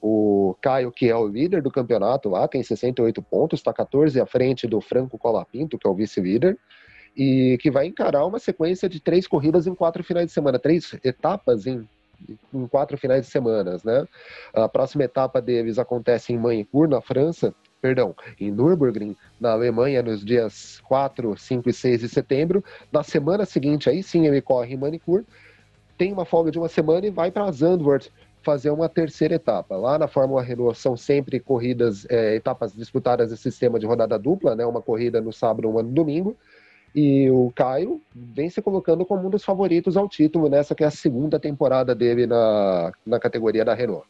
O 0.00 0.56
Caio, 0.60 0.90
que 0.90 1.08
é 1.08 1.16
o 1.16 1.26
líder 1.26 1.62
do 1.62 1.70
campeonato 1.70 2.28
lá, 2.28 2.48
tem 2.48 2.62
68 2.62 3.20
pontos, 3.22 3.60
está 3.60 3.72
14 3.72 4.18
à 4.20 4.26
frente 4.26 4.66
do 4.66 4.80
Franco 4.80 5.18
Colapinto, 5.18 5.78
que 5.78 5.86
é 5.86 5.90
o 5.90 5.94
vice-líder, 5.94 6.56
e 7.16 7.58
que 7.60 7.70
vai 7.70 7.86
encarar 7.86 8.24
uma 8.24 8.38
sequência 8.38 8.88
de 8.88 9.00
três 9.00 9.26
corridas 9.26 9.66
em 9.66 9.74
quatro 9.74 10.02
finais 10.02 10.26
de 10.26 10.32
semana, 10.32 10.58
três 10.58 10.98
etapas 11.04 11.66
em 11.66 11.86
em 12.52 12.66
quatro 12.66 12.98
finais 12.98 13.24
de 13.24 13.32
semana, 13.32 13.78
né? 13.84 14.06
A 14.52 14.68
próxima 14.68 15.04
etapa 15.04 15.40
deles 15.40 15.78
acontece 15.78 16.32
em 16.32 16.38
Manicourt, 16.38 16.90
na 16.90 17.00
França, 17.00 17.54
perdão, 17.80 18.14
em 18.38 18.50
Nürburgring, 18.50 19.16
na 19.40 19.52
Alemanha, 19.52 20.02
nos 20.02 20.24
dias 20.24 20.80
4, 20.86 21.36
5 21.36 21.68
e 21.68 21.72
6 21.72 22.00
de 22.00 22.08
setembro. 22.08 22.62
Na 22.92 23.02
semana 23.02 23.46
seguinte, 23.46 23.88
aí 23.88 24.02
sim 24.02 24.26
ele 24.26 24.40
corre 24.40 24.74
em 24.74 24.76
Manicourt, 24.76 25.24
tem 25.96 26.12
uma 26.12 26.24
folga 26.24 26.50
de 26.50 26.58
uma 26.58 26.68
semana 26.68 27.06
e 27.06 27.10
vai 27.10 27.30
para 27.30 27.50
Zandvoort 27.50 28.10
fazer 28.42 28.70
uma 28.70 28.88
terceira 28.88 29.34
etapa. 29.34 29.76
Lá 29.76 29.98
na 29.98 30.08
Fórmula 30.08 30.42
Renault 30.42 30.78
são 30.78 30.96
sempre 30.96 31.38
corridas, 31.40 32.06
é, 32.08 32.34
etapas 32.34 32.72
disputadas 32.72 33.32
em 33.32 33.36
sistema 33.36 33.78
de 33.78 33.86
rodada 33.86 34.18
dupla, 34.18 34.54
né? 34.54 34.64
Uma 34.64 34.82
corrida 34.82 35.20
no 35.20 35.32
sábado, 35.32 35.68
uma 35.68 35.82
no 35.82 35.90
domingo. 35.90 36.36
E 36.94 37.30
o 37.30 37.52
Caio 37.54 38.00
vem 38.14 38.50
se 38.50 38.60
colocando 38.60 39.04
como 39.04 39.26
um 39.26 39.30
dos 39.30 39.44
favoritos 39.44 39.96
ao 39.96 40.08
título 40.08 40.48
nessa 40.48 40.74
que 40.74 40.82
é 40.82 40.86
a 40.86 40.90
segunda 40.90 41.38
temporada 41.38 41.94
dele 41.94 42.26
na, 42.26 42.92
na 43.06 43.20
categoria 43.20 43.64
da 43.64 43.74
Renault. 43.74 44.06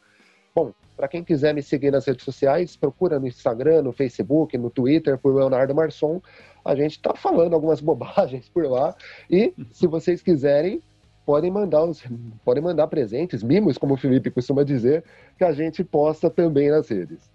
Bom, 0.53 0.73
para 0.97 1.07
quem 1.07 1.23
quiser 1.23 1.53
me 1.53 1.61
seguir 1.61 1.91
nas 1.91 2.05
redes 2.05 2.25
sociais, 2.25 2.75
procura 2.75 3.19
no 3.19 3.27
Instagram, 3.27 3.83
no 3.83 3.91
Facebook, 3.91 4.57
no 4.57 4.69
Twitter 4.69 5.17
por 5.17 5.33
Leonardo 5.33 5.73
Marçom. 5.73 6.21
A 6.63 6.75
gente 6.75 6.91
está 6.91 7.15
falando 7.15 7.53
algumas 7.53 7.79
bobagens 7.81 8.49
por 8.49 8.65
lá. 8.65 8.95
E 9.29 9.53
se 9.71 9.87
vocês 9.87 10.21
quiserem, 10.21 10.81
podem 11.25 11.51
mandar 11.51 11.83
os, 11.83 12.03
podem 12.43 12.63
mandar 12.63 12.87
presentes, 12.87 13.43
mimos, 13.43 13.77
como 13.77 13.93
o 13.93 13.97
Felipe 13.97 14.31
costuma 14.31 14.63
dizer, 14.63 15.03
que 15.37 15.43
a 15.43 15.51
gente 15.51 15.83
posta 15.83 16.29
também 16.29 16.69
nas 16.69 16.89
redes. 16.89 17.31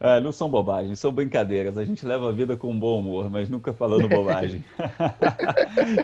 É, 0.00 0.20
não 0.20 0.32
são 0.32 0.48
bobagens, 0.48 0.98
são 0.98 1.12
brincadeiras. 1.12 1.78
A 1.78 1.84
gente 1.84 2.04
leva 2.04 2.28
a 2.28 2.32
vida 2.32 2.56
com 2.56 2.70
um 2.70 2.78
bom 2.78 2.98
humor, 2.98 3.30
mas 3.30 3.48
nunca 3.48 3.72
falando 3.72 4.08
bobagem. 4.10 4.64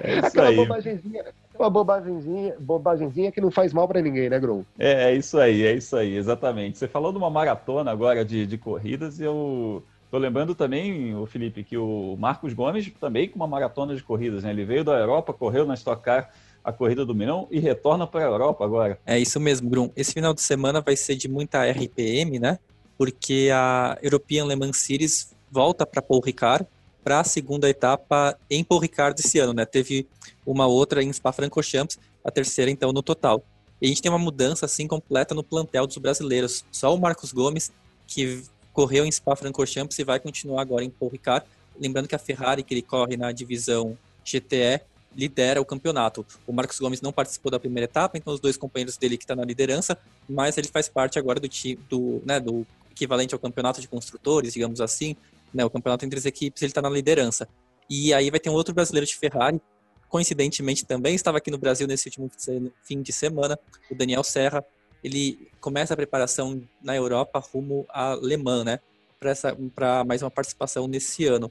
é 0.03 0.19
isso 0.19 0.27
Aquela 0.29 0.49
aí. 0.49 0.57
Bobagenzinha, 0.57 1.25
uma 1.59 1.71
bobagenzinha, 1.71 2.55
bobagenzinha 2.59 3.33
que 3.33 3.41
não 3.41 3.51
faz 3.51 3.73
mal 3.73 3.89
para 3.89 4.01
ninguém, 4.01 4.31
né, 4.31 4.39
Grum? 4.39 4.65
É, 4.79 5.11
é 5.11 5.15
isso 5.15 5.39
aí, 5.39 5.65
é 5.65 5.73
isso 5.73 5.97
aí, 5.97 6.17
exatamente. 6.17 6.79
Você 6.79 6.87
falou 6.87 7.11
de 7.11 7.19
uma 7.19 7.31
maratona 7.31 7.91
agora 7.91 8.25
de, 8.25 8.47
de 8.47 8.57
corridas 8.57 9.19
e 9.19 9.25
eu 9.25 9.83
tô 10.11 10.19
lembrando 10.19 10.55
também, 10.55 11.15
o 11.17 11.27
Felipe, 11.27 11.65
que 11.65 11.77
o 11.77 12.17
Marcos 12.17 12.53
Gomes 12.53 12.89
também 13.01 13.29
com 13.29 13.37
uma 13.37 13.49
maratona 13.49 13.97
de 13.97 14.03
corridas, 14.03 14.45
né? 14.45 14.51
Ele 14.51 14.65
veio 14.65 14.85
da 14.85 14.93
Europa, 14.93 15.33
correu 15.33 15.67
na 15.67 15.75
Stock 15.75 16.01
Car 16.03 16.31
a 16.65 16.73
corrida 16.73 17.05
do 17.05 17.15
Milão 17.15 17.47
e 17.51 17.61
retorna 17.61 18.07
para 18.07 18.21
a 18.25 18.29
Europa 18.29 18.65
agora. 18.65 18.99
É 19.05 19.19
isso 19.19 19.39
mesmo, 19.39 19.69
Grum. 19.69 19.91
Esse 19.95 20.13
final 20.15 20.33
de 20.33 20.41
semana 20.41 20.81
vai 20.81 20.97
ser 20.97 21.15
de 21.15 21.29
muita 21.29 21.65
RPM, 21.71 22.39
né? 22.39 22.59
porque 22.97 23.51
a 23.53 23.99
European 24.03 24.47
Le 24.47 24.57
Mans 24.57 24.79
Series 24.79 25.33
volta 25.51 25.87
para 25.87 26.03
Paul 26.03 26.21
Ricard 26.21 26.67
para 27.03 27.21
a 27.21 27.25
segunda 27.25 27.69
etapa 27.69 28.39
em 28.51 28.65
Paul 28.65 28.81
Ricard 28.81 29.21
esse 29.21 29.39
ano, 29.39 29.53
né? 29.53 29.67
Teve 29.67 30.09
uma 30.47 30.67
outra 30.67 31.03
em 31.03 31.13
Spa-Francorchamps, 31.13 31.99
a 32.25 32.31
terceira 32.31 32.71
então 32.71 32.93
no 32.93 33.03
total. 33.03 33.45
E 33.81 33.87
a 33.87 33.89
gente 33.89 34.01
tem 34.01 34.11
uma 34.11 34.19
mudança 34.19 34.65
assim 34.65 34.87
completa 34.87 35.35
no 35.35 35.43
plantel 35.43 35.87
dos 35.87 35.99
brasileiros. 35.99 36.65
Só 36.73 36.95
o 36.95 36.99
Marcos 36.99 37.33
Gomes 37.33 37.71
que 38.07 38.43
correu 38.73 39.05
em 39.05 39.13
Spa-Francorchamps 39.13 39.99
e 39.99 40.05
vai 40.05 40.19
continuar 40.19 40.63
agora 40.63 40.85
em 40.85 40.91
Paul 40.91 41.11
Ricard. 41.11 41.47
Lembrando 41.79 42.09
que 42.09 42.15
a 42.15 42.19
Ferrari 42.19 42.63
que 42.63 42.73
ele 42.73 42.83
corre 42.83 43.17
na 43.17 43.33
divisão 43.33 43.99
GTE 44.25 44.81
lidera 45.17 45.61
o 45.61 45.65
campeonato. 45.65 46.27
O 46.47 46.53
Marcos 46.53 46.79
Gomes 46.79 47.01
não 47.01 47.13
participou 47.13 47.51
da 47.51 47.61
primeira 47.61 47.85
etapa, 47.85 48.19
então 48.19 48.33
os 48.33 48.41
dois 48.41 48.57
companheiros 48.57 48.97
dele 48.97 49.17
que 49.17 49.25
estão 49.25 49.37
tá 49.37 49.43
na 49.43 49.47
liderança, 49.47 49.97
mas 50.29 50.57
ele 50.59 50.69
faz 50.69 50.89
parte 50.89 51.19
agora 51.19 51.39
do 51.41 51.49
time 51.49 51.79
do, 51.89 52.23
né, 52.25 52.41
do 52.41 52.67
equivalente 52.91 53.35
ao 53.35 53.41
campeonato 53.41 53.81
de 53.81 53.89
construtores, 53.89 54.53
digamos 54.53 54.81
assim, 54.81 55.17
né, 55.53 55.65
o 55.65 55.71
campeonato 55.71 56.05
entre 56.05 56.19
as 56.19 56.27
equipes, 56.27 56.63
ele 56.63 56.71
está 56.71 56.83
na 56.83 56.91
liderança. 56.91 57.49
E 57.89 58.15
aí 58.15 58.31
vai 58.31 58.41
ter 58.41 58.51
um 58.51 58.55
outro 58.55 58.75
brasileiro 58.75 59.07
de 59.07 59.17
Ferrari, 59.17 59.61
coincidentemente 60.09 60.85
também 60.85 61.15
estava 61.15 61.39
aqui 61.39 61.51
no 61.51 61.59
Brasil 61.59 61.87
nesse 61.87 62.09
último 62.09 62.31
fim 62.83 63.03
de 63.03 63.13
semana, 63.13 63.59
o 63.91 63.95
Daniel 63.95 64.23
Serra. 64.23 64.65
Ele 65.03 65.51
começa 65.61 65.93
a 65.93 65.97
preparação 65.97 66.63
na 66.83 66.97
Europa 66.97 67.39
rumo 67.39 67.85
a 67.91 68.15
Le 68.15 68.37
Mans, 68.37 68.65
né, 68.65 68.81
para 69.75 70.05
mais 70.05 70.23
uma 70.23 70.31
participação 70.31 70.87
nesse 70.87 71.27
ano. 71.27 71.51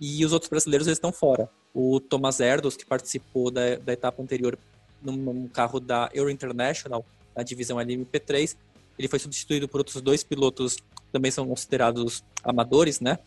E 0.00 0.24
os 0.24 0.32
outros 0.32 0.48
brasileiros 0.48 0.86
eles 0.86 0.96
estão 0.96 1.12
fora. 1.12 1.48
O 1.74 2.00
Thomas 2.00 2.40
Erdos, 2.40 2.76
que 2.76 2.86
participou 2.86 3.50
da, 3.50 3.76
da 3.76 3.92
etapa 3.92 4.22
anterior 4.22 4.58
num 5.02 5.46
carro 5.48 5.78
da 5.78 6.10
Euro 6.14 6.30
International, 6.30 7.04
na 7.36 7.42
divisão 7.42 7.78
LMP3, 7.78 8.56
ele 8.98 9.08
foi 9.08 9.18
substituído 9.18 9.68
por 9.68 9.78
outros 9.78 10.00
dois 10.02 10.22
pilotos 10.22 10.76
também 11.12 11.30
são 11.30 11.46
considerados 11.46 12.22
amadores, 12.42 13.00
né? 13.00 13.18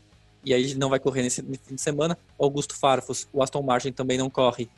E 0.43 0.53
aí 0.53 0.63
ele 0.63 0.75
não 0.75 0.89
vai 0.89 0.99
correr 0.99 1.21
nesse, 1.21 1.41
fim 1.41 1.75
de 1.75 1.81
semana. 1.81 2.17
Augusto 2.39 2.75
Farfus, 2.75 3.27
o 3.31 3.41
Aston 3.41 3.62
Martin 3.62 3.91
também 3.91 4.17
não 4.17 4.29
corre 4.29 4.69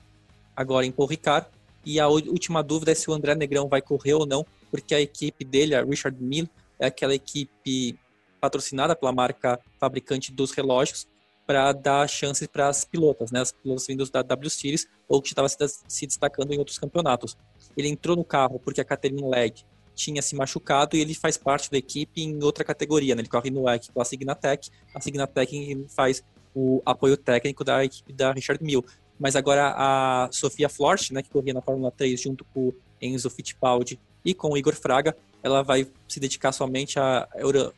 agora 0.55 0.85
em 0.85 0.91
Paul 0.91 1.07
Ricard. 1.07 1.47
E 1.85 1.99
a 1.99 2.07
última 2.07 2.63
dúvida 2.63 2.91
é 2.91 2.95
se 2.95 3.09
o 3.09 3.13
André 3.13 3.35
Negrão 3.35 3.67
vai 3.67 3.81
correr 3.81 4.15
ou 4.15 4.25
não, 4.25 4.45
porque 4.71 4.95
a 4.95 5.01
equipe 5.01 5.45
dele, 5.45 5.75
a 5.75 5.83
Richard 5.83 6.17
Mill, 6.21 6.49
é 6.79 6.87
aquela 6.87 7.13
equipe 7.13 7.97
patrocinada 8.41 8.95
pela 8.95 9.11
marca 9.11 9.59
fabricante 9.79 10.31
dos 10.31 10.51
relógios 10.51 11.07
para 11.45 11.71
dar 11.71 12.07
chances 12.07 12.47
para 12.47 12.67
as 12.67 12.83
pilotas, 12.83 13.31
né? 13.31 13.41
As 13.41 13.51
pilotas 13.51 13.87
vindas 13.87 14.09
da 14.09 14.21
W 14.21 14.49
Series 14.49 14.87
ou 15.07 15.21
que 15.21 15.29
estavam 15.29 15.49
se 15.87 16.07
destacando 16.07 16.51
em 16.51 16.57
outros 16.57 16.77
campeonatos. 16.77 17.37
Ele 17.77 17.87
entrou 17.87 18.15
no 18.15 18.23
carro 18.23 18.59
porque 18.59 18.81
a 18.81 18.85
Catherine 18.85 19.29
Legg 19.29 19.63
tinha 19.93 20.21
se 20.21 20.35
machucado 20.35 20.95
e 20.95 21.01
ele 21.01 21.13
faz 21.13 21.37
parte 21.37 21.71
da 21.71 21.77
equipe 21.77 22.21
em 22.21 22.43
outra 22.43 22.63
categoria, 22.63 23.15
né? 23.15 23.21
Ele 23.21 23.29
corre 23.29 23.49
no 23.49 23.69
EC 23.69 23.91
com 23.93 24.01
a 24.01 24.05
Signatec, 24.05 24.69
a 24.93 24.99
Signatec 24.99 25.85
faz 25.89 26.23
o 26.53 26.81
apoio 26.85 27.17
técnico 27.17 27.63
da 27.63 27.83
equipe 27.83 28.11
da 28.13 28.31
Richard 28.31 28.63
Mill. 28.63 28.83
Mas 29.19 29.35
agora 29.35 29.73
a 29.77 30.29
Sofia 30.31 30.67
Flort, 30.67 31.11
né, 31.11 31.21
que 31.21 31.29
corria 31.29 31.53
na 31.53 31.61
Fórmula 31.61 31.91
3 31.91 32.19
junto 32.19 32.43
com 32.45 32.67
o 32.67 32.75
Enzo 33.01 33.29
Fittipaldi 33.29 33.99
e 34.25 34.33
com 34.33 34.49
o 34.49 34.57
Igor 34.57 34.75
Fraga, 34.75 35.15
ela 35.41 35.61
vai 35.61 35.87
se 36.07 36.19
dedicar 36.19 36.51
somente 36.51 36.99
a 36.99 37.27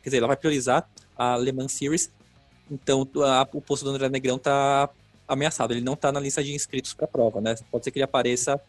quer 0.02 0.08
dizer, 0.10 0.18
ela 0.18 0.26
vai 0.26 0.36
priorizar 0.36 0.88
a 1.16 1.36
Le 1.36 1.52
Mans 1.52 1.72
Series. 1.72 2.10
Então 2.70 3.08
a, 3.24 3.48
o 3.52 3.60
posto 3.60 3.84
do 3.84 3.90
André 3.90 4.08
Negrão 4.08 4.36
está 4.36 4.88
ameaçado, 5.26 5.72
ele 5.72 5.80
não 5.80 5.92
está 5.92 6.10
na 6.10 6.20
lista 6.20 6.42
de 6.42 6.54
inscritos 6.54 6.94
para 6.94 7.04
a 7.04 7.08
prova, 7.08 7.40
né? 7.40 7.54
Pode 7.70 7.84
ser 7.84 7.90
que 7.90 7.98
ele 7.98 8.04
apareça 8.04 8.60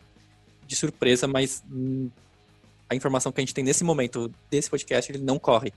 de 0.67 0.75
surpresa, 0.75 1.27
mas 1.27 1.63
hum, 1.71 2.09
a 2.89 2.95
informação 2.95 3.31
que 3.31 3.39
a 3.39 3.43
gente 3.43 3.53
tem 3.53 3.63
nesse 3.63 3.83
momento 3.83 4.31
desse 4.49 4.69
podcast, 4.69 5.11
ele 5.11 5.23
não 5.23 5.39
corre. 5.39 5.73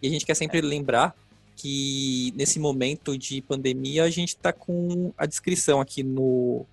E 0.00 0.06
a 0.06 0.10
gente 0.10 0.24
quer 0.24 0.34
sempre 0.34 0.60
lembrar 0.60 1.14
que 1.56 2.32
nesse 2.34 2.58
momento 2.58 3.16
de 3.16 3.42
pandemia 3.42 4.04
a 4.04 4.10
gente 4.10 4.30
está 4.30 4.52
com 4.52 5.12
a 5.16 5.26
descrição 5.26 5.80
aqui 5.80 6.02
no, 6.02 6.64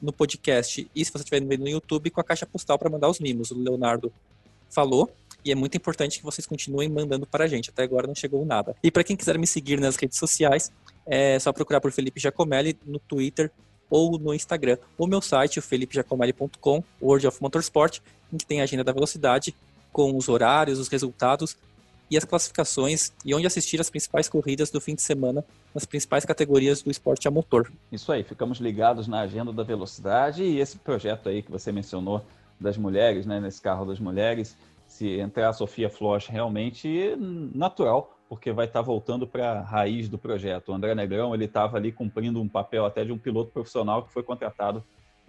no 0.00 0.12
podcast 0.12 0.90
e 0.94 1.04
se 1.04 1.12
você 1.12 1.18
estiver 1.18 1.44
vendo 1.44 1.60
no 1.60 1.68
YouTube 1.68 2.10
com 2.10 2.20
a 2.20 2.24
caixa 2.24 2.46
postal 2.46 2.78
para 2.78 2.88
mandar 2.88 3.08
os 3.08 3.20
mimos. 3.20 3.50
O 3.50 3.58
Leonardo 3.58 4.12
falou 4.68 5.10
e 5.44 5.52
é 5.52 5.54
muito 5.54 5.76
importante 5.76 6.18
que 6.18 6.24
vocês 6.24 6.46
continuem 6.46 6.88
mandando 6.88 7.26
para 7.26 7.44
a 7.44 7.48
gente. 7.48 7.70
Até 7.70 7.82
agora 7.82 8.06
não 8.06 8.14
chegou 8.14 8.44
nada. 8.44 8.74
E 8.82 8.90
para 8.90 9.04
quem 9.04 9.16
quiser 9.16 9.38
me 9.38 9.46
seguir 9.46 9.80
nas 9.80 9.96
redes 9.96 10.18
sociais, 10.18 10.70
é 11.06 11.38
só 11.38 11.52
procurar 11.52 11.80
por 11.80 11.92
Felipe 11.92 12.20
Giacomelli 12.20 12.78
no 12.86 12.98
Twitter 12.98 13.50
ou 13.88 14.18
no 14.18 14.32
Instagram. 14.32 14.78
O 14.96 15.06
meu 15.06 15.20
site, 15.20 15.58
o 15.58 15.62
felipejacomelli.com, 15.62 16.84
World 17.02 17.26
of 17.26 17.42
Motorsport, 17.42 18.00
em 18.32 18.36
que 18.36 18.46
tem 18.46 18.60
a 18.60 18.64
agenda 18.64 18.84
da 18.84 18.92
velocidade, 18.92 19.54
com 19.92 20.16
os 20.16 20.28
horários, 20.28 20.78
os 20.78 20.88
resultados 20.88 21.56
e 22.10 22.16
as 22.16 22.24
classificações 22.24 23.12
e 23.24 23.34
onde 23.34 23.46
assistir 23.46 23.80
as 23.80 23.88
principais 23.88 24.28
corridas 24.28 24.70
do 24.70 24.80
fim 24.80 24.94
de 24.94 25.02
semana 25.02 25.44
nas 25.74 25.84
principais 25.84 26.24
categorias 26.24 26.82
do 26.82 26.90
esporte 26.90 27.28
a 27.28 27.30
motor. 27.30 27.72
Isso 27.90 28.10
aí, 28.10 28.24
ficamos 28.24 28.58
ligados 28.58 29.06
na 29.06 29.20
agenda 29.20 29.52
da 29.52 29.62
velocidade 29.62 30.42
e 30.42 30.60
esse 30.60 30.76
projeto 30.78 31.28
aí 31.28 31.42
que 31.42 31.50
você 31.50 31.70
mencionou 31.70 32.24
das 32.58 32.76
mulheres, 32.76 33.26
né, 33.26 33.40
nesse 33.40 33.60
carro 33.60 33.84
das 33.86 33.98
mulheres, 34.00 34.56
se 35.00 35.18
entrar 35.18 35.48
a 35.48 35.52
Sofia 35.54 35.88
Floch 35.88 36.30
realmente 36.30 37.16
natural, 37.54 38.18
porque 38.28 38.52
vai 38.52 38.66
estar 38.66 38.82
voltando 38.82 39.26
para 39.26 39.52
a 39.52 39.62
raiz 39.62 40.10
do 40.10 40.18
projeto. 40.18 40.68
O 40.68 40.74
André 40.74 40.94
Negrão 40.94 41.34
ele 41.34 41.46
estava 41.46 41.78
ali 41.78 41.90
cumprindo 41.90 42.38
um 42.38 42.46
papel 42.46 42.84
até 42.84 43.02
de 43.02 43.10
um 43.10 43.16
piloto 43.16 43.50
profissional 43.50 44.02
que 44.02 44.12
foi 44.12 44.22
contratado 44.22 44.84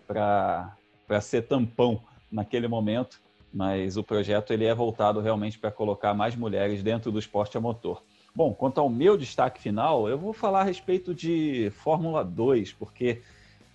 para 0.05 1.21
ser 1.21 1.43
tampão 1.43 2.01
naquele 2.29 2.67
momento, 2.67 3.21
mas 3.53 3.95
o 3.95 4.03
projeto 4.03 4.51
ele 4.51 4.65
é 4.65 4.75
voltado 4.75 5.21
realmente 5.21 5.57
para 5.57 5.71
colocar 5.71 6.13
mais 6.13 6.35
mulheres 6.35 6.83
dentro 6.83 7.09
do 7.09 7.17
esporte 7.17 7.57
a 7.57 7.61
motor. 7.61 8.03
Bom, 8.35 8.53
quanto 8.53 8.81
ao 8.81 8.89
meu 8.89 9.15
destaque 9.15 9.61
final, 9.61 10.09
eu 10.09 10.17
vou 10.17 10.33
falar 10.33 10.61
a 10.61 10.65
respeito 10.65 11.15
de 11.15 11.71
Fórmula 11.75 12.25
2, 12.25 12.73
porque 12.73 13.21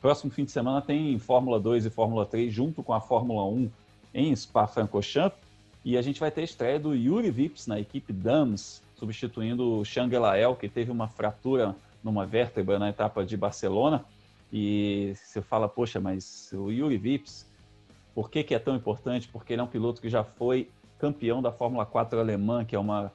próximo 0.02 0.30
fim 0.30 0.44
de 0.44 0.50
semana 0.50 0.82
tem 0.82 1.18
Fórmula 1.18 1.58
2 1.58 1.86
e 1.86 1.90
Fórmula 1.90 2.26
3 2.26 2.52
junto 2.52 2.82
com 2.82 2.92
a 2.92 3.00
Fórmula 3.00 3.46
1 3.46 3.70
em 4.12 4.36
Spa-Francorchamps 4.36 5.45
E 5.86 5.96
a 5.96 6.02
gente 6.02 6.18
vai 6.18 6.32
ter 6.32 6.40
a 6.40 6.44
estreia 6.44 6.80
do 6.80 6.96
Yuri 6.96 7.30
Vips 7.30 7.68
na 7.68 7.78
equipe 7.78 8.12
Dams, 8.12 8.82
substituindo 8.96 9.78
o 9.78 9.84
Shang 9.84 10.18
Lael, 10.18 10.56
que 10.56 10.68
teve 10.68 10.90
uma 10.90 11.06
fratura 11.06 11.76
numa 12.02 12.26
vértebra 12.26 12.76
na 12.76 12.88
etapa 12.88 13.24
de 13.24 13.36
Barcelona. 13.36 14.04
E 14.52 15.12
você 15.14 15.40
fala, 15.40 15.68
poxa, 15.68 16.00
mas 16.00 16.50
o 16.52 16.72
Yuri 16.72 16.96
Vips, 16.96 17.48
por 18.16 18.28
que, 18.28 18.42
que 18.42 18.52
é 18.52 18.58
tão 18.58 18.74
importante? 18.74 19.28
Porque 19.28 19.52
ele 19.52 19.60
é 19.60 19.64
um 19.64 19.68
piloto 19.68 20.00
que 20.00 20.08
já 20.08 20.24
foi 20.24 20.68
campeão 20.98 21.40
da 21.40 21.52
Fórmula 21.52 21.86
4 21.86 22.18
alemã, 22.18 22.64
que 22.64 22.74
é 22.74 22.78
uma 22.80 23.12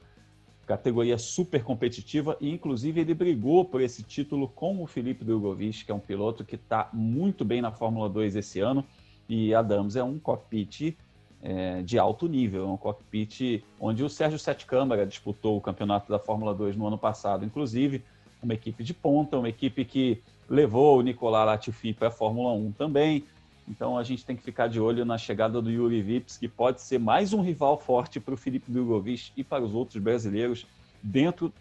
categoria 0.64 1.18
super 1.18 1.62
competitiva, 1.62 2.38
e 2.40 2.50
inclusive 2.50 3.02
ele 3.02 3.12
brigou 3.12 3.66
por 3.66 3.82
esse 3.82 4.02
título 4.02 4.48
com 4.48 4.82
o 4.82 4.86
Felipe 4.86 5.26
Drogovic, 5.26 5.84
que 5.84 5.92
é 5.92 5.94
um 5.94 6.00
piloto 6.00 6.42
que 6.42 6.54
está 6.54 6.88
muito 6.90 7.44
bem 7.44 7.60
na 7.60 7.70
Fórmula 7.70 8.08
2 8.08 8.34
esse 8.34 8.60
ano, 8.60 8.82
e 9.28 9.54
a 9.54 9.60
Dams 9.60 9.94
é 9.94 10.02
um 10.02 10.18
cockpit 10.18 10.96
é, 11.42 11.82
de 11.82 11.98
alto 11.98 12.26
nível. 12.28 12.64
É 12.64 12.68
um 12.68 12.76
cockpit 12.76 13.62
onde 13.80 14.04
o 14.04 14.08
Sérgio 14.08 14.38
Sete 14.38 14.64
Câmara 14.64 15.06
disputou 15.06 15.56
o 15.56 15.60
campeonato 15.60 16.10
da 16.10 16.18
Fórmula 16.18 16.54
2 16.54 16.76
no 16.76 16.86
ano 16.86 16.96
passado, 16.96 17.44
inclusive. 17.44 18.02
Uma 18.42 18.54
equipe 18.54 18.82
de 18.82 18.94
ponta, 18.94 19.38
uma 19.38 19.48
equipe 19.48 19.84
que 19.84 20.22
levou 20.48 20.98
o 20.98 21.02
Nicolas 21.02 21.46
Latifi 21.46 21.92
para 21.92 22.08
a 22.08 22.10
Fórmula 22.10 22.52
1 22.52 22.72
também. 22.72 23.24
Então 23.68 23.96
a 23.96 24.02
gente 24.02 24.24
tem 24.24 24.36
que 24.36 24.42
ficar 24.42 24.68
de 24.68 24.80
olho 24.80 25.04
na 25.04 25.16
chegada 25.16 25.62
do 25.62 25.70
Yuri 25.70 26.02
Vips, 26.02 26.36
que 26.36 26.48
pode 26.48 26.80
ser 26.80 26.98
mais 26.98 27.32
um 27.32 27.40
rival 27.40 27.78
forte 27.78 28.18
para 28.18 28.34
o 28.34 28.36
Felipe 28.36 28.70
Drogovic 28.70 29.32
e 29.36 29.44
para 29.44 29.62
os 29.62 29.74
outros 29.74 30.02
brasileiros 30.02 30.66
dentro 31.02 31.52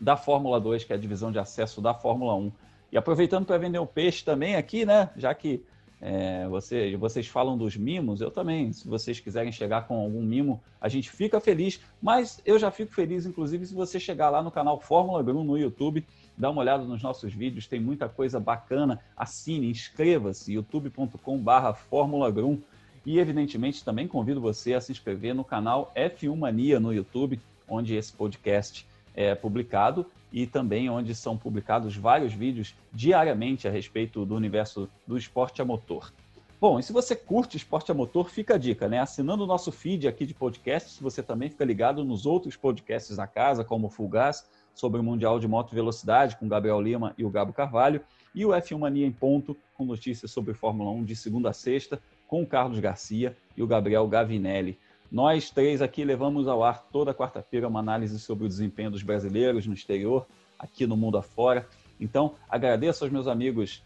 da 0.00 0.16
Fórmula 0.16 0.60
2, 0.60 0.84
que 0.84 0.92
é 0.92 0.96
a 0.96 0.98
divisão 0.98 1.30
de 1.30 1.38
acesso 1.38 1.80
da 1.80 1.94
Fórmula 1.94 2.34
1. 2.34 2.52
E 2.92 2.96
aproveitando 2.96 3.44
para 3.44 3.58
vender 3.58 3.78
o 3.78 3.86
peixe 3.86 4.24
também 4.24 4.56
aqui, 4.56 4.84
né? 4.84 5.10
Já 5.16 5.34
que 5.34 5.62
é, 6.06 6.46
você, 6.48 6.94
vocês 6.98 7.26
falam 7.26 7.56
dos 7.56 7.78
mimos, 7.78 8.20
eu 8.20 8.30
também. 8.30 8.70
Se 8.74 8.86
vocês 8.86 9.20
quiserem 9.20 9.50
chegar 9.50 9.88
com 9.88 9.98
algum 9.98 10.22
mimo, 10.22 10.62
a 10.78 10.86
gente 10.86 11.10
fica 11.10 11.40
feliz. 11.40 11.80
Mas 12.02 12.42
eu 12.44 12.58
já 12.58 12.70
fico 12.70 12.92
feliz, 12.92 13.24
inclusive, 13.24 13.64
se 13.64 13.72
você 13.72 13.98
chegar 13.98 14.28
lá 14.28 14.42
no 14.42 14.50
canal 14.50 14.78
Fórmula 14.78 15.22
Grum 15.22 15.42
no 15.42 15.56
YouTube, 15.56 16.04
dá 16.36 16.50
uma 16.50 16.60
olhada 16.60 16.84
nos 16.84 17.02
nossos 17.02 17.32
vídeos, 17.32 17.66
tem 17.66 17.80
muita 17.80 18.06
coisa 18.06 18.38
bacana. 18.38 19.00
Assine, 19.16 19.70
inscreva-se, 19.70 20.52
youtube.com/barra 20.52 21.72
Fórmula 21.72 22.30
Grum. 22.30 22.60
E, 23.06 23.18
evidentemente, 23.18 23.82
também 23.82 24.06
convido 24.06 24.42
você 24.42 24.74
a 24.74 24.82
se 24.82 24.92
inscrever 24.92 25.34
no 25.34 25.42
canal 25.42 25.90
F1 25.96 26.36
Mania 26.36 26.78
no 26.78 26.92
YouTube, 26.92 27.40
onde 27.66 27.94
esse 27.94 28.12
podcast 28.12 28.86
é 29.14 29.34
publicado 29.34 30.06
e 30.32 30.46
também 30.46 30.90
onde 30.90 31.14
são 31.14 31.36
publicados 31.36 31.96
vários 31.96 32.32
vídeos 32.32 32.74
diariamente 32.92 33.68
a 33.68 33.70
respeito 33.70 34.24
do 34.26 34.34
universo 34.34 34.88
do 35.06 35.16
esporte 35.16 35.62
a 35.62 35.64
motor. 35.64 36.12
Bom, 36.60 36.78
e 36.78 36.82
se 36.82 36.92
você 36.92 37.14
curte 37.14 37.56
esporte 37.56 37.90
a 37.90 37.94
motor, 37.94 38.30
fica 38.30 38.54
a 38.54 38.58
dica, 38.58 38.88
né? 38.88 38.98
Assinando 38.98 39.44
o 39.44 39.46
nosso 39.46 39.70
feed 39.70 40.08
aqui 40.08 40.24
de 40.24 40.32
podcasts, 40.32 40.98
você 40.98 41.22
também 41.22 41.50
fica 41.50 41.64
ligado 41.64 42.02
nos 42.02 42.26
outros 42.26 42.56
podcasts 42.56 43.16
da 43.16 43.26
casa, 43.26 43.62
como 43.62 43.86
o 43.86 43.90
Full 43.90 44.08
Gas, 44.08 44.48
sobre 44.74 44.98
o 44.98 45.04
Mundial 45.04 45.38
de 45.38 45.46
Moto 45.46 45.74
Velocidade, 45.74 46.36
com 46.36 46.48
Gabriel 46.48 46.80
Lima 46.80 47.14
e 47.18 47.24
o 47.24 47.30
Gabo 47.30 47.52
Carvalho, 47.52 48.00
e 48.34 48.44
o 48.44 48.48
F1 48.48 48.78
Mania 48.78 49.06
em 49.06 49.12
Ponto, 49.12 49.56
com 49.74 49.84
notícias 49.84 50.30
sobre 50.30 50.54
Fórmula 50.54 50.90
1 50.90 51.04
de 51.04 51.14
segunda 51.14 51.50
a 51.50 51.52
sexta, 51.52 52.00
com 52.26 52.42
o 52.42 52.46
Carlos 52.46 52.80
Garcia 52.80 53.36
e 53.56 53.62
o 53.62 53.66
Gabriel 53.66 54.08
Gavinelli. 54.08 54.78
Nós 55.14 55.48
três 55.48 55.80
aqui 55.80 56.04
levamos 56.04 56.48
ao 56.48 56.64
ar 56.64 56.88
toda 56.90 57.14
quarta-feira 57.14 57.68
uma 57.68 57.78
análise 57.78 58.18
sobre 58.18 58.46
o 58.46 58.48
desempenho 58.48 58.90
dos 58.90 59.04
brasileiros 59.04 59.64
no 59.64 59.72
exterior, 59.72 60.26
aqui 60.58 60.88
no 60.88 60.96
mundo 60.96 61.16
afora. 61.16 61.68
Então, 62.00 62.34
agradeço 62.50 63.04
aos 63.04 63.12
meus 63.12 63.28
amigos 63.28 63.80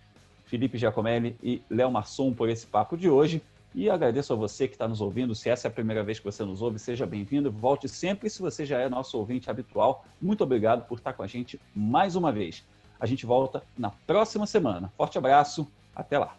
Felipe 0.47 0.79
Giacomelli 0.79 1.37
e 1.43 1.61
Léo 1.68 1.91
Masson 1.91 2.33
por 2.33 2.49
esse 2.49 2.66
papo 2.66 2.97
de 2.97 3.11
hoje. 3.11 3.43
E 3.74 3.91
agradeço 3.91 4.33
a 4.33 4.37
você 4.37 4.66
que 4.66 4.74
está 4.74 4.89
nos 4.89 5.03
ouvindo. 5.03 5.35
Se 5.35 5.51
essa 5.51 5.68
é 5.68 5.70
a 5.70 5.70
primeira 5.70 6.03
vez 6.03 6.18
que 6.18 6.24
você 6.24 6.43
nos 6.47 6.62
ouve, 6.62 6.79
seja 6.79 7.05
bem-vindo. 7.05 7.53
Volte 7.53 7.91
sempre 7.91 8.31
se 8.31 8.41
você 8.41 8.64
já 8.64 8.81
é 8.81 8.89
nosso 8.89 9.18
ouvinte 9.18 9.51
habitual. 9.51 10.07
Muito 10.18 10.43
obrigado 10.43 10.89
por 10.89 10.97
estar 10.97 11.12
com 11.12 11.22
a 11.22 11.26
gente 11.26 11.61
mais 11.76 12.16
uma 12.16 12.33
vez. 12.33 12.64
A 12.99 13.05
gente 13.05 13.26
volta 13.26 13.62
na 13.76 13.91
próxima 13.91 14.47
semana. 14.47 14.91
Forte 14.97 15.18
abraço, 15.18 15.70
até 15.95 16.18
lá. 16.18 16.35